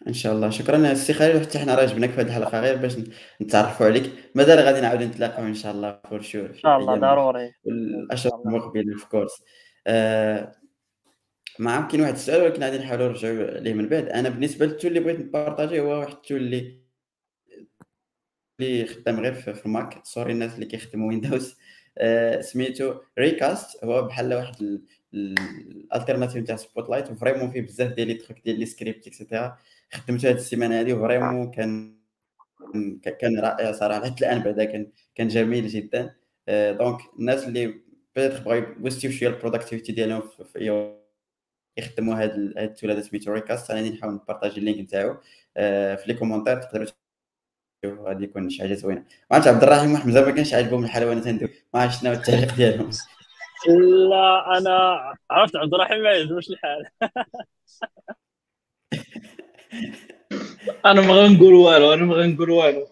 إن 0.06 0.12
شاء 0.12 0.32
الله. 0.32 0.50
شكرا 0.50 0.92
السي 0.92 1.12
خالد 1.12 1.42
حتى 1.42 1.58
حنا 1.58 1.74
راجبناك 1.74 2.10
في 2.10 2.20
هذه 2.20 2.26
الحلقة. 2.26 2.60
غير 2.60 2.76
باش 2.76 2.96
نتعرفوا 3.42 3.86
عليك. 3.86 4.12
مازال 4.34 4.58
غادي 4.58 4.80
نعاودو 4.80 5.04
نتلاقاو 5.04 5.46
إن 5.46 5.54
شاء 5.54 5.72
الله 5.72 6.00
for 6.10 6.20
sure 6.20 6.47
إن 6.46 6.54
شاء 6.54 6.78
الله 6.78 6.96
ضروري. 6.96 7.52
الاشهر 7.66 8.42
المقبلة 8.46 8.96
of 8.97 9.09
course 9.09 9.43
آه 9.86 10.52
ما 11.58 11.72
عرف 11.72 11.90
كاين 11.90 12.00
واحد 12.00 12.12
السؤال 12.12 12.42
ولكن 12.42 12.62
غادي 12.62 12.78
نحاولوا 12.78 13.08
نرجعوا 13.08 13.60
ليه 13.60 13.74
من 13.74 13.88
بعد. 13.88 14.08
أنا 14.08 14.28
بالنسبة 14.28 14.66
لل 14.66 14.74
tool 14.74 14.89
اللي 14.90 15.00
بغيت 15.00 15.20
نبارطاجي 15.20 15.80
هو 15.80 16.00
واحد 16.00 16.12
ال 16.12 16.18
tool 16.18 16.39
اللي 16.38 16.78
اللي 18.60 18.86
خدام 18.86 19.20
غير 19.20 19.34
في 19.34 19.66
ال 19.66 19.75
Mac 19.75 20.01
sorry 20.05 20.32
الناس 20.32 20.54
اللي 20.54 20.66
كيخدموا 20.66 21.08
Windows 21.09 21.56
آه 21.98 22.40
سميتو 22.40 22.94
Raycast 23.18 23.85
هو 23.84 24.02
بحال 24.02 24.34
واحد 24.34 24.80
ال 25.14 25.25
alternative 25.25 26.44
تاع 26.44 26.56
Spotlight 26.56 26.90
و 26.90 27.10
vraiment 27.10 27.51
فيه 27.50 27.60
بزاف 27.60 27.92
ديال 27.92 28.08
les 28.09 28.14
trucs 28.14 28.39
ديال 28.44 28.58
les 28.59 28.66
scripts 28.66 29.06
et 29.06 29.19
cetera 29.19 29.59
خدمته 29.93 30.28
هاد 30.28 30.35
السيمانة 30.36 30.81
هادي 30.81 30.93
و 30.93 30.99
vraiment 30.99 31.51
كان 31.51 31.98
كان 33.20 33.40
رائع 33.40 33.73
صراحة. 33.73 34.05
حتى 34.05 34.27
الآن 34.27 34.43
بعدا 34.43 34.65
كان 34.65 34.93
كان 35.15 35.28
جميل 35.28 35.69
جدا. 35.69 36.15
آه 36.48 36.73
donc 36.72 36.98
الناس 37.19 37.47
اللي 37.48 37.74
peut-être 38.16 38.40
بغاو 38.44 38.56
يبوستيو 38.56 39.10
شوية 39.10 39.28
ال 39.28 39.33
productivity 39.33 39.93
ديالهم 39.93 40.20
في 40.20 40.93
يخدموا 41.78 42.15
هاد 42.23 42.35
ال 42.59 42.65
tool 42.65 42.90
هذا 42.90 43.01
سميتو 43.01 43.32
Raycast. 43.32 43.70
أنا 43.70 43.89
نحاول 43.90 44.15
نبارطاجي 44.15 44.60
ال 44.60 44.64
link 44.64 44.78
نتاعو. 44.78 45.16
آه 45.56 45.94
في 45.94 46.12
les 46.12 46.14
commentaires 46.14 46.62
تقدروا 46.62 46.86
غادي 47.86 48.24
يكون 48.24 48.51
شي 48.51 48.62
حاجة 48.62 48.74
زوينة. 48.74 49.01
ما 49.01 49.06
عرفتش 49.36 49.48
عبد 49.48 49.62
الرحيم 49.62 49.93
واحد 49.93 50.06
مزال 50.09 50.24
ما 50.24 50.31
كانش 50.31 50.55
عاجبهم 50.55 50.85
الحلوانات 50.85 51.28
ندير 51.28 51.65
ما 51.74 51.81
عرفتش 51.81 52.01
شنو 52.01 52.12
التعليق 52.12 52.55
ديالهم. 52.56 52.90
لا 54.10 54.59
أنا 54.59 54.98
عرفت 55.31 55.56
عبد 55.56 55.74
الرحيم 55.74 56.02
ما 56.02 56.10
يعجبوش 56.10 56.51
الحال. 56.51 56.85
أنا 60.86 61.01
ما 61.01 61.15
غنقول 61.15 61.55
والو 61.55 61.93
أنا 61.93 62.05
ما 62.05 62.15
غنقول 62.15 62.51
والو. 62.51 62.86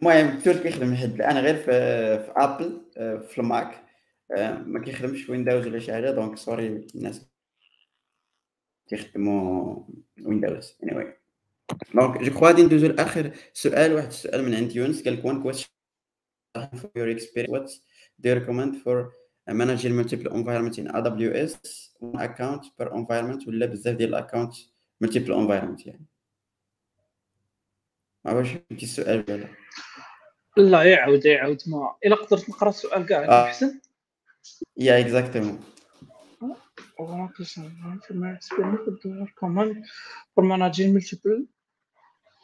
المهم 0.00 0.36
ال 0.36 0.40
tool 0.40 0.58
كيخدم 0.58 0.94
لحد 0.94 1.14
الآن 1.14 1.36
غير 1.36 1.56
في, 1.56 1.64
في 2.18 2.32
Apple 2.36 2.80
في 3.28 3.38
ال 3.38 3.47
Mac. 3.47 3.84
ما 4.66 4.82
كيخدمش 4.84 5.28
Windows 5.28 5.66
ولا 5.66 5.78
شي 5.78 5.92
حاجة 5.92 6.10
donc 6.10 6.36
sorry 6.38 6.86
الناس 6.94 7.26
كيخدموا 8.88 9.76
Windows 10.22 10.74
any 10.82 10.92
anyway. 10.92 11.06
donc 11.94 12.22
je 12.22 12.30
crois 12.30 12.48
غادي 12.48 12.62
ندوزو 12.62 12.86
لآخر 12.86 13.32
سؤال 13.52 13.92
واحد 13.92 14.06
السؤال 14.06 14.44
من 14.44 14.54
عند 14.54 14.76
يونس. 14.76 15.04
قال 15.04 15.14
لك 15.14 15.22
one 15.22 15.42
question 15.44 15.68
for 16.80 16.90
your 16.96 17.08
experience. 17.08 17.50
What 17.50 17.70
do 18.20 18.28
you 18.28 18.34
recommend 18.34 18.82
for 18.82 19.12
managing 19.48 19.94
multiple 19.94 20.32
environment 20.32 20.78
in 20.78 20.86
AWS 20.88 21.52
one 21.93 21.93
account 22.16 22.62
per 22.78 22.88
environment 22.92 23.48
ولا 23.48 23.66
بزاف 23.66 23.96
ديال 23.96 24.08
ال 24.08 24.14
account 24.14 24.54
multiple 25.04 25.34
environment 25.34 25.86
يعني 25.86 26.06
ما 28.24 28.30
عرفتش 28.30 28.50
فهمتي 28.50 28.84
السؤال 28.86 29.24
ولا 29.28 29.48
لا 30.56 30.82
يعاود 30.82 31.24
يعاود 31.24 31.62
ما 31.66 31.94
الا 32.06 32.16
قدرت 32.16 32.50
نقرا 32.50 32.68
السؤال 32.68 33.06
كاع 33.06 33.24
آه. 33.24 33.44
احسن 33.44 33.80
يا 34.76 35.00
exactement 35.00 35.60
What 36.96 37.40
is 37.40 37.52
from 38.06 38.24
experience 38.36 38.82
what 38.86 39.02
do 39.02 39.26
you 39.40 39.51
recommend 39.51 39.84
for 40.32 40.44
managing 40.44 40.92
multiple 40.94 41.40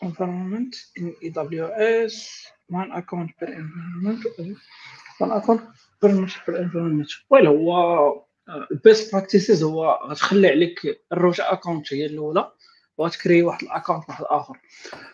environment 0.03 0.75
in 0.97 1.15
AWS, 1.23 2.15
one 2.69 2.91
account 2.91 3.31
per 3.39 3.47
environment, 3.47 4.21
one 5.19 5.31
account 5.31 5.63
per 6.01 6.09
multiple 6.13 6.57
environment. 6.57 7.09
well 7.31 7.47
هو 7.47 8.25
ال 8.71 8.79
best 8.79 9.13
practices 9.13 9.63
هو 9.63 10.01
غتخلي 10.07 10.49
عليك 10.49 11.05
ال 11.13 11.18
root 11.18 11.41
account 11.41 11.95
هي 11.95 12.07
الأولى 12.07 12.53
وغت 12.99 13.15
créer 13.15 13.43
واحد 13.43 13.63
ال 13.63 13.68
account 13.69 14.09
واحد 14.09 14.25
اخر 14.29 14.59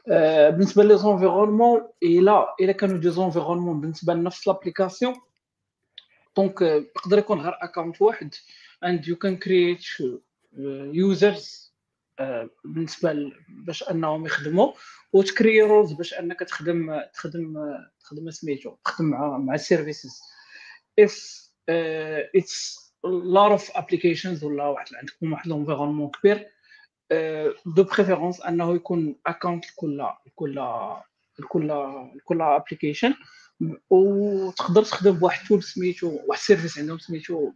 آه، 0.08 0.50
بالنسبة 0.50 0.84
les 0.84 0.98
environnements 0.98 1.88
إلا 2.02 2.54
إلا 2.60 2.72
كانوا 2.72 2.98
des 2.98 3.10
environnements 3.10 3.80
بالنسبة 3.80 4.14
لنفس 4.14 4.48
l'application 4.48 5.14
donc 6.36 6.60
يقدر 6.60 7.18
يكون 7.18 7.40
غير 7.40 7.52
account 7.62 8.02
واحد. 8.02 8.34
Can 8.84 9.36
create 9.38 9.86
uh, 10.00 10.92
users 10.92 11.72
uh, 12.20 12.48
بالنسبة 12.64 13.32
باش 13.48 13.90
أنهم 13.90 14.26
يخدموا 14.26 14.72
وت 15.12 15.27
créer 15.27 15.62
roles 15.62 15.92
باش 15.92 16.14
أنك 16.14 16.40
تخدم 16.40 17.00
تخدم 17.14 17.54
تخدم 18.00 18.30
سميتو 18.30 18.76
تخدم 18.84 19.06
مع 19.06 19.38
مع 19.38 19.54
ال 19.54 19.62
services 19.62 20.20
it's 21.00 21.50
a 21.70 22.85
lot 23.06 23.58
of 23.58 23.70
applications 23.76 24.42
ولا 24.42 24.66
واحد 24.66 24.86
عندكم 24.94 25.32
واحد 25.32 25.46
ال 25.46 25.51
environnement 25.51 26.10
كبير 26.10 26.50
de 27.66 27.84
préférence 27.84 28.40
أنه 28.40 28.74
يكون 28.74 29.16
account 29.26 29.64
لكل 29.66 30.06
لكل 30.26 30.54
لكل 31.38 31.68
لكل 32.16 32.42
application 32.42 33.14
وتقدر 33.90 34.82
تخدم 34.82 35.12
بواحد 35.12 35.48
tool 35.48 35.62
سميتو 35.62 36.08
واحد 36.08 36.40
ال 36.40 36.45
service 36.45 36.78
عندهم 36.78 36.98
سميتو 36.98 37.52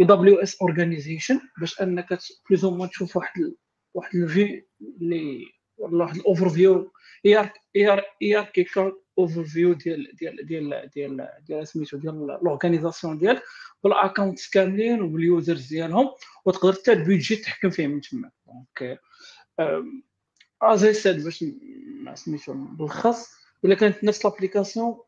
AWS 0.00 0.62
Organization 0.62 1.40
باش 1.60 1.80
أنك 1.82 2.18
plus 2.50 2.64
ou 2.64 2.70
moins 2.70 2.90
تشوف 2.90 3.16
واحد 3.16 3.54
واحد 3.94 4.16
ال 4.16 4.26
view 4.26 4.64
اللي 5.00 5.44
ولا 5.78 6.04
واحد 6.04 6.16
ال 6.16 6.20
overview 6.20 6.48
hierarchical 6.48 8.92
overview 9.18 9.72
ديال 9.72 10.16
ديال 10.16 10.46
ديال 10.46 10.90
ديال 10.94 11.28
ديال 11.46 11.68
سميتو 11.68 11.96
ديال 11.96 12.14
ال 12.24 12.31
organisation 12.31 13.18
ديال 13.18 13.40
بال 13.84 13.97
accounts 13.97 14.50
كاملين 14.50 15.02
وبال 15.02 15.26
users 15.26 15.66
ديالهم 15.68 16.08
وتقدر 16.44 16.72
حتى 16.72 16.92
ال 16.92 16.98
budget 16.98 17.36
تحكم 17.36 17.70
فيه 17.70 17.86
من 17.86 18.00
تما. 18.00 18.30
donc 18.46 19.00
as 20.62 20.92
I 20.92 20.98
said 20.98 21.24
باش 21.24 21.44
سميتو 22.14 22.54
نلخص 22.54 23.30
إلا 23.64 23.74
كانت 23.74 24.04
نفس 24.04 24.24
l'application 24.24 24.98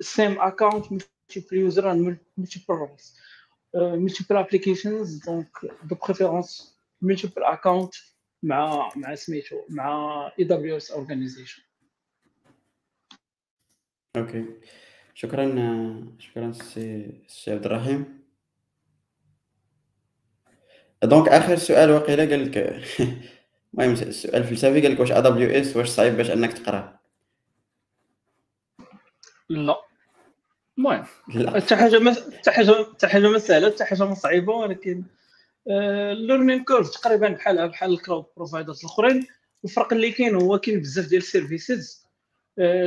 same 0.00 0.40
account 0.40 0.92
multiple 0.92 1.56
user 1.56 1.94
multiple 2.36 2.64
roles 2.74 3.16
multiple 3.76 4.36
applications 4.44 5.08
donc 5.28 5.50
de 5.90 5.94
préférence 5.94 6.80
multiple 7.04 7.44
accounts 7.54 8.14
مع 8.42 8.90
مع 8.96 9.14
سميتو 9.14 9.56
مع 9.68 10.32
AWS 10.38 10.90
Organization 10.90 11.62
okay 14.16 14.44
شكرا 15.14 15.46
شكرا 16.18 16.52
سي 16.52 17.52
عبد 17.52 17.66
الرحيم. 17.66 18.20
donc 21.02 21.28
آخر 21.28 21.56
سؤال 21.56 21.90
وقيله 21.90 22.30
قال 22.30 22.46
لك 22.46 22.56
المهم 23.74 23.92
السؤال 23.92 24.36
الفلسفي 24.36 24.80
قال 24.80 24.92
لك 24.92 25.00
واش 25.00 25.12
AWS؟ 25.12 25.76
واش 25.76 25.88
صعيب 25.88 26.16
باش 26.16 26.30
أنك 26.30 26.52
تقرأ؟ 26.52 26.98
لا. 29.48 29.76
المهم 30.78 31.06
لا. 31.34 31.60
حتى 31.60 31.76
حاجة 31.76 31.98
ما 31.98 32.14
حتى 32.38 32.50
حاجة 32.50 32.84
حتى 32.94 33.08
حاجة 33.08 33.28
ما 33.28 33.38
سهله 33.38 33.70
حتى 33.70 33.84
حاجة 33.84 34.04
ما 34.04 34.14
صعيبة 34.14 34.52
ولكن 34.52 35.04
ال 35.66 35.77
learning 35.77 36.64
curve 36.64 36.90
تقريبا 36.90 37.28
بحالها 37.28 37.66
بحال 37.66 37.92
ال 37.92 37.97
cloud 37.97 38.24
providers 38.36 38.80
الأخرين. 38.84 39.26
الفرق 39.64 39.92
اللي 39.92 40.10
كاين 40.12 40.34
هو 40.34 40.58
كاين 40.58 40.80
بزاف 40.80 41.06
ديال 41.06 41.22
ال 41.22 41.31
services 41.31 42.00
آه، 42.04 42.09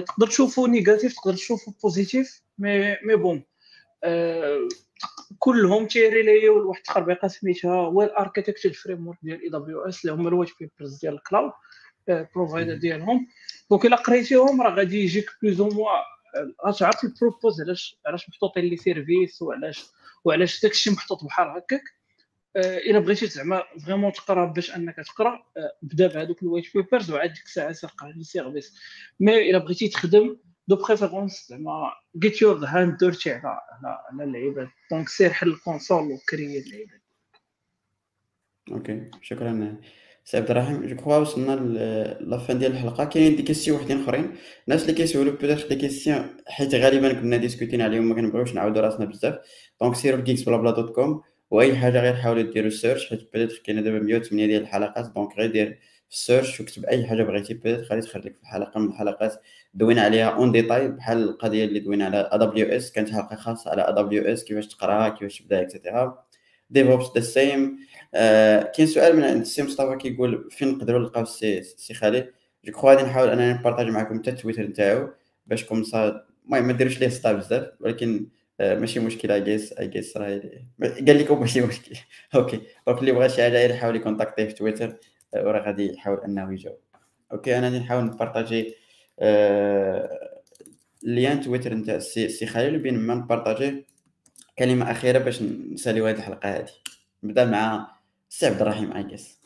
تقدر 0.07 0.27
تشوفو 0.27 0.67
négatif 0.67 1.13
تقدر 1.13 1.33
تشوفو 1.33 1.71
positif 1.83 2.41
mais 2.57 2.97
mais 3.03 3.15
bon 3.15 3.43
آه، 4.03 4.67
كلهم 5.39 5.87
تي 5.87 6.03
relier 6.03 6.51
و 6.51 6.59
لواحد 6.59 6.79
التخربيقه 6.79 7.27
سميتها 7.27 7.87
Well-Architected 7.87 8.73
Framework 8.73 9.17
ديال 9.23 9.41
AWS 9.41 10.05
اللي 10.05 10.15
هما 10.15 10.29
ال 10.29 10.32
white 10.32 10.49
papers 10.59 10.99
ديال 10.99 11.13
ال 11.13 11.19
cloud 11.19 11.51
provider 12.07 12.75
ديالهم. 12.75 13.27
donc 13.69 13.85
إلا 13.85 13.95
قريتيهم 13.95 14.61
راه 14.61 14.75
غادي 14.75 15.03
يجيك 15.03 15.29
plus 15.41 15.61
ou 15.61 15.69
moins 15.69 15.89
غتعرف 16.67 17.03
ال 17.03 17.10
purpose 17.10 17.61
علاش 17.61 17.99
علاش 18.05 18.29
محطوطين 18.29 18.65
les 18.65 18.77
services 18.77 19.41
وعلاش 19.41 19.85
وعلاش 20.25 20.61
داكشي 20.61 20.91
محطوط 20.91 21.23
بحال 21.23 21.47
هكاك؟ 21.47 21.81
آه، 21.81 22.02
إلا 22.55 22.99
بغيتي 22.99 23.27
زعما 23.27 23.63
vraiment 23.85 24.11
تقرا 24.11 24.45
باش 24.45 24.75
أنك 24.75 24.95
تقرا 24.95 25.43
آه، 25.57 25.73
بدا 25.81 26.07
بهذوك 26.07 26.43
ال 26.43 26.47
white 26.47 26.65
papers 26.75 27.11
وعاد 27.11 27.33
ديك 27.33 27.43
الساعة 27.45 27.71
سرقه 27.71 28.09
les 28.09 28.23
services 28.23 28.77
mais 29.19 29.49
إلا 29.49 29.57
بغيتي 29.57 29.87
تخدم 29.87 30.37
de 30.67 30.75
préférence 30.75 31.47
زعما 31.49 31.91
get 32.17 32.41
your 32.41 32.65
hand 32.65 32.97
dirty 32.97 33.31
على 33.31 33.59
على 33.83 34.23
اللعيبات 34.23 34.67
donc 34.91 35.09
سير 35.09 35.29
حل 35.29 35.47
ال 35.47 35.55
console 35.55 36.11
و 36.11 36.19
créer 36.19 36.59
اللعيبات 36.59 37.01
okay 38.71 39.11
شكرا 39.21 39.77
سي 40.25 40.37
عبد 40.37 40.51
الرحيم. 40.51 40.87
je 40.87 40.95
crois 40.95 41.17
وصلنا 41.17 41.55
la 42.21 42.36
fin 42.36 42.59
ديال 42.59 42.71
الحلقة. 42.71 43.05
كاينين 43.05 43.35
des 43.35 43.43
questions 43.43 43.79
وحدين 43.79 44.03
أخرين. 44.03 44.35
الناس 44.67 44.81
اللي 44.81 44.93
كيسولوا 44.93 45.31
peut-être 45.31 45.67
des 45.67 45.75
questions 45.75 46.37
حيت 46.47 46.75
غالبا 46.75 47.13
كنا 47.13 47.37
ديسكوتين 47.37 47.81
عليهم 47.81 48.09
ما 48.09 48.15
كنبغيوش 48.15 48.53
نعاودوا 48.53 48.81
راسنا 48.81 49.05
بزاف. 49.05 49.39
donc 49.81 49.95
سيروا 49.95 50.19
ل 50.19 50.43
GeeksBlabla 50.43 50.71
dot 50.71 50.95
com 50.95 51.21
وأي 51.53 51.75
حاجة 51.75 52.01
غير 52.01 52.15
حاولوا 52.15 52.51
ديروا 52.53 52.69
search 52.69 53.09
حيت 53.09 53.33
peut-être 53.33 53.61
كاينة 53.63 53.81
دابا 53.81 53.99
108 53.99 54.45
ديال 54.47 54.61
الحلقات 54.61 55.05
donc 55.15 55.37
غير 55.37 55.51
دير 55.51 55.79
في 56.09 56.15
ال 56.15 56.22
search 56.22 56.61
وكتب 56.61 56.85
أي 56.85 57.05
حاجة 57.07 57.23
بغيتي 57.23 57.53
peut-être 57.53 57.83
غادي 57.83 58.01
تخرج 58.01 58.25
لك 58.25 58.35
في 58.39 58.45
حلقه 58.47 58.79
من 58.79 58.89
الحلقات 58.89 59.41
دوينا 59.73 60.01
عليها 60.01 60.29
en 60.29 60.51
détail 60.51 60.87
بحال 60.87 61.23
القضية 61.23 61.65
اللي 61.65 61.79
دوينا 61.79 62.05
على 62.05 62.29
AWS 62.31 62.91
كانت 62.91 63.09
حلقة 63.09 63.35
خاصة 63.35 63.71
على 63.71 63.81
AWS 63.81 64.43
كيفاش 64.43 64.67
تقراها 64.67 65.09
كيفاش 65.09 65.39
تبدأ 65.41 65.61
et 65.61 65.77
cetera 65.77 66.23
DevOps 66.69 67.05
the 67.15 67.21
same 67.21 67.77
كاين 68.75 68.87
سؤال 68.87 69.15
من 69.15 69.23
عند 69.23 69.41
السي 69.41 69.63
مصطفى 69.63 69.97
كيقول 69.97 70.47
فين 70.51 70.67
نقدروا 70.67 70.99
نلقاو 70.99 71.23
السي 71.23 71.63
سي 71.63 71.93
خالد؟ 71.93 72.33
je 72.65 72.71
crois 72.73 72.89
غادي 72.89 73.03
نحاول 73.03 73.29
أنني 73.29 73.53
نبارطاجي 73.53 73.91
معكم 73.91 74.19
حتى 74.19 74.29
التويتر 74.29 74.63
نتاعو 74.63 75.09
باش 75.47 75.63
comme 75.65 75.83
ça 75.83 76.25
المهم 76.45 76.67
ما 76.67 76.73
ديروش 76.73 76.99
ليه 76.99 77.09
سطا 77.09 77.33
بزاف 77.33 77.67
ولكن 77.79 78.27
ماشي 78.59 78.99
مشكل 78.99 79.31
اي 79.31 79.41
جيس 79.41 79.73
اي 79.73 79.87
جيس 79.87 80.17
راه 80.17 80.41
قال 80.81 81.19
لكم 81.19 81.39
ماشي 81.39 81.61
مشكل 81.61 81.95
okay. 82.35 82.61
donc 82.87 82.99
اللي 82.99 83.11
بغى 83.11 83.29
شي 83.29 83.41
حاجة 83.43 83.59
يحاول 83.59 83.95
يكونتاكتي 83.95 84.47
في 84.47 84.53
تويتر 84.53 84.97
وراه 85.35 85.61
غادي 85.61 85.93
يحاول 85.93 86.21
إنه 86.25 86.53
يجاوب. 86.53 86.77
okay 87.31 87.57
أنا 87.57 87.67
غادي 87.67 87.79
نحاول 87.79 88.03
نبارطاجي 88.03 88.75
lien 91.03 91.41
Twitter 91.41 91.73
نتاع 91.73 91.99
سي 91.99 92.45
خليل 92.45 92.79
بين 92.79 92.99
ما 92.99 93.15
نبارطاجي 93.15 93.85
كلمة 94.59 94.91
أخيرة 94.91 95.19
باش 95.19 95.41
نساليو 95.41 96.07
هذه 96.07 96.15
الحلقة 96.17 96.49
هذه 96.49 96.69
نبدأ 97.23 97.45
مع 97.45 97.95
سي 98.29 98.45
عبد 98.45 98.61
الرحيم 98.61 98.93
I 98.93 99.03
guess 99.03 99.43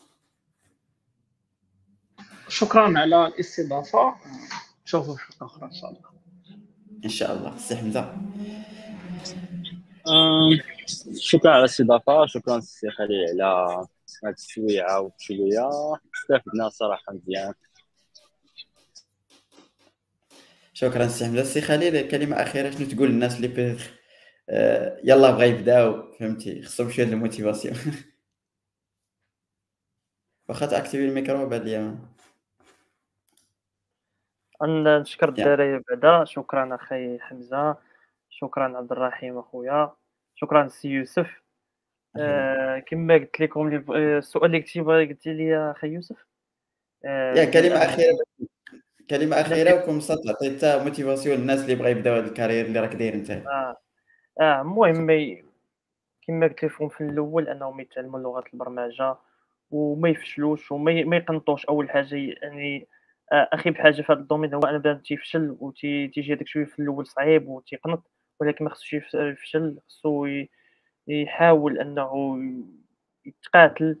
شكرا 2.48 2.98
على 2.98 3.26
الاستضافة. 3.26 4.14
نشوفوا 4.86 5.16
في 5.16 5.22
حلقه 5.22 5.46
أخرى 5.46 5.66
إن 5.66 5.72
شاء 5.72 5.90
الله. 5.90 6.00
إن 7.04 7.08
شاء 7.10 7.36
الله. 7.36 7.56
سي 7.56 7.76
حمزة. 7.76 8.16
شكرا 11.20 11.50
على 11.50 11.60
الاستضافة 11.60 12.26
شكرا 12.26 12.60
سي 12.60 12.90
خليل 12.90 13.42
على 13.42 13.86
هاد 14.24 14.32
السويعه 14.32 15.00
وشويه 15.00 15.70
استفدنا 16.14 16.68
صراحة 16.68 17.12
مزيان. 17.12 17.54
شكرا 20.72 21.08
سي 21.08 21.24
حمزة. 21.24 21.42
سي 21.42 21.60
خليل 21.60 22.08
كلمة 22.08 22.42
أخيرة 22.42 22.70
شنو 22.70 22.86
تقول 22.88 23.08
للناس 23.08 23.36
اللي 23.36 23.48
peut-être 23.48 23.90
آه، 24.50 25.00
يلا 25.04 25.30
بغا 25.30 25.44
يبداو 25.44 26.12
فهمتي؟ 26.12 26.62
خصهم 26.62 26.90
شوية 26.90 27.06
ال 27.06 27.12
motivation. 27.12 27.76
واخا 30.48 30.66
ت 30.66 30.71
activer 30.71 31.04
ال 31.04 31.11
micro 31.11 31.48
بعد 31.48 31.60
اليوم 31.60 32.08
نشكر 34.62 35.28
الدراري 35.28 35.78
بعدا. 35.78 36.24
شكرا 36.24 36.74
أخي 36.74 37.18
حمزة. 37.18 37.76
شكرا 38.30 38.76
عبد 38.76 38.92
الرحيم 38.92 39.38
أخويا. 39.38 39.97
شكرا 40.40 40.68
سي 40.68 40.88
يوسف. 40.88 41.42
آه 42.16 42.78
كما 42.78 43.14
قلت 43.14 43.40
لكم 43.40 43.92
السؤال 43.94 44.44
اللي 44.44 44.58
قلتي 44.58 44.80
قلتي 44.80 45.32
لي 45.32 45.70
أخي 45.70 45.86
يوسف. 45.86 46.26
آه 47.04 47.34
يا 47.34 47.44
كلمة 47.44 47.76
أخيرة. 47.76 48.18
كلمة 49.10 49.40
أخيرة 49.40 49.74
وكم 49.74 49.98
تعطي 49.98 50.56
حتى 50.56 50.84
motivation 50.84 51.38
للناس 51.38 51.60
اللي 51.64 51.74
بغا 51.74 51.88
يبداو 51.88 52.14
هذا 52.14 52.26
ال 52.26 52.30
carrière 52.30 52.66
اللي 52.66 52.80
راك 52.80 52.94
داير 52.94 53.14
انت. 53.14 53.30
آه. 53.30 53.76
آه 54.40 54.60
المهم 54.60 55.06
كما 56.26 56.46
قلت 56.46 56.64
لكم 56.64 56.88
في 56.88 57.00
الأول 57.00 57.48
أنهم 57.48 57.80
يتعلموا 57.80 58.20
لغة 58.20 58.44
البرمجة 58.54 59.16
وما 59.70 60.08
يفشلوش 60.08 60.72
وما 60.72 61.16
يقنطوش. 61.16 61.66
أول 61.66 61.90
حاجة 61.90 62.16
يعني 62.16 62.88
آه، 63.32 63.48
أخي 63.52 63.70
بحاجة 63.70 64.02
في 64.02 64.12
هذا 64.12 64.20
ال 64.20 64.24
domaine 64.24 64.54
هو 64.54 64.60
أنا 64.60 64.78
بدا 64.78 65.00
تيفشل 65.04 65.56
وتيجي 65.60 66.34
هذاك 66.34 66.46
شوية 66.46 66.64
في 66.64 66.78
الأول 66.78 67.06
صعيب 67.06 67.48
وتيقنط. 67.48 68.17
ولكن 68.40 68.64
ما 68.64 68.70
خصوش 68.70 68.94
يفشل 68.94 69.78
خصو 69.88 70.28
يحاول 71.08 71.78
أنه 71.78 72.38
يتقاتل 73.26 73.98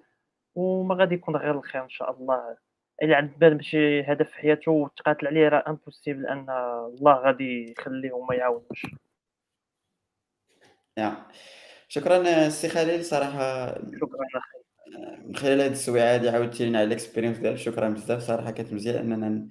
وما 0.54 0.94
غادي 0.94 1.14
يكون 1.14 1.36
غير 1.36 1.58
الخير 1.58 1.84
إن 1.84 1.88
شاء 1.88 2.10
الله. 2.10 2.56
إلا 3.02 3.16
عند 3.16 3.38
بال 3.38 3.54
بشي 3.54 4.02
هدف 4.02 4.30
في 4.30 4.38
حياته 4.38 4.72
وتقاتل 4.72 5.26
عليه 5.26 5.48
راه 5.48 5.64
impossible 5.68 6.26
أن 6.26 6.50
الله 6.98 7.12
غادي 7.12 7.74
يخليه 7.78 8.12
وما 8.12 8.34
يعاونوش. 8.34 8.86
شكرا 11.88 12.48
سي 12.48 12.68
خليل. 12.68 13.04
صراحة 13.04 13.68
شكرا 13.74 14.26
أخي. 14.36 14.58
من 15.24 15.36
خلال 15.36 15.60
هاد 15.60 15.70
السويعة 15.70 16.14
هادي 16.14 16.28
عاودتي 16.28 16.64
لينا 16.64 16.78
على 16.78 16.86
ال 16.86 16.91
expérience 16.91 17.38
ديالك. 17.38 17.56
شكرا 17.56 17.88
بزاف. 17.88 18.22
صراحة 18.22 18.50
كانت 18.50 18.72
مزيان 18.72 19.12
أننا 19.12 19.48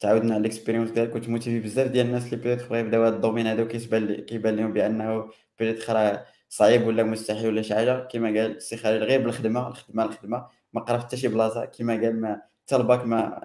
تعاودنا 0.00 0.34
على 0.34 0.40
ال 0.40 0.44
expérience 0.44 0.90
ديالك 0.90 1.10
كنت 1.10 1.28
motivé 1.28 1.60
بزاف 1.60 1.90
ديال 1.90 2.06
الناس 2.06 2.24
اللي 2.24 2.36
peut-être 2.36 2.68
بغاو 2.68 2.80
يبداو 2.80 3.04
هاد 3.04 3.14
ال 3.14 3.18
domaine 3.18 3.46
هذا 3.46 3.62
وكيتبان 3.62 4.14
كيبان 4.14 4.56
لهم 4.56 4.72
بأنه 4.72 5.30
peut-être 5.58 5.90
راه 5.90 6.26
صعيب 6.48 6.86
ولا 6.86 7.02
مستحيل 7.02 7.46
ولا 7.46 7.62
شي 7.62 7.74
حاجة. 7.74 8.08
كما 8.12 8.28
قال 8.28 8.56
السي 8.56 8.76
خالد 8.76 9.02
غير 9.02 9.22
بالخدمة 9.22 9.68
الخدمه 9.68 10.04
الخدمة. 10.04 10.46
ما 10.72 10.80
قرا 10.80 10.98
حتى 10.98 11.16
شي 11.16 11.28
بلاصة. 11.28 11.64
كما 11.64 11.92
قال 11.94 12.20
ما 12.20 12.42
حتى 12.64 12.76
الباك 12.76 13.04
ما 13.04 13.40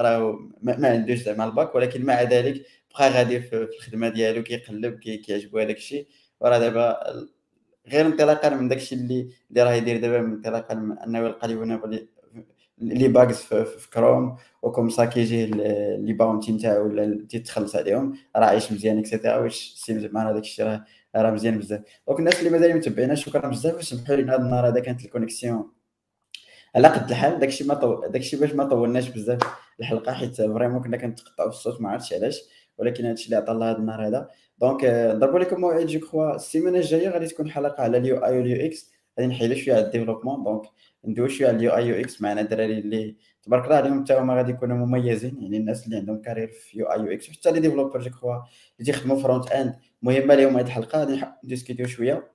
راه 0.00 0.38
ما, 0.62 0.76
ما 0.76 0.88
عندوش 0.88 1.18
زعما 1.18 1.44
الباك. 1.44 1.74
ولكن 1.74 2.04
مع 2.04 2.22
ذلك 2.22 2.66
بقى 2.98 3.10
غادي 3.10 3.40
في 3.40 3.56
الخدمة 3.56 4.08
ديالو 4.08 4.42
كيقلب 4.42 4.98
كيعجبو 4.98 5.58
هذاك 5.58 5.76
الشيء. 5.76 6.06
وراه 6.40 6.58
دابا 6.58 6.96
غير 7.88 8.06
انطلاقا 8.06 8.48
من 8.48 8.68
داكشي 8.68 8.94
اللي 8.94 9.30
اللي 9.50 9.62
راه 9.62 9.72
يدير 9.72 10.00
دابا 10.00 10.20
انطلاقا 10.20 10.74
من 10.74 10.98
أنه 10.98 11.18
يلقى 11.18 11.48
les 11.48 11.54
les 12.78 13.08
bugs 13.08 13.36
في, 13.36 13.64
في 13.64 13.90
كروم 13.90 14.36
و 14.62 14.66
comme 14.66 14.88
ça 14.88 15.04
كيجي 15.04 15.46
les 15.46 16.12
bounties 16.12 16.52
نتاعو 16.52 16.86
ولا 16.86 17.26
تيتخلص 17.28 17.76
عليهم 17.76 18.18
راه 18.36 18.46
عايش 18.46 18.72
مزيان 18.72 18.98
et 18.98 19.07
cetera 19.07 19.36
واش 19.36 19.74
سيم 19.76 20.08
معنا 20.12 20.32
داك 20.32 20.42
الشيء 20.42 20.64
راه 20.64 20.84
راه 21.16 21.30
مزيان 21.30 21.58
بزاف. 21.58 21.80
donc 22.06 22.18
الناس 22.18 22.38
اللي 22.38 22.50
مازال 22.50 22.76
متبعينا 22.76 23.14
شكرا 23.14 23.48
بزاف 23.48 23.78
وسمحوا 23.78 24.16
لي 24.16 24.22
هذا 24.22 24.36
النهار 24.36 24.68
هذا 24.68 24.80
كانت 24.80 25.04
ال 25.04 25.11
connexion 25.11 25.70
على 26.76 26.88
قد 26.88 27.10
الحال. 27.10 27.38
داكشي 27.38 27.64
ما 27.64 27.74
طو... 27.74 28.06
داكشي 28.06 28.36
باش 28.36 28.52
ما 28.52 28.64
طولناش 28.64 29.08
بزاف 29.08 29.38
الحلقة 29.80 30.12
حيت 30.12 30.36
vraiment 30.36 30.82
كنا 30.82 30.96
كنتقطعوا 30.96 31.48
الصوت 31.48 31.80
ما 31.80 31.90
عرفتش 31.90 32.12
علاش 32.12 32.40
ولكن 32.78 33.04
هادشي 33.04 33.26
اللي 33.26 33.36
عطى 33.36 33.52
الله 33.52 33.70
هذا 33.70 33.78
النهار 33.78 34.06
هذا. 34.06 34.28
donc 34.58 34.84
نضربوا 34.84 35.38
لكم 35.38 35.60
موعد 35.60 35.86
je 35.86 36.00
crois 36.00 36.34
السيمانة 36.36 36.78
الجاية 36.78 37.08
غادي 37.08 37.26
تكون 37.26 37.50
حلقة 37.50 37.82
على 37.82 37.98
ال 37.98 38.24
UI 38.24 38.38
وال 38.38 38.66
UX. 38.66 38.93
غادي 39.20 39.30
نحيلوا 39.30 39.56
شوية 39.56 39.74
على 39.74 39.84
ال 39.84 39.88
développement 39.88 40.44
donc 40.44 40.62
ندوي 41.04 41.28
شوية 41.28 41.48
على 41.48 41.56
ال 41.56 41.76
UI 41.76 41.86
UX 41.88 42.22
معنا 42.22 42.40
الدراري 42.40 42.78
اللي 42.78 43.16
تبارك 43.42 43.64
الله 43.64 43.76
عليهم 43.76 44.04
حتى 44.04 44.14
هما 44.14 44.34
غادي 44.36 44.50
يكونوا 44.52 44.76
مميزين 44.76 45.42
يعني 45.42 45.56
الناس 45.56 45.86
اللي 45.86 45.96
عندهم 45.96 46.22
carrière 46.22 46.48
في 46.48 46.78
UI 46.78 46.86
UX 46.86 47.28
وحتى 47.28 47.52
les 47.52 47.60
développeurs 47.60 48.00
je 48.00 48.10
crois 48.10 48.34
اللي 48.34 48.92
تيخدموا 48.92 49.22
front 49.22 49.52
end 49.52 49.74
مهمة 50.02 50.34
لهم 50.34 50.56
هذه 50.56 50.66
الحلقة 50.66 50.98
غادي 50.98 51.22
نديسكوتيو 51.44 51.86
شوية. 51.86 52.32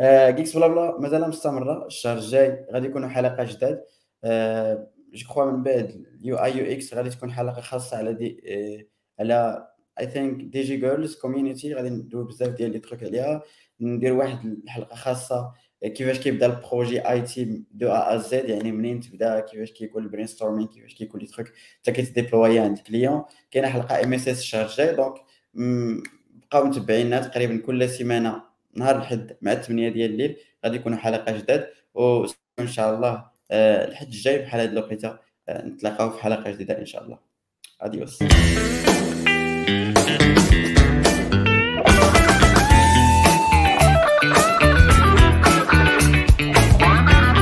Geeks 0.00 0.56
Blabla 0.56 0.98
مازال 1.00 1.28
مستمرة 1.28 1.86
الشهر 1.86 2.16
الجاي 2.16 2.66
غادي 2.72 2.86
يكونوا 2.86 3.08
حلقة 3.08 3.44
جداد. 3.44 3.84
آه 4.24 4.88
je 5.12 5.26
crois 5.26 5.44
من 5.44 5.62
بعد 5.62 6.04
ال 6.20 6.36
UI 6.36 6.58
UX 6.58 6.94
غادي 6.94 7.10
تكون 7.10 7.32
حلقة 7.32 7.60
خاصة 7.60 7.96
على 7.96 8.14
دي 8.14 8.42
آه 8.46 8.84
على 9.20 9.68
I 10.00 10.06
think 10.06 10.44
the 10.44 10.62
Geek 10.62 10.76
Girls 10.76 11.14
Community 11.14 11.74
غادي 11.74 11.90
ندوي 11.90 12.24
بزاف 12.24 12.48
ديال 12.48 12.70
les 12.72 12.78
trucs 12.78 13.02
عليها. 13.02 13.42
ندير 13.80 14.12
واحد 14.12 14.58
الحلقة 14.64 14.96
خاصة 14.96 15.52
كيفاش 15.84 16.18
كيبدا 16.20 16.46
ال 16.46 16.55
projet 16.55 17.08
IT 17.10 17.62
de 17.70 17.88
A 17.88 18.16
à 18.16 18.32
Z 18.32 18.48
يعني 18.48 18.72
منين 18.72 19.00
تبدا 19.00 19.40
كيفاش 19.40 19.72
كيكون 19.72 20.02
ال 20.02 20.26
brainstorming 20.26 20.66
كيفاش 20.66 20.94
كيكون 20.94 21.20
les 21.20 21.26
trucs 21.26 21.48
حتى 21.80 21.92
كيتديبلوي 21.92 22.58
عند 22.58 22.76
ال 22.76 22.82
client. 22.82 23.24
كاينة 23.50 23.68
حلقة 23.68 24.04
ام 24.04 24.14
اس 24.14 24.28
اس 24.28 24.38
الشهر 24.38 24.66
الجاي 24.66 24.94
donc 24.94 25.14
بقاو 25.54 26.64
متبعينا 26.64 27.20
تقريبا 27.20 27.62
كل 27.66 27.88
سيمانة 27.88 28.42
نهار 28.74 28.96
الحد 28.96 29.36
مع 29.42 29.54
8 29.54 29.88
ديال 29.88 30.10
الليل 30.10 30.36
غادي 30.64 30.76
يكونوا 30.76 30.98
حلقة 30.98 31.38
جداد. 31.38 31.68
وان 31.94 32.66
شاء 32.66 32.94
الله 32.94 33.24
آه، 33.50 33.88
الحد 33.88 34.06
الجاي 34.06 34.38
بحال 34.38 34.60
هاد 34.60 34.70
الوقيته 34.70 35.18
آه، 35.48 35.66
نتلاقاو 35.66 36.10
في 36.10 36.22
حلقة 36.22 36.50
جديدة 36.50 36.78
إن 36.78 36.86
شاء 36.86 37.04
الله. 37.04 37.18
اديوس. 37.80 38.18